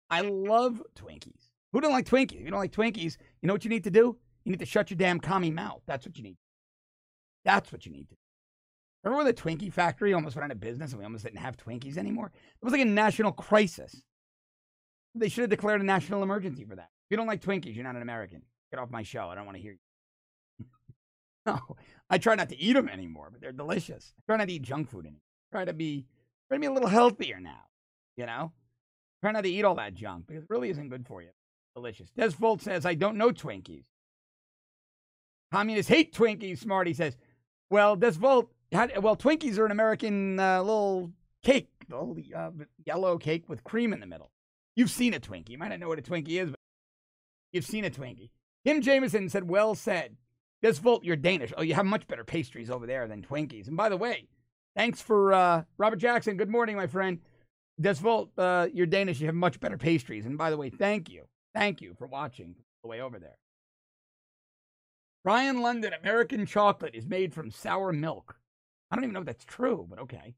I 0.10 0.22
love 0.22 0.82
Twinkies. 0.96 1.52
Who 1.74 1.80
doesn't 1.80 1.94
like 1.94 2.10
Twinkies? 2.10 2.40
If 2.40 2.46
you 2.46 2.50
don't 2.50 2.60
like 2.60 2.72
Twinkies, 2.72 3.18
you 3.44 3.48
know 3.48 3.54
what 3.54 3.64
you 3.64 3.70
need 3.70 3.84
to 3.84 3.92
do? 3.92 4.18
You 4.46 4.52
need 4.52 4.62
to 4.62 4.66
shut 4.66 4.90
your 4.90 4.98
damn 4.98 5.20
commie 5.20 5.52
mouth. 5.52 5.84
That's 5.86 6.08
what 6.08 6.18
you 6.18 6.24
need. 6.24 6.38
That's 7.46 7.72
what 7.72 7.86
you 7.86 7.92
need 7.92 8.10
to 8.10 8.16
do. 8.16 8.23
Remember 9.04 9.24
when 9.24 9.28
the 9.28 9.34
Twinkie 9.34 9.72
factory 9.72 10.14
almost 10.14 10.36
went 10.36 10.45
out 10.45 10.51
of 10.51 10.62
business 10.62 10.91
and 10.91 10.99
we 10.99 11.06
almost 11.06 11.26
didn't 11.26 11.39
have 11.39 11.58
Twinkies 11.58 11.97
anymore? 11.97 12.28
It 12.34 12.64
was 12.64 12.72
like 12.72 12.82
a 12.82 12.86
national 12.86 13.34
crisis. 13.34 14.01
They 15.14 15.30
should 15.30 15.41
have 15.41 15.49
declared 15.49 15.82
a 15.82 15.86
national 15.86 16.24
emergency 16.24 16.64
for 16.64 16.76
that. 16.76 16.89
If 17.06 17.12
you 17.12 17.18
don't 17.18 17.28
like 17.28 17.41
Twinkies, 17.41 17.76
you're 17.76 17.84
not 17.84 17.95
an 17.95 18.01
American. 18.01 18.43
Get 18.72 18.80
off 18.80 18.89
my 18.89 19.04
show. 19.04 19.28
I 19.28 19.36
don't 19.36 19.45
want 19.45 19.58
to 19.58 19.62
hear 19.62 19.74
you. 20.60 20.66
no, 21.45 21.60
I 22.10 22.18
try 22.18 22.36
not 22.36 22.49
to 22.49 22.58
eat 22.58 22.74
them 22.74 22.88
anymore, 22.88 23.30
but 23.32 23.41
they're 23.41 23.51
delicious. 23.51 24.14
I 24.18 24.22
try 24.26 24.38
not 24.38 24.47
to 24.47 24.54
eat 24.54 24.62
junk 24.62 24.89
food 24.89 25.06
anymore. 25.06 25.22
I 25.51 25.58
try 25.58 25.66
to 25.66 25.74
be, 25.74 26.06
try 26.47 26.58
to 26.58 26.62
be 26.62 26.68
a 26.68 26.72
little 26.72 26.89
healthier 26.89 27.39
now. 27.39 27.64
You 28.16 28.26
know, 28.26 28.54
try 29.22 29.32
not 29.32 29.43
to 29.43 29.49
eat 29.49 29.66
all 29.66 29.76
that 29.76 29.95
junk 29.95 30.28
because 30.28 30.43
it 30.43 30.49
really 30.49 30.70
isn't 30.70 30.89
good 30.89 31.06
for 31.06 31.22
you. 31.22 31.30
Delicious. 31.76 32.10
Des 32.12 32.30
Volt 32.30 32.62
says, 32.62 32.86
"I 32.86 32.93
don't 32.93 33.18
know 33.18 33.32
Twinkies." 33.32 33.86
Communists 35.51 35.89
hate 35.89 36.14
Twinkies. 36.14 36.60
Smarty 36.60 36.93
says, 36.93 37.18
"Well, 37.72 37.95
Des 37.95 38.12
Volt, 38.12 38.54
well, 38.74 39.16
Twinkies 39.16 39.58
are 39.58 39.66
an 39.66 39.72
American 39.72 40.40
uh, 40.40 40.62
little 40.62 41.12
cake, 41.44 41.70
little 41.90 42.18
uh, 42.36 42.52
yellow 42.86 43.18
cake 43.18 43.48
with 43.48 43.64
cream 43.64 43.94
in 43.94 44.00
the 44.00 44.06
middle. 44.06 44.32
You've 44.76 44.92
seen 44.92 45.14
a 45.14 45.20
Twinkie. 45.20 45.50
You 45.50 45.58
might 45.58 45.70
not 45.70 45.80
know 45.80 45.88
what 45.88 46.00
a 46.00 46.02
Twinkie 46.02 46.42
is, 46.42 46.50
but 46.50 46.60
you've 47.52 47.66
seen 47.66 47.86
a 47.86 47.90
Twinkie." 47.90 48.30
Kim 48.66 48.82
Jameson 48.82 49.30
said, 49.30 49.48
"Well 49.48 49.76
said." 49.76 50.18
Des 50.64 50.80
Volt, 50.80 51.04
you're 51.04 51.18
Danish. 51.18 51.52
Oh, 51.58 51.62
you 51.62 51.74
have 51.74 51.86
much 51.86 52.08
better 52.08 52.24
pastries 52.24 52.70
over 52.70 52.88
there 52.88 53.06
than 53.06 53.22
Twinkies. 53.22 53.68
And 53.68 53.76
by 53.76 53.90
the 53.90 53.98
way, 53.98 54.30
thanks 54.78 55.02
for 55.02 55.34
uh, 55.34 55.64
Robert 55.78 55.98
Jackson. 55.98 56.38
Good 56.38 56.50
morning, 56.50 56.78
my 56.78 56.88
friend. 56.88 57.20
Des 57.82 57.96
Volt, 57.96 58.30
uh, 58.38 58.68
you're 58.74 58.86
Danish. 58.86 59.20
You 59.20 59.26
have 59.26 59.36
much 59.36 59.60
better 59.60 59.78
pastries. 59.78 60.26
And 60.26 60.38
by 60.38 60.50
the 60.50 60.58
way, 60.58 60.70
thank 60.70 61.10
you. 61.10 61.26
Thank 61.54 61.82
you 61.82 61.94
for 61.98 62.08
watching 62.08 62.56
the 62.82 62.88
way 62.88 63.02
over 63.02 63.20
there. 63.20 63.38
Brian 65.26 65.62
London, 65.62 65.92
American 65.94 66.46
chocolate 66.46 66.96
is 66.96 67.06
made 67.06 67.34
from 67.34 67.52
sour 67.52 67.92
milk. 67.92 68.38
I 68.94 68.96
don't 68.96 69.06
even 69.06 69.14
know 69.16 69.22
if 69.22 69.26
that's 69.26 69.44
true, 69.44 69.88
but 69.89 69.98
okay. 70.02 70.36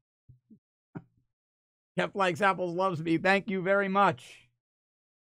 Kept 1.98 2.16
likes 2.16 2.40
apples, 2.40 2.74
loves 2.74 3.02
me. 3.02 3.18
Thank 3.18 3.50
you 3.50 3.60
very 3.60 3.86
much. 3.88 4.48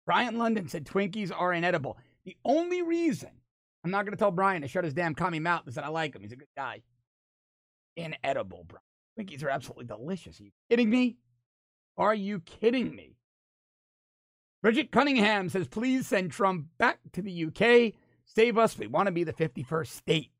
Brian 0.05 0.37
London 0.37 0.67
said 0.67 0.85
Twinkies 0.85 1.31
are 1.35 1.51
inedible. 1.51 1.97
The 2.23 2.37
only 2.45 2.83
reason 2.83 3.31
I'm 3.83 3.89
not 3.89 4.05
going 4.05 4.11
to 4.11 4.17
tell 4.17 4.29
Brian 4.29 4.61
to 4.61 4.67
shut 4.67 4.83
his 4.83 4.93
damn 4.93 5.15
commie 5.15 5.39
mouth 5.39 5.67
is 5.67 5.73
that 5.73 5.83
I 5.83 5.87
like 5.87 6.15
him. 6.15 6.21
He's 6.21 6.33
a 6.33 6.35
good 6.35 6.47
guy. 6.55 6.83
Inedible, 7.95 8.63
bro. 8.67 8.77
Twinkies 9.17 9.43
are 9.43 9.49
absolutely 9.49 9.85
delicious. 9.85 10.39
Are 10.39 10.43
you 10.43 10.51
kidding 10.69 10.91
me? 10.91 11.17
Are 11.97 12.13
you 12.13 12.41
kidding 12.41 12.95
me? 12.95 13.15
Bridget 14.61 14.91
Cunningham 14.91 15.49
says, 15.49 15.67
please 15.67 16.05
send 16.05 16.31
Trump 16.31 16.67
back 16.77 16.99
to 17.13 17.23
the 17.23 17.45
UK. 17.45 17.93
Save 18.25 18.59
us. 18.59 18.77
We 18.77 18.85
want 18.85 19.07
to 19.07 19.11
be 19.11 19.23
the 19.23 19.33
51st 19.33 19.87
state. 19.87 20.31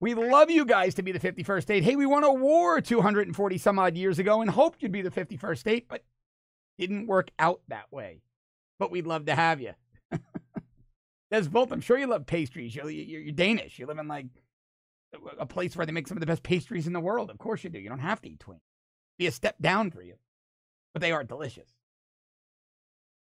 We 0.00 0.14
love 0.14 0.50
you 0.50 0.64
guys 0.64 0.94
to 0.94 1.02
be 1.02 1.12
the 1.12 1.20
51st 1.20 1.62
state. 1.62 1.84
Hey, 1.84 1.94
we 1.94 2.06
won 2.06 2.24
a 2.24 2.32
war 2.32 2.80
240 2.80 3.58
some 3.58 3.78
odd 3.78 3.96
years 3.96 4.18
ago 4.18 4.40
and 4.40 4.50
hoped 4.50 4.82
you'd 4.82 4.92
be 4.92 5.02
the 5.02 5.10
51st 5.10 5.58
state, 5.58 5.88
but 5.88 6.02
didn't 6.78 7.06
work 7.06 7.30
out 7.38 7.60
that 7.68 7.92
way. 7.92 8.22
But 8.78 8.90
we'd 8.90 9.06
love 9.06 9.26
to 9.26 9.34
have 9.34 9.60
you. 9.60 9.74
There's 11.30 11.48
both. 11.48 11.70
I'm 11.70 11.82
sure 11.82 11.98
you 11.98 12.06
love 12.06 12.24
pastries. 12.24 12.74
You're, 12.74 12.88
you're, 12.88 13.32
Danish. 13.32 13.78
You 13.78 13.86
live 13.86 13.98
in 13.98 14.08
like 14.08 14.26
a 15.38 15.44
place 15.44 15.76
where 15.76 15.84
they 15.84 15.92
make 15.92 16.08
some 16.08 16.16
of 16.16 16.20
the 16.20 16.26
best 16.26 16.42
pastries 16.42 16.86
in 16.86 16.94
the 16.94 17.00
world. 17.00 17.28
Of 17.28 17.36
course 17.36 17.62
you 17.62 17.68
do. 17.68 17.78
You 17.78 17.90
don't 17.90 17.98
have 17.98 18.22
to 18.22 18.30
eat 18.30 18.40
twins. 18.40 18.62
Be 19.18 19.26
a 19.26 19.30
step 19.30 19.56
down 19.60 19.90
for 19.90 20.00
you, 20.00 20.14
but 20.94 21.02
they 21.02 21.12
are 21.12 21.24
delicious. 21.24 21.68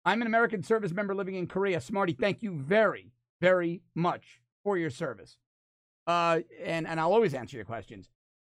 I'm 0.04 0.20
an 0.20 0.26
American 0.26 0.64
service 0.64 0.92
member 0.92 1.14
living 1.14 1.36
in 1.36 1.46
Korea. 1.46 1.80
Smarty, 1.80 2.12
thank 2.12 2.42
you 2.42 2.52
very, 2.52 3.12
very 3.40 3.80
much 3.94 4.40
for 4.64 4.76
your 4.76 4.90
service. 4.90 5.38
Uh, 6.06 6.40
and, 6.62 6.86
and 6.86 7.00
I'll 7.00 7.12
always 7.12 7.34
answer 7.34 7.56
your 7.56 7.64
questions. 7.64 8.08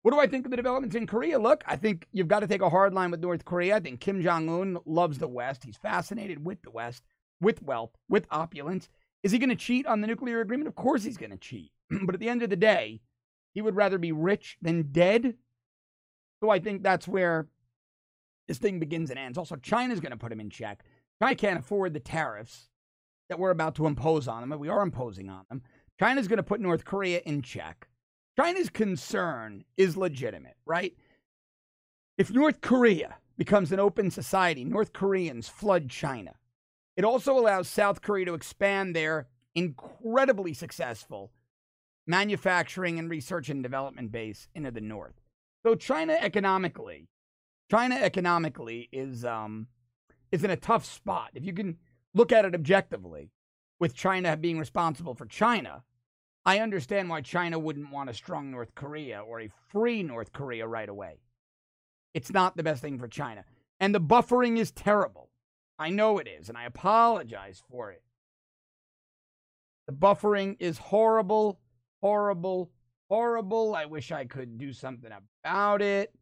What 0.03 0.13
do 0.13 0.21
I 0.21 0.27
think 0.27 0.45
of 0.45 0.51
the 0.51 0.57
developments 0.57 0.97
in 0.97 1.07
Korea? 1.07 1.39
Look, 1.39 1.65
I 1.67 1.77
think 1.77 2.07
you've 2.13 2.29
got 2.29 2.41
to 2.41 2.47
take 2.47 2.61
a 2.61 2.69
hard 2.69 2.93
line 2.93 3.11
with 3.11 3.21
North 3.21 3.45
Korea. 3.45 3.77
I 3.77 3.81
think 3.81 4.01
Kim 4.01 4.23
Jong 4.23 4.49
un 4.49 4.79
loves 4.85 5.19
the 5.19 5.29
West. 5.29 5.65
He's 5.65 5.79
fascinated 5.79 6.45
with 6.45 6.61
the 6.63 6.71
West, 6.71 7.05
with 7.41 7.63
wealth, 7.63 7.97
with 8.09 8.27
opulence. 8.31 8.89
Is 9.23 9.33
he 9.33 9.39
going 9.39 9.49
to 9.49 9.57
cheat 9.57 9.87
on 9.87 10.03
the 10.03 10.07
nuclear 10.07 10.41
agreement? 10.41 10.69
Of 10.69 10.75
course 10.75 11.05
he's 11.05 11.17
going 11.17 11.31
to 11.31 11.39
cheat. 11.39 11.73
but 12.03 12.15
at 12.15 12.21
the 12.21 12.29
end 12.29 12.43
of 12.43 12.51
the 12.51 12.57
day, 12.57 13.01
he 13.55 13.63
would 13.63 13.77
rather 13.77 13.97
be 13.97 14.13
rich 14.13 14.59
than 14.61 14.93
dead. 14.93 15.37
So 16.43 16.51
I 16.51 16.59
think 16.59 16.83
that's 16.83 17.09
where 17.09 17.49
this 18.47 18.59
thing 18.59 18.79
begins 18.79 19.09
and 19.09 19.19
ends. 19.19 19.39
Also, 19.39 19.57
China's 19.57 20.01
going 20.01 20.13
to 20.13 20.19
put 20.19 20.33
him 20.33 20.41
in 20.41 20.51
check. 20.51 20.85
China 21.23 21.35
can't 21.35 21.61
afford 21.61 21.95
the 21.95 22.01
tariffs 22.01 22.69
that 23.29 23.39
we're 23.39 23.51
about 23.51 23.75
to 23.77 23.87
impose 23.87 24.29
on 24.29 24.43
them, 24.43 24.53
and 24.53 24.61
we 24.61 24.69
are 24.69 24.83
imposing 24.83 25.31
on 25.31 25.47
them. 25.49 25.63
China's 25.99 26.29
going 26.29 26.39
to 26.39 26.43
put 26.43 26.61
North 26.61 26.85
Korea 26.85 27.21
in 27.25 27.43
check. 27.43 27.89
China's 28.37 28.69
concern 28.69 29.65
is 29.77 29.97
legitimate, 29.97 30.57
right? 30.67 30.95
If 32.19 32.31
North 32.33 32.61
Korea 32.61 33.17
becomes 33.37 33.73
an 33.73 33.81
open 33.81 34.11
society, 34.11 34.65
North 34.65 34.93
Koreans 34.93 35.49
flood 35.49 35.89
China. 35.89 36.35
It 36.97 37.05
also 37.05 37.39
allows 37.39 37.69
South 37.69 38.03
Korea 38.03 38.27
to 38.27 38.35
expand 38.35 38.95
their 38.95 39.29
incredibly 39.55 40.53
successful 40.53 41.33
manufacturing 42.07 42.99
and 42.99 43.09
research 43.09 43.49
and 43.49 43.63
development 43.63 44.13
base 44.13 44.49
into 44.55 44.71
the 44.71 44.81
north. 44.81 45.21
So 45.65 45.75
China 45.75 46.17
economically, 46.21 47.09
China 47.71 47.97
economically 47.97 48.89
is 48.93 49.25
um, 49.25 49.69
is 50.31 50.45
in 50.45 50.51
a 50.51 50.57
tough 50.57 50.85
spot. 50.85 51.31
If 51.35 51.45
you 51.45 51.53
can 51.53 51.79
look 52.13 52.31
at 52.31 52.45
it 52.45 52.55
objectively, 52.55 53.31
with 53.81 53.95
China 53.95 54.37
being 54.37 54.59
responsible 54.59 55.15
for 55.15 55.27
China, 55.27 55.83
I 56.47 56.59
understand 56.61 57.09
why 57.09 57.23
China 57.23 57.59
wouldn't 57.59 57.91
want 57.91 58.11
a 58.11 58.15
strong 58.15 58.51
North 58.51 58.75
Korea 58.75 59.21
or 59.21 59.41
a 59.41 59.51
free 59.69 60.03
North 60.03 60.33
Korea 60.33 60.67
right 60.67 60.89
away. 60.89 61.21
It's 62.13 62.33
not 62.33 62.57
the 62.57 62.63
best 62.63 62.83
thing 62.83 62.99
for 62.99 63.09
China. 63.09 63.45
And 63.81 63.95
the 63.95 64.01
buffering 64.01 64.59
is 64.59 64.71
terrible. 64.71 65.31
I 65.79 65.91
know 65.91 66.19
it 66.19 66.29
is, 66.29 66.49
and 66.49 66.57
I 66.57 66.65
apologize 66.65 67.63
for 67.71 67.91
it. 67.91 68.03
The 69.87 69.93
buffering 69.93 70.57
is 70.61 70.79
horrible, 70.79 71.61
horrible, 72.01 72.71
horrible. 73.09 73.75
I 73.75 73.87
wish 73.87 74.13
I 74.13 74.25
could 74.25 74.57
do 74.57 74.73
something 74.73 75.11
about 75.45 75.83
it. 75.83 76.15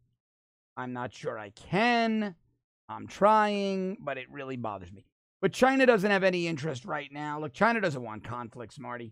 I'm 0.75 0.93
not 0.93 1.13
sure 1.13 1.37
I 1.37 1.51
can. 1.51 2.35
I'm 2.89 3.07
trying, 3.07 3.97
but 4.01 4.17
it 4.17 4.31
really 4.31 4.57
bothers 4.57 4.91
me. 4.91 5.05
But 5.43 5.51
China 5.51 5.85
doesn't 5.85 6.09
have 6.09 6.23
any 6.23 6.47
interest 6.47 6.85
right 6.85 7.11
now. 7.11 7.37
Look, 7.37 7.51
China 7.51 7.81
doesn't 7.81 8.01
want 8.01 8.23
conflicts, 8.23 8.79
Marty. 8.79 9.11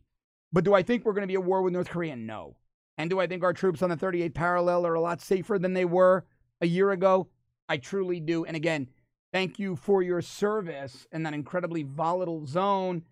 But 0.53 0.63
do 0.63 0.73
I 0.73 0.81
think 0.81 1.03
we're 1.03 1.11
going 1.11 1.23
to 1.23 1.27
be 1.27 1.33
at 1.33 1.43
war 1.43 1.61
with 1.61 1.73
North 1.73 1.89
Korea? 1.89 2.15
No. 2.15 2.55
And 2.97 3.09
do 3.09 3.19
I 3.19 3.27
think 3.27 3.43
our 3.43 3.51
troops 3.51 3.81
on 3.81 3.89
the 3.89 3.97
38th 3.97 4.33
parallel 4.33 4.87
are 4.87 4.93
a 4.93 5.01
lot 5.01 5.19
safer 5.19 5.59
than 5.59 5.73
they 5.73 5.83
were 5.83 6.23
a 6.61 6.67
year 6.67 6.91
ago? 6.91 7.27
I 7.67 7.75
truly 7.75 8.21
do. 8.21 8.45
And 8.45 8.55
again, 8.55 8.87
thank 9.33 9.59
you 9.59 9.75
for 9.75 10.01
your 10.01 10.21
service 10.21 11.05
in 11.11 11.23
that 11.23 11.33
incredibly 11.33 11.83
volatile 11.83 12.45
zone. 12.45 13.03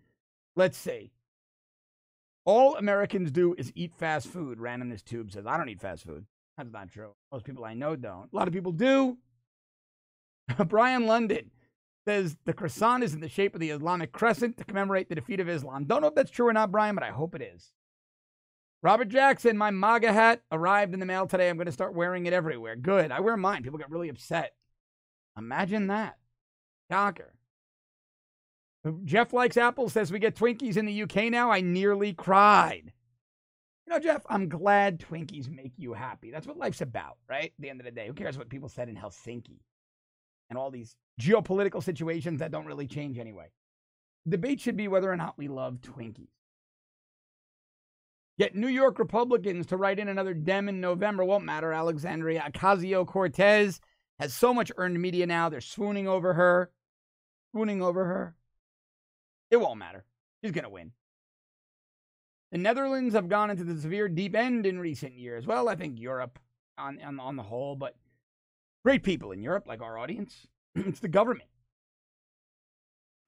Let's 0.55 0.77
see. 0.77 1.11
All 2.45 2.77
Americans 2.77 3.31
do 3.31 3.53
is 3.57 3.73
eat 3.75 3.93
fast 3.93 4.27
food. 4.27 4.61
Ran 4.61 4.81
in 4.81 4.87
this 4.87 5.03
tube 5.03 5.33
says, 5.33 5.45
I 5.45 5.57
don't 5.57 5.67
eat 5.67 5.81
fast 5.81 6.05
food. 6.05 6.25
That's 6.57 6.71
not 6.71 6.89
true. 6.89 7.15
Most 7.33 7.43
people 7.43 7.65
I 7.65 7.73
know 7.73 7.97
don't. 7.97 8.31
A 8.31 8.35
lot 8.35 8.47
of 8.47 8.53
people 8.53 8.71
do. 8.71 9.17
Brian 10.69 11.05
London 11.05 11.51
says 12.05 12.37
the 12.45 12.53
croissant 12.53 13.03
is 13.03 13.13
in 13.13 13.21
the 13.21 13.29
shape 13.29 13.53
of 13.53 13.59
the 13.59 13.69
Islamic 13.69 14.11
crescent 14.11 14.57
to 14.57 14.63
commemorate 14.63 15.09
the 15.09 15.15
defeat 15.15 15.39
of 15.39 15.49
Islam. 15.49 15.85
Don't 15.85 16.01
know 16.01 16.07
if 16.07 16.15
that's 16.15 16.31
true 16.31 16.47
or 16.47 16.53
not, 16.53 16.71
Brian, 16.71 16.95
but 16.95 17.03
I 17.03 17.11
hope 17.11 17.35
it 17.35 17.41
is. 17.41 17.71
Robert 18.81 19.09
Jackson, 19.09 19.57
my 19.57 19.71
MAGA 19.71 20.13
hat 20.13 20.41
arrived 20.51 20.93
in 20.93 21.01
the 21.01 21.05
mail 21.05 21.27
today. 21.27 21.49
I'm 21.49 21.57
going 21.57 21.65
to 21.65 21.71
start 21.71 21.93
wearing 21.93 22.25
it 22.25 22.33
everywhere. 22.33 22.77
Good. 22.77 23.11
I 23.11 23.19
wear 23.19 23.35
mine. 23.35 23.63
People 23.63 23.77
get 23.79 23.91
really 23.91 24.09
upset. 24.09 24.53
Imagine 25.37 25.87
that. 25.87 26.17
Shocker. 26.89 27.33
Uh, 28.85 28.91
Jeff 29.03 29.33
likes 29.33 29.57
apples, 29.57 29.93
says 29.93 30.11
we 30.11 30.19
get 30.19 30.35
Twinkies 30.35 30.77
in 30.77 30.85
the 30.85 31.03
UK 31.03 31.25
now. 31.25 31.51
I 31.51 31.59
nearly 31.59 32.13
cried. 32.13 32.93
You 33.85 33.93
know, 33.93 33.99
Jeff, 33.99 34.21
I'm 34.29 34.47
glad 34.47 34.99
Twinkies 34.99 35.49
make 35.49 35.73
you 35.77 35.93
happy. 35.93 36.31
That's 36.31 36.47
what 36.47 36.57
life's 36.57 36.81
about, 36.81 37.17
right? 37.27 37.45
At 37.57 37.61
the 37.61 37.69
end 37.69 37.81
of 37.81 37.85
the 37.85 37.91
day, 37.91 38.07
who 38.07 38.13
cares 38.13 38.37
what 38.37 38.49
people 38.49 38.69
said 38.69 38.87
in 38.87 38.95
Helsinki? 38.95 39.59
And 40.49 40.57
all 40.57 40.71
these 40.71 40.95
geopolitical 41.21 41.83
situations 41.83 42.39
that 42.39 42.51
don't 42.51 42.65
really 42.65 42.87
change 42.87 43.17
anyway. 43.17 43.51
Debate 44.27 44.59
should 44.59 44.77
be 44.77 44.87
whether 44.87 45.11
or 45.11 45.17
not 45.17 45.37
we 45.37 45.47
love 45.47 45.79
Twinkies. 45.81 46.29
Get 48.37 48.55
New 48.55 48.67
York 48.67 48.99
Republicans 48.99 49.65
to 49.67 49.77
write 49.77 49.99
in 49.99 50.07
another 50.07 50.33
Dem 50.33 50.69
in 50.69 50.79
November 50.79 51.25
won't 51.25 51.43
matter. 51.43 51.73
Alexandria 51.73 52.49
Ocasio 52.49 53.05
Cortez 53.05 53.81
has 54.17 54.33
so 54.33 54.53
much 54.53 54.71
earned 54.77 55.01
media 55.01 55.25
now. 55.25 55.49
They're 55.49 55.59
swooning 55.59 56.07
over 56.07 56.33
her. 56.33 56.71
Swooning 57.51 57.81
over 57.81 58.05
her. 58.05 58.35
It 59.51 59.57
won't 59.57 59.79
matter. 59.79 60.05
She's 60.41 60.51
going 60.51 60.63
to 60.63 60.69
win. 60.69 60.91
The 62.51 62.59
Netherlands 62.59 63.13
have 63.13 63.27
gone 63.27 63.49
into 63.49 63.63
the 63.63 63.79
severe 63.79 64.07
deep 64.07 64.35
end 64.35 64.65
in 64.65 64.79
recent 64.79 65.13
years. 65.13 65.45
Well, 65.45 65.67
I 65.67 65.75
think 65.75 65.99
Europe 65.99 66.39
on, 66.77 66.99
on, 67.01 67.19
on 67.19 67.35
the 67.35 67.43
whole, 67.43 67.75
but 67.75 67.95
Great 68.89 69.03
people 69.03 69.31
in 69.31 69.43
Europe, 69.43 69.67
like 69.67 69.83
our 69.83 69.99
audience. 69.99 70.47
it's 70.75 70.99
the 70.99 71.07
government. 71.07 71.47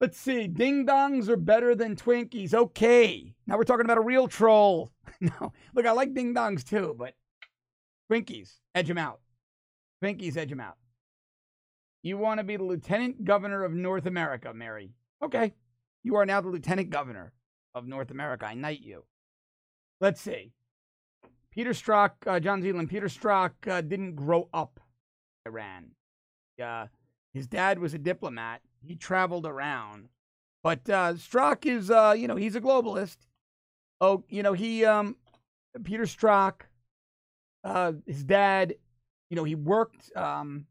Let's 0.00 0.18
see. 0.18 0.48
Ding 0.48 0.84
dongs 0.84 1.28
are 1.28 1.36
better 1.36 1.76
than 1.76 1.94
Twinkies. 1.94 2.52
Okay. 2.52 3.32
Now 3.46 3.56
we're 3.56 3.62
talking 3.62 3.84
about 3.84 3.96
a 3.96 4.00
real 4.00 4.26
troll. 4.26 4.90
no. 5.20 5.52
Look, 5.72 5.86
I 5.86 5.92
like 5.92 6.14
ding 6.14 6.34
dongs 6.34 6.64
too, 6.68 6.96
but 6.98 7.14
Twinkies, 8.10 8.54
edge 8.74 8.88
them 8.88 8.98
out. 8.98 9.20
Twinkies, 10.02 10.36
edge 10.36 10.50
them 10.50 10.58
out. 10.58 10.78
You 12.02 12.18
want 12.18 12.38
to 12.40 12.44
be 12.44 12.56
the 12.56 12.64
lieutenant 12.64 13.24
governor 13.24 13.62
of 13.62 13.72
North 13.72 14.06
America, 14.06 14.52
Mary. 14.52 14.90
Okay. 15.22 15.54
You 16.02 16.16
are 16.16 16.26
now 16.26 16.40
the 16.40 16.48
lieutenant 16.48 16.90
governor 16.90 17.32
of 17.72 17.86
North 17.86 18.10
America. 18.10 18.46
I 18.46 18.54
knight 18.54 18.80
you. 18.80 19.04
Let's 20.00 20.20
see. 20.20 20.54
Peter 21.52 21.70
Strzok, 21.70 22.10
uh, 22.26 22.40
John 22.40 22.62
Zealand, 22.62 22.90
Peter 22.90 23.06
Strzok 23.06 23.52
uh, 23.68 23.80
didn't 23.80 24.16
grow 24.16 24.48
up 24.52 24.80
Iran. 25.46 25.90
Uh, 26.62 26.86
his 27.34 27.46
dad 27.46 27.78
was 27.78 27.94
a 27.94 27.98
diplomat 27.98 28.60
he 28.86 28.96
traveled 28.96 29.46
around. 29.46 30.08
But 30.62 30.88
uh, 30.88 31.14
Strzok 31.14 31.66
is, 31.66 31.90
uh, 31.90 32.14
you 32.16 32.28
know, 32.28 32.36
he's 32.36 32.56
a 32.56 32.60
globalist. 32.60 33.16
Oh, 34.00 34.24
you 34.28 34.42
know, 34.42 34.52
he, 34.52 34.84
um, 34.84 35.16
Peter 35.84 36.04
Strzok, 36.04 36.62
uh, 37.64 37.92
his 38.06 38.24
dad, 38.24 38.74
you 39.30 39.36
know, 39.36 39.44
he 39.44 39.54
worked. 39.54 40.14
Um, 40.16 40.66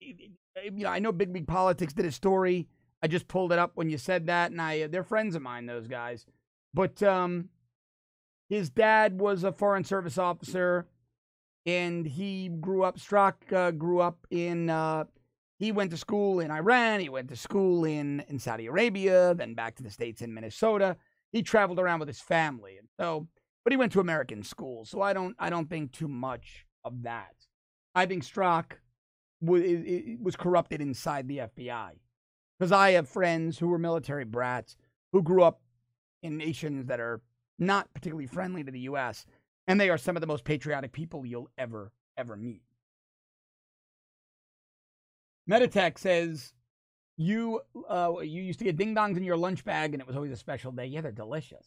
you 0.00 0.30
know, 0.72 0.88
I 0.88 0.98
know 0.98 1.12
Big 1.12 1.32
League 1.32 1.46
Politics 1.46 1.92
did 1.92 2.06
a 2.06 2.12
story. 2.12 2.68
I 3.02 3.06
just 3.06 3.28
pulled 3.28 3.52
it 3.52 3.58
up 3.58 3.72
when 3.74 3.90
you 3.90 3.98
said 3.98 4.26
that, 4.26 4.50
and 4.50 4.60
I 4.60 4.88
they're 4.88 5.04
friends 5.04 5.36
of 5.36 5.42
mine, 5.42 5.66
those 5.66 5.86
guys. 5.86 6.26
But 6.74 7.00
um, 7.02 7.50
his 8.48 8.70
dad 8.70 9.20
was 9.20 9.44
a 9.44 9.52
foreign 9.52 9.84
service 9.84 10.18
officer, 10.18 10.86
and 11.66 12.06
he 12.06 12.48
grew 12.48 12.82
up. 12.82 12.98
Strzok 12.98 13.52
uh, 13.52 13.70
grew 13.70 14.00
up 14.00 14.26
in 14.30 14.70
uh, 14.70 15.04
he 15.58 15.72
went 15.72 15.90
to 15.90 15.96
school 15.96 16.40
in 16.40 16.50
Iran, 16.50 17.00
he 17.00 17.08
went 17.08 17.28
to 17.28 17.36
school 17.36 17.84
in, 17.84 18.24
in 18.28 18.38
Saudi 18.38 18.66
Arabia, 18.66 19.34
then 19.34 19.54
back 19.54 19.74
to 19.76 19.82
the 19.82 19.90
States 19.90 20.22
in 20.22 20.32
Minnesota. 20.32 20.96
He 21.32 21.42
traveled 21.42 21.80
around 21.80 21.98
with 21.98 22.08
his 22.08 22.20
family. 22.20 22.78
And 22.78 22.88
so, 22.98 23.26
but 23.64 23.72
he 23.72 23.76
went 23.76 23.92
to 23.92 24.00
American 24.00 24.42
schools. 24.42 24.88
So 24.88 25.02
I 25.02 25.12
don't 25.12 25.34
I 25.38 25.50
don't 25.50 25.68
think 25.68 25.92
too 25.92 26.08
much 26.08 26.64
of 26.84 27.02
that. 27.02 27.34
I 27.94 28.06
think 28.06 28.24
Strzok 28.24 28.72
was, 29.40 29.62
was 30.20 30.36
corrupted 30.36 30.80
inside 30.80 31.28
the 31.28 31.38
FBI. 31.38 31.90
Because 32.58 32.72
I 32.72 32.92
have 32.92 33.08
friends 33.08 33.58
who 33.58 33.68
were 33.68 33.78
military 33.78 34.24
brats 34.24 34.76
who 35.12 35.22
grew 35.22 35.42
up 35.42 35.60
in 36.22 36.36
nations 36.36 36.86
that 36.86 37.00
are 37.00 37.20
not 37.58 37.92
particularly 37.92 38.26
friendly 38.26 38.64
to 38.64 38.70
the 38.70 38.80
US, 38.80 39.26
and 39.68 39.78
they 39.78 39.90
are 39.90 39.98
some 39.98 40.16
of 40.16 40.20
the 40.20 40.26
most 40.26 40.44
patriotic 40.44 40.92
people 40.92 41.24
you'll 41.24 41.50
ever, 41.58 41.92
ever 42.16 42.36
meet. 42.36 42.62
Meditech 45.48 45.98
says 45.98 46.52
you 47.16 47.60
uh, 47.88 48.14
you 48.22 48.42
used 48.42 48.58
to 48.58 48.64
get 48.64 48.76
ding 48.76 48.94
dongs 48.94 49.16
in 49.16 49.24
your 49.24 49.36
lunch 49.36 49.64
bag, 49.64 49.94
and 49.94 50.00
it 50.00 50.06
was 50.06 50.16
always 50.16 50.32
a 50.32 50.36
special 50.36 50.72
day. 50.72 50.86
Yeah, 50.86 51.02
they're 51.02 51.12
delicious. 51.12 51.66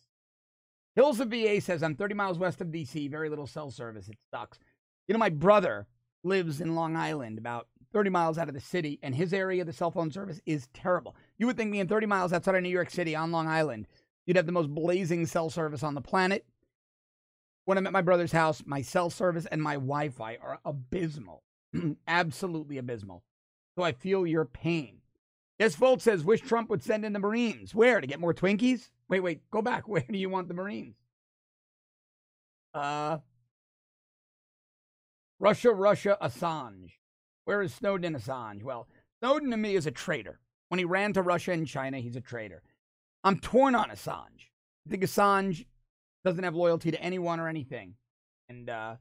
Hills 0.95 1.19
of 1.19 1.29
VA 1.29 1.61
says 1.61 1.83
I'm 1.83 1.95
30 1.95 2.15
miles 2.15 2.37
west 2.37 2.59
of 2.59 2.67
DC. 2.67 3.09
Very 3.09 3.29
little 3.29 3.47
cell 3.47 3.71
service. 3.71 4.09
It 4.09 4.17
sucks. 4.33 4.59
You 5.07 5.13
know, 5.13 5.19
my 5.19 5.29
brother 5.29 5.87
lives 6.23 6.61
in 6.61 6.75
Long 6.75 6.95
Island, 6.95 7.37
about 7.37 7.67
30 7.93 8.09
miles 8.09 8.37
out 8.37 8.47
of 8.47 8.53
the 8.53 8.61
city, 8.61 8.99
and 9.03 9.13
his 9.13 9.33
area, 9.33 9.65
the 9.65 9.73
cell 9.73 9.91
phone 9.91 10.11
service 10.11 10.39
is 10.45 10.67
terrible. 10.73 11.15
You 11.37 11.47
would 11.47 11.57
think 11.57 11.71
being 11.71 11.87
30 11.87 12.05
miles 12.05 12.33
outside 12.33 12.55
of 12.55 12.63
New 12.63 12.69
York 12.69 12.89
City 12.89 13.15
on 13.15 13.31
Long 13.31 13.47
Island, 13.47 13.87
you'd 14.25 14.37
have 14.37 14.45
the 14.45 14.51
most 14.51 14.73
blazing 14.73 15.25
cell 15.25 15.49
service 15.49 15.83
on 15.83 15.95
the 15.95 16.01
planet. 16.01 16.45
When 17.65 17.77
I'm 17.77 17.87
at 17.87 17.93
my 17.93 18.01
brother's 18.01 18.31
house, 18.31 18.63
my 18.65 18.81
cell 18.81 19.09
service 19.09 19.45
and 19.45 19.61
my 19.61 19.75
Wi 19.75 20.09
Fi 20.09 20.37
are 20.41 20.59
abysmal. 20.65 21.43
Absolutely 22.07 22.77
abysmal. 22.77 23.23
So 23.77 23.83
I 23.83 23.91
feel 23.91 24.25
your 24.25 24.45
pain. 24.45 25.01
Yes, 25.59 25.75
Volt 25.75 26.01
says, 26.01 26.23
wish 26.23 26.41
Trump 26.41 26.69
would 26.69 26.83
send 26.83 27.05
in 27.05 27.13
the 27.13 27.19
Marines. 27.19 27.75
Where? 27.75 28.01
To 28.01 28.07
get 28.07 28.19
more 28.19 28.33
Twinkies? 28.33 28.89
Wait, 29.09 29.19
wait, 29.19 29.41
go 29.51 29.61
back. 29.61 29.87
Where 29.87 30.03
do 30.09 30.17
you 30.17 30.29
want 30.29 30.47
the 30.47 30.53
Marines? 30.53 30.95
Uh, 32.73 33.19
Russia, 35.39 35.71
Russia, 35.71 36.17
Assange. 36.21 36.93
Where 37.45 37.61
is 37.61 37.73
Snowden 37.73 38.15
Assange? 38.15 38.63
Well, 38.63 38.87
Snowden 39.19 39.51
to 39.51 39.57
me 39.57 39.75
is 39.75 39.85
a 39.85 39.91
traitor. 39.91 40.39
When 40.69 40.79
he 40.79 40.85
ran 40.85 41.13
to 41.13 41.21
Russia 41.21 41.51
and 41.51 41.67
China, 41.67 41.99
he's 41.99 42.15
a 42.15 42.21
traitor. 42.21 42.63
I'm 43.23 43.39
torn 43.39 43.75
on 43.75 43.89
Assange. 43.89 44.49
I 44.87 44.89
think 44.89 45.03
Assange 45.03 45.65
doesn't 46.23 46.43
have 46.43 46.55
loyalty 46.55 46.91
to 46.91 47.01
anyone 47.01 47.39
or 47.39 47.47
anything. 47.47 47.95
And 48.49 48.69
uh, 48.69 48.95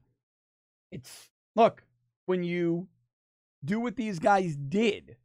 it's, 0.91 1.29
look, 1.55 1.83
when 2.25 2.43
you 2.43 2.87
do 3.63 3.79
what 3.79 3.95
these 3.95 4.19
guys 4.19 4.55
did, 4.55 5.17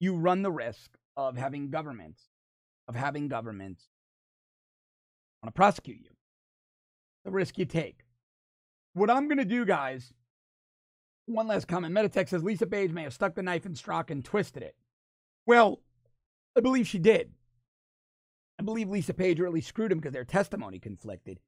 you 0.00 0.16
run 0.16 0.42
the 0.42 0.52
risk 0.52 0.90
of 1.16 1.36
having 1.36 1.70
governments, 1.70 2.22
of 2.88 2.94
having 2.94 3.28
governments 3.28 3.88
want 5.44 5.54
to 5.54 5.58
prosecute 5.58 6.00
you. 6.02 6.10
The 7.24 7.30
risk 7.30 7.58
you 7.58 7.66
take. 7.66 8.04
What 8.94 9.10
I'm 9.10 9.28
going 9.28 9.38
to 9.38 9.44
do, 9.44 9.64
guys, 9.64 10.12
one 11.26 11.46
last 11.46 11.68
comment. 11.68 11.94
Meditech 11.94 12.28
says 12.28 12.42
Lisa 12.42 12.66
Page 12.66 12.92
may 12.92 13.02
have 13.02 13.12
stuck 13.12 13.34
the 13.34 13.42
knife 13.42 13.66
in 13.66 13.74
Strzok 13.74 14.10
and 14.10 14.24
twisted 14.24 14.62
it. 14.62 14.74
Well, 15.46 15.80
I 16.56 16.60
believe 16.60 16.86
she 16.86 16.98
did. 16.98 17.32
I 18.58 18.62
believe 18.62 18.88
Lisa 18.88 19.14
Page 19.14 19.40
really 19.40 19.60
screwed 19.60 19.92
him 19.92 19.98
because 19.98 20.12
their 20.12 20.24
testimony 20.24 20.78
conflicted. 20.78 21.40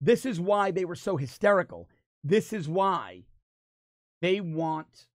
This 0.00 0.24
is 0.24 0.40
why 0.40 0.70
they 0.70 0.84
were 0.84 0.94
so 0.94 1.16
hysterical. 1.16 1.88
This 2.24 2.52
is 2.52 2.68
why 2.68 3.24
they 4.22 4.40
want 4.40 5.06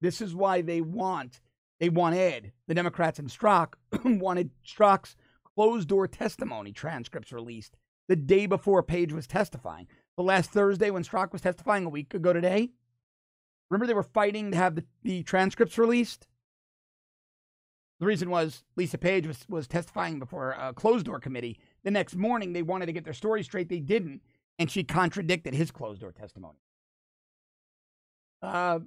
this 0.00 0.20
is 0.20 0.34
why 0.34 0.62
they 0.62 0.80
want 0.80 1.40
they 1.80 1.88
want 1.88 2.16
Ed, 2.16 2.52
the 2.66 2.74
Democrats 2.74 3.18
and 3.18 3.28
Strzok 3.28 3.74
wanted 4.04 4.50
Strzok's 4.64 5.16
closed 5.54 5.88
door 5.88 6.06
testimony 6.06 6.72
transcripts 6.72 7.32
released 7.32 7.76
the 8.08 8.16
day 8.16 8.46
before 8.46 8.82
Page 8.82 9.12
was 9.12 9.26
testifying. 9.26 9.86
The 10.16 10.22
last 10.22 10.50
Thursday 10.50 10.90
when 10.90 11.04
Strzok 11.04 11.32
was 11.32 11.42
testifying 11.42 11.84
a 11.84 11.90
week 11.90 12.14
ago 12.14 12.32
today. 12.32 12.70
Remember 13.70 13.86
they 13.86 13.94
were 13.94 14.02
fighting 14.02 14.50
to 14.50 14.56
have 14.56 14.76
the, 14.76 14.84
the 15.02 15.22
transcripts 15.24 15.78
released? 15.78 16.27
The 18.00 18.06
reason 18.06 18.30
was 18.30 18.62
Lisa 18.76 18.98
Page 18.98 19.26
was, 19.26 19.44
was 19.48 19.66
testifying 19.66 20.18
before 20.18 20.52
a 20.52 20.72
closed 20.72 21.06
door 21.06 21.18
committee. 21.18 21.58
The 21.82 21.90
next 21.90 22.14
morning, 22.14 22.52
they 22.52 22.62
wanted 22.62 22.86
to 22.86 22.92
get 22.92 23.04
their 23.04 23.12
story 23.12 23.42
straight. 23.42 23.68
They 23.68 23.80
didn't. 23.80 24.22
And 24.58 24.70
she 24.70 24.84
contradicted 24.84 25.54
his 25.54 25.70
closed 25.70 26.00
door 26.00 26.12
testimony. 26.12 26.58
Uh, 28.40 28.80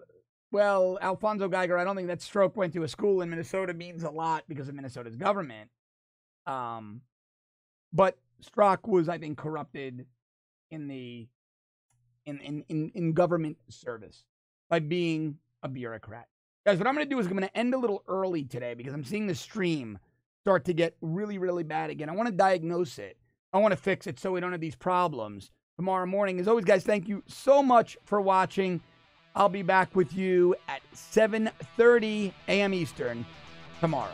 well, 0.52 0.98
Alfonso 1.02 1.48
Geiger, 1.48 1.78
I 1.78 1.84
don't 1.84 1.96
think 1.96 2.08
that 2.08 2.20
Strzok 2.20 2.56
went 2.56 2.74
to 2.74 2.84
a 2.84 2.88
school 2.88 3.22
in 3.22 3.30
Minnesota 3.30 3.74
means 3.74 4.04
a 4.04 4.10
lot 4.10 4.44
because 4.48 4.70
of 4.70 4.76
Minnesota's 4.76 5.16
government. 5.16 5.70
Um, 6.46 7.02
but 7.94 8.18
Strzok 8.44 8.88
was, 8.88 9.10
I 9.10 9.18
think, 9.18 9.38
corrupted 9.38 10.06
in 10.70 10.88
the 10.88 11.28
in, 12.26 12.40
in, 12.40 12.64
in, 12.70 12.92
in 12.94 13.14
government 13.14 13.58
service 13.70 14.26
by 14.70 14.80
being 14.80 15.38
a 15.64 15.70
bureaucrat. 15.70 16.28
Guys, 16.64 16.78
what 16.78 16.86
I'm 16.86 16.94
going 16.94 17.06
to 17.06 17.10
do 17.10 17.18
is 17.18 17.26
I'm 17.26 17.32
going 17.32 17.48
to 17.48 17.58
end 17.58 17.74
a 17.74 17.78
little 17.78 18.04
early 18.08 18.44
today 18.44 18.76
because 18.76 18.94
I'm 18.94 19.04
seeing 19.04 19.26
the 19.26 19.34
stream 19.34 19.98
start 20.42 20.64
to 20.66 20.74
get 20.74 20.96
really, 21.02 21.40
really 21.40 21.64
bad 21.64 21.90
again. 21.90 22.08
I 22.08 22.14
want 22.14 22.28
to 22.28 22.36
diagnose 22.36 23.00
it. 23.00 23.18
I 23.52 23.58
want 23.58 23.72
to 23.72 23.78
fix 23.78 24.06
it 24.06 24.20
so 24.20 24.32
we 24.32 24.42
don't 24.42 24.52
have 24.52 24.62
these 24.62 24.76
problems 24.76 25.50
tomorrow 25.76 26.06
morning. 26.06 26.40
As 26.40 26.48
always, 26.48 26.64
guys, 26.64 26.84
thank 26.84 27.08
you 27.08 27.24
so 27.26 27.64
much 27.64 27.98
for 28.06 28.22
watching. 28.22 28.80
I'll 29.36 29.50
be 29.50 29.64
back 29.64 29.96
with 29.96 30.14
you 30.14 30.56
at 30.68 30.82
7:30 30.94 32.32
a.m. 32.48 32.74
Eastern 32.76 33.26
tomorrow. 33.80 34.14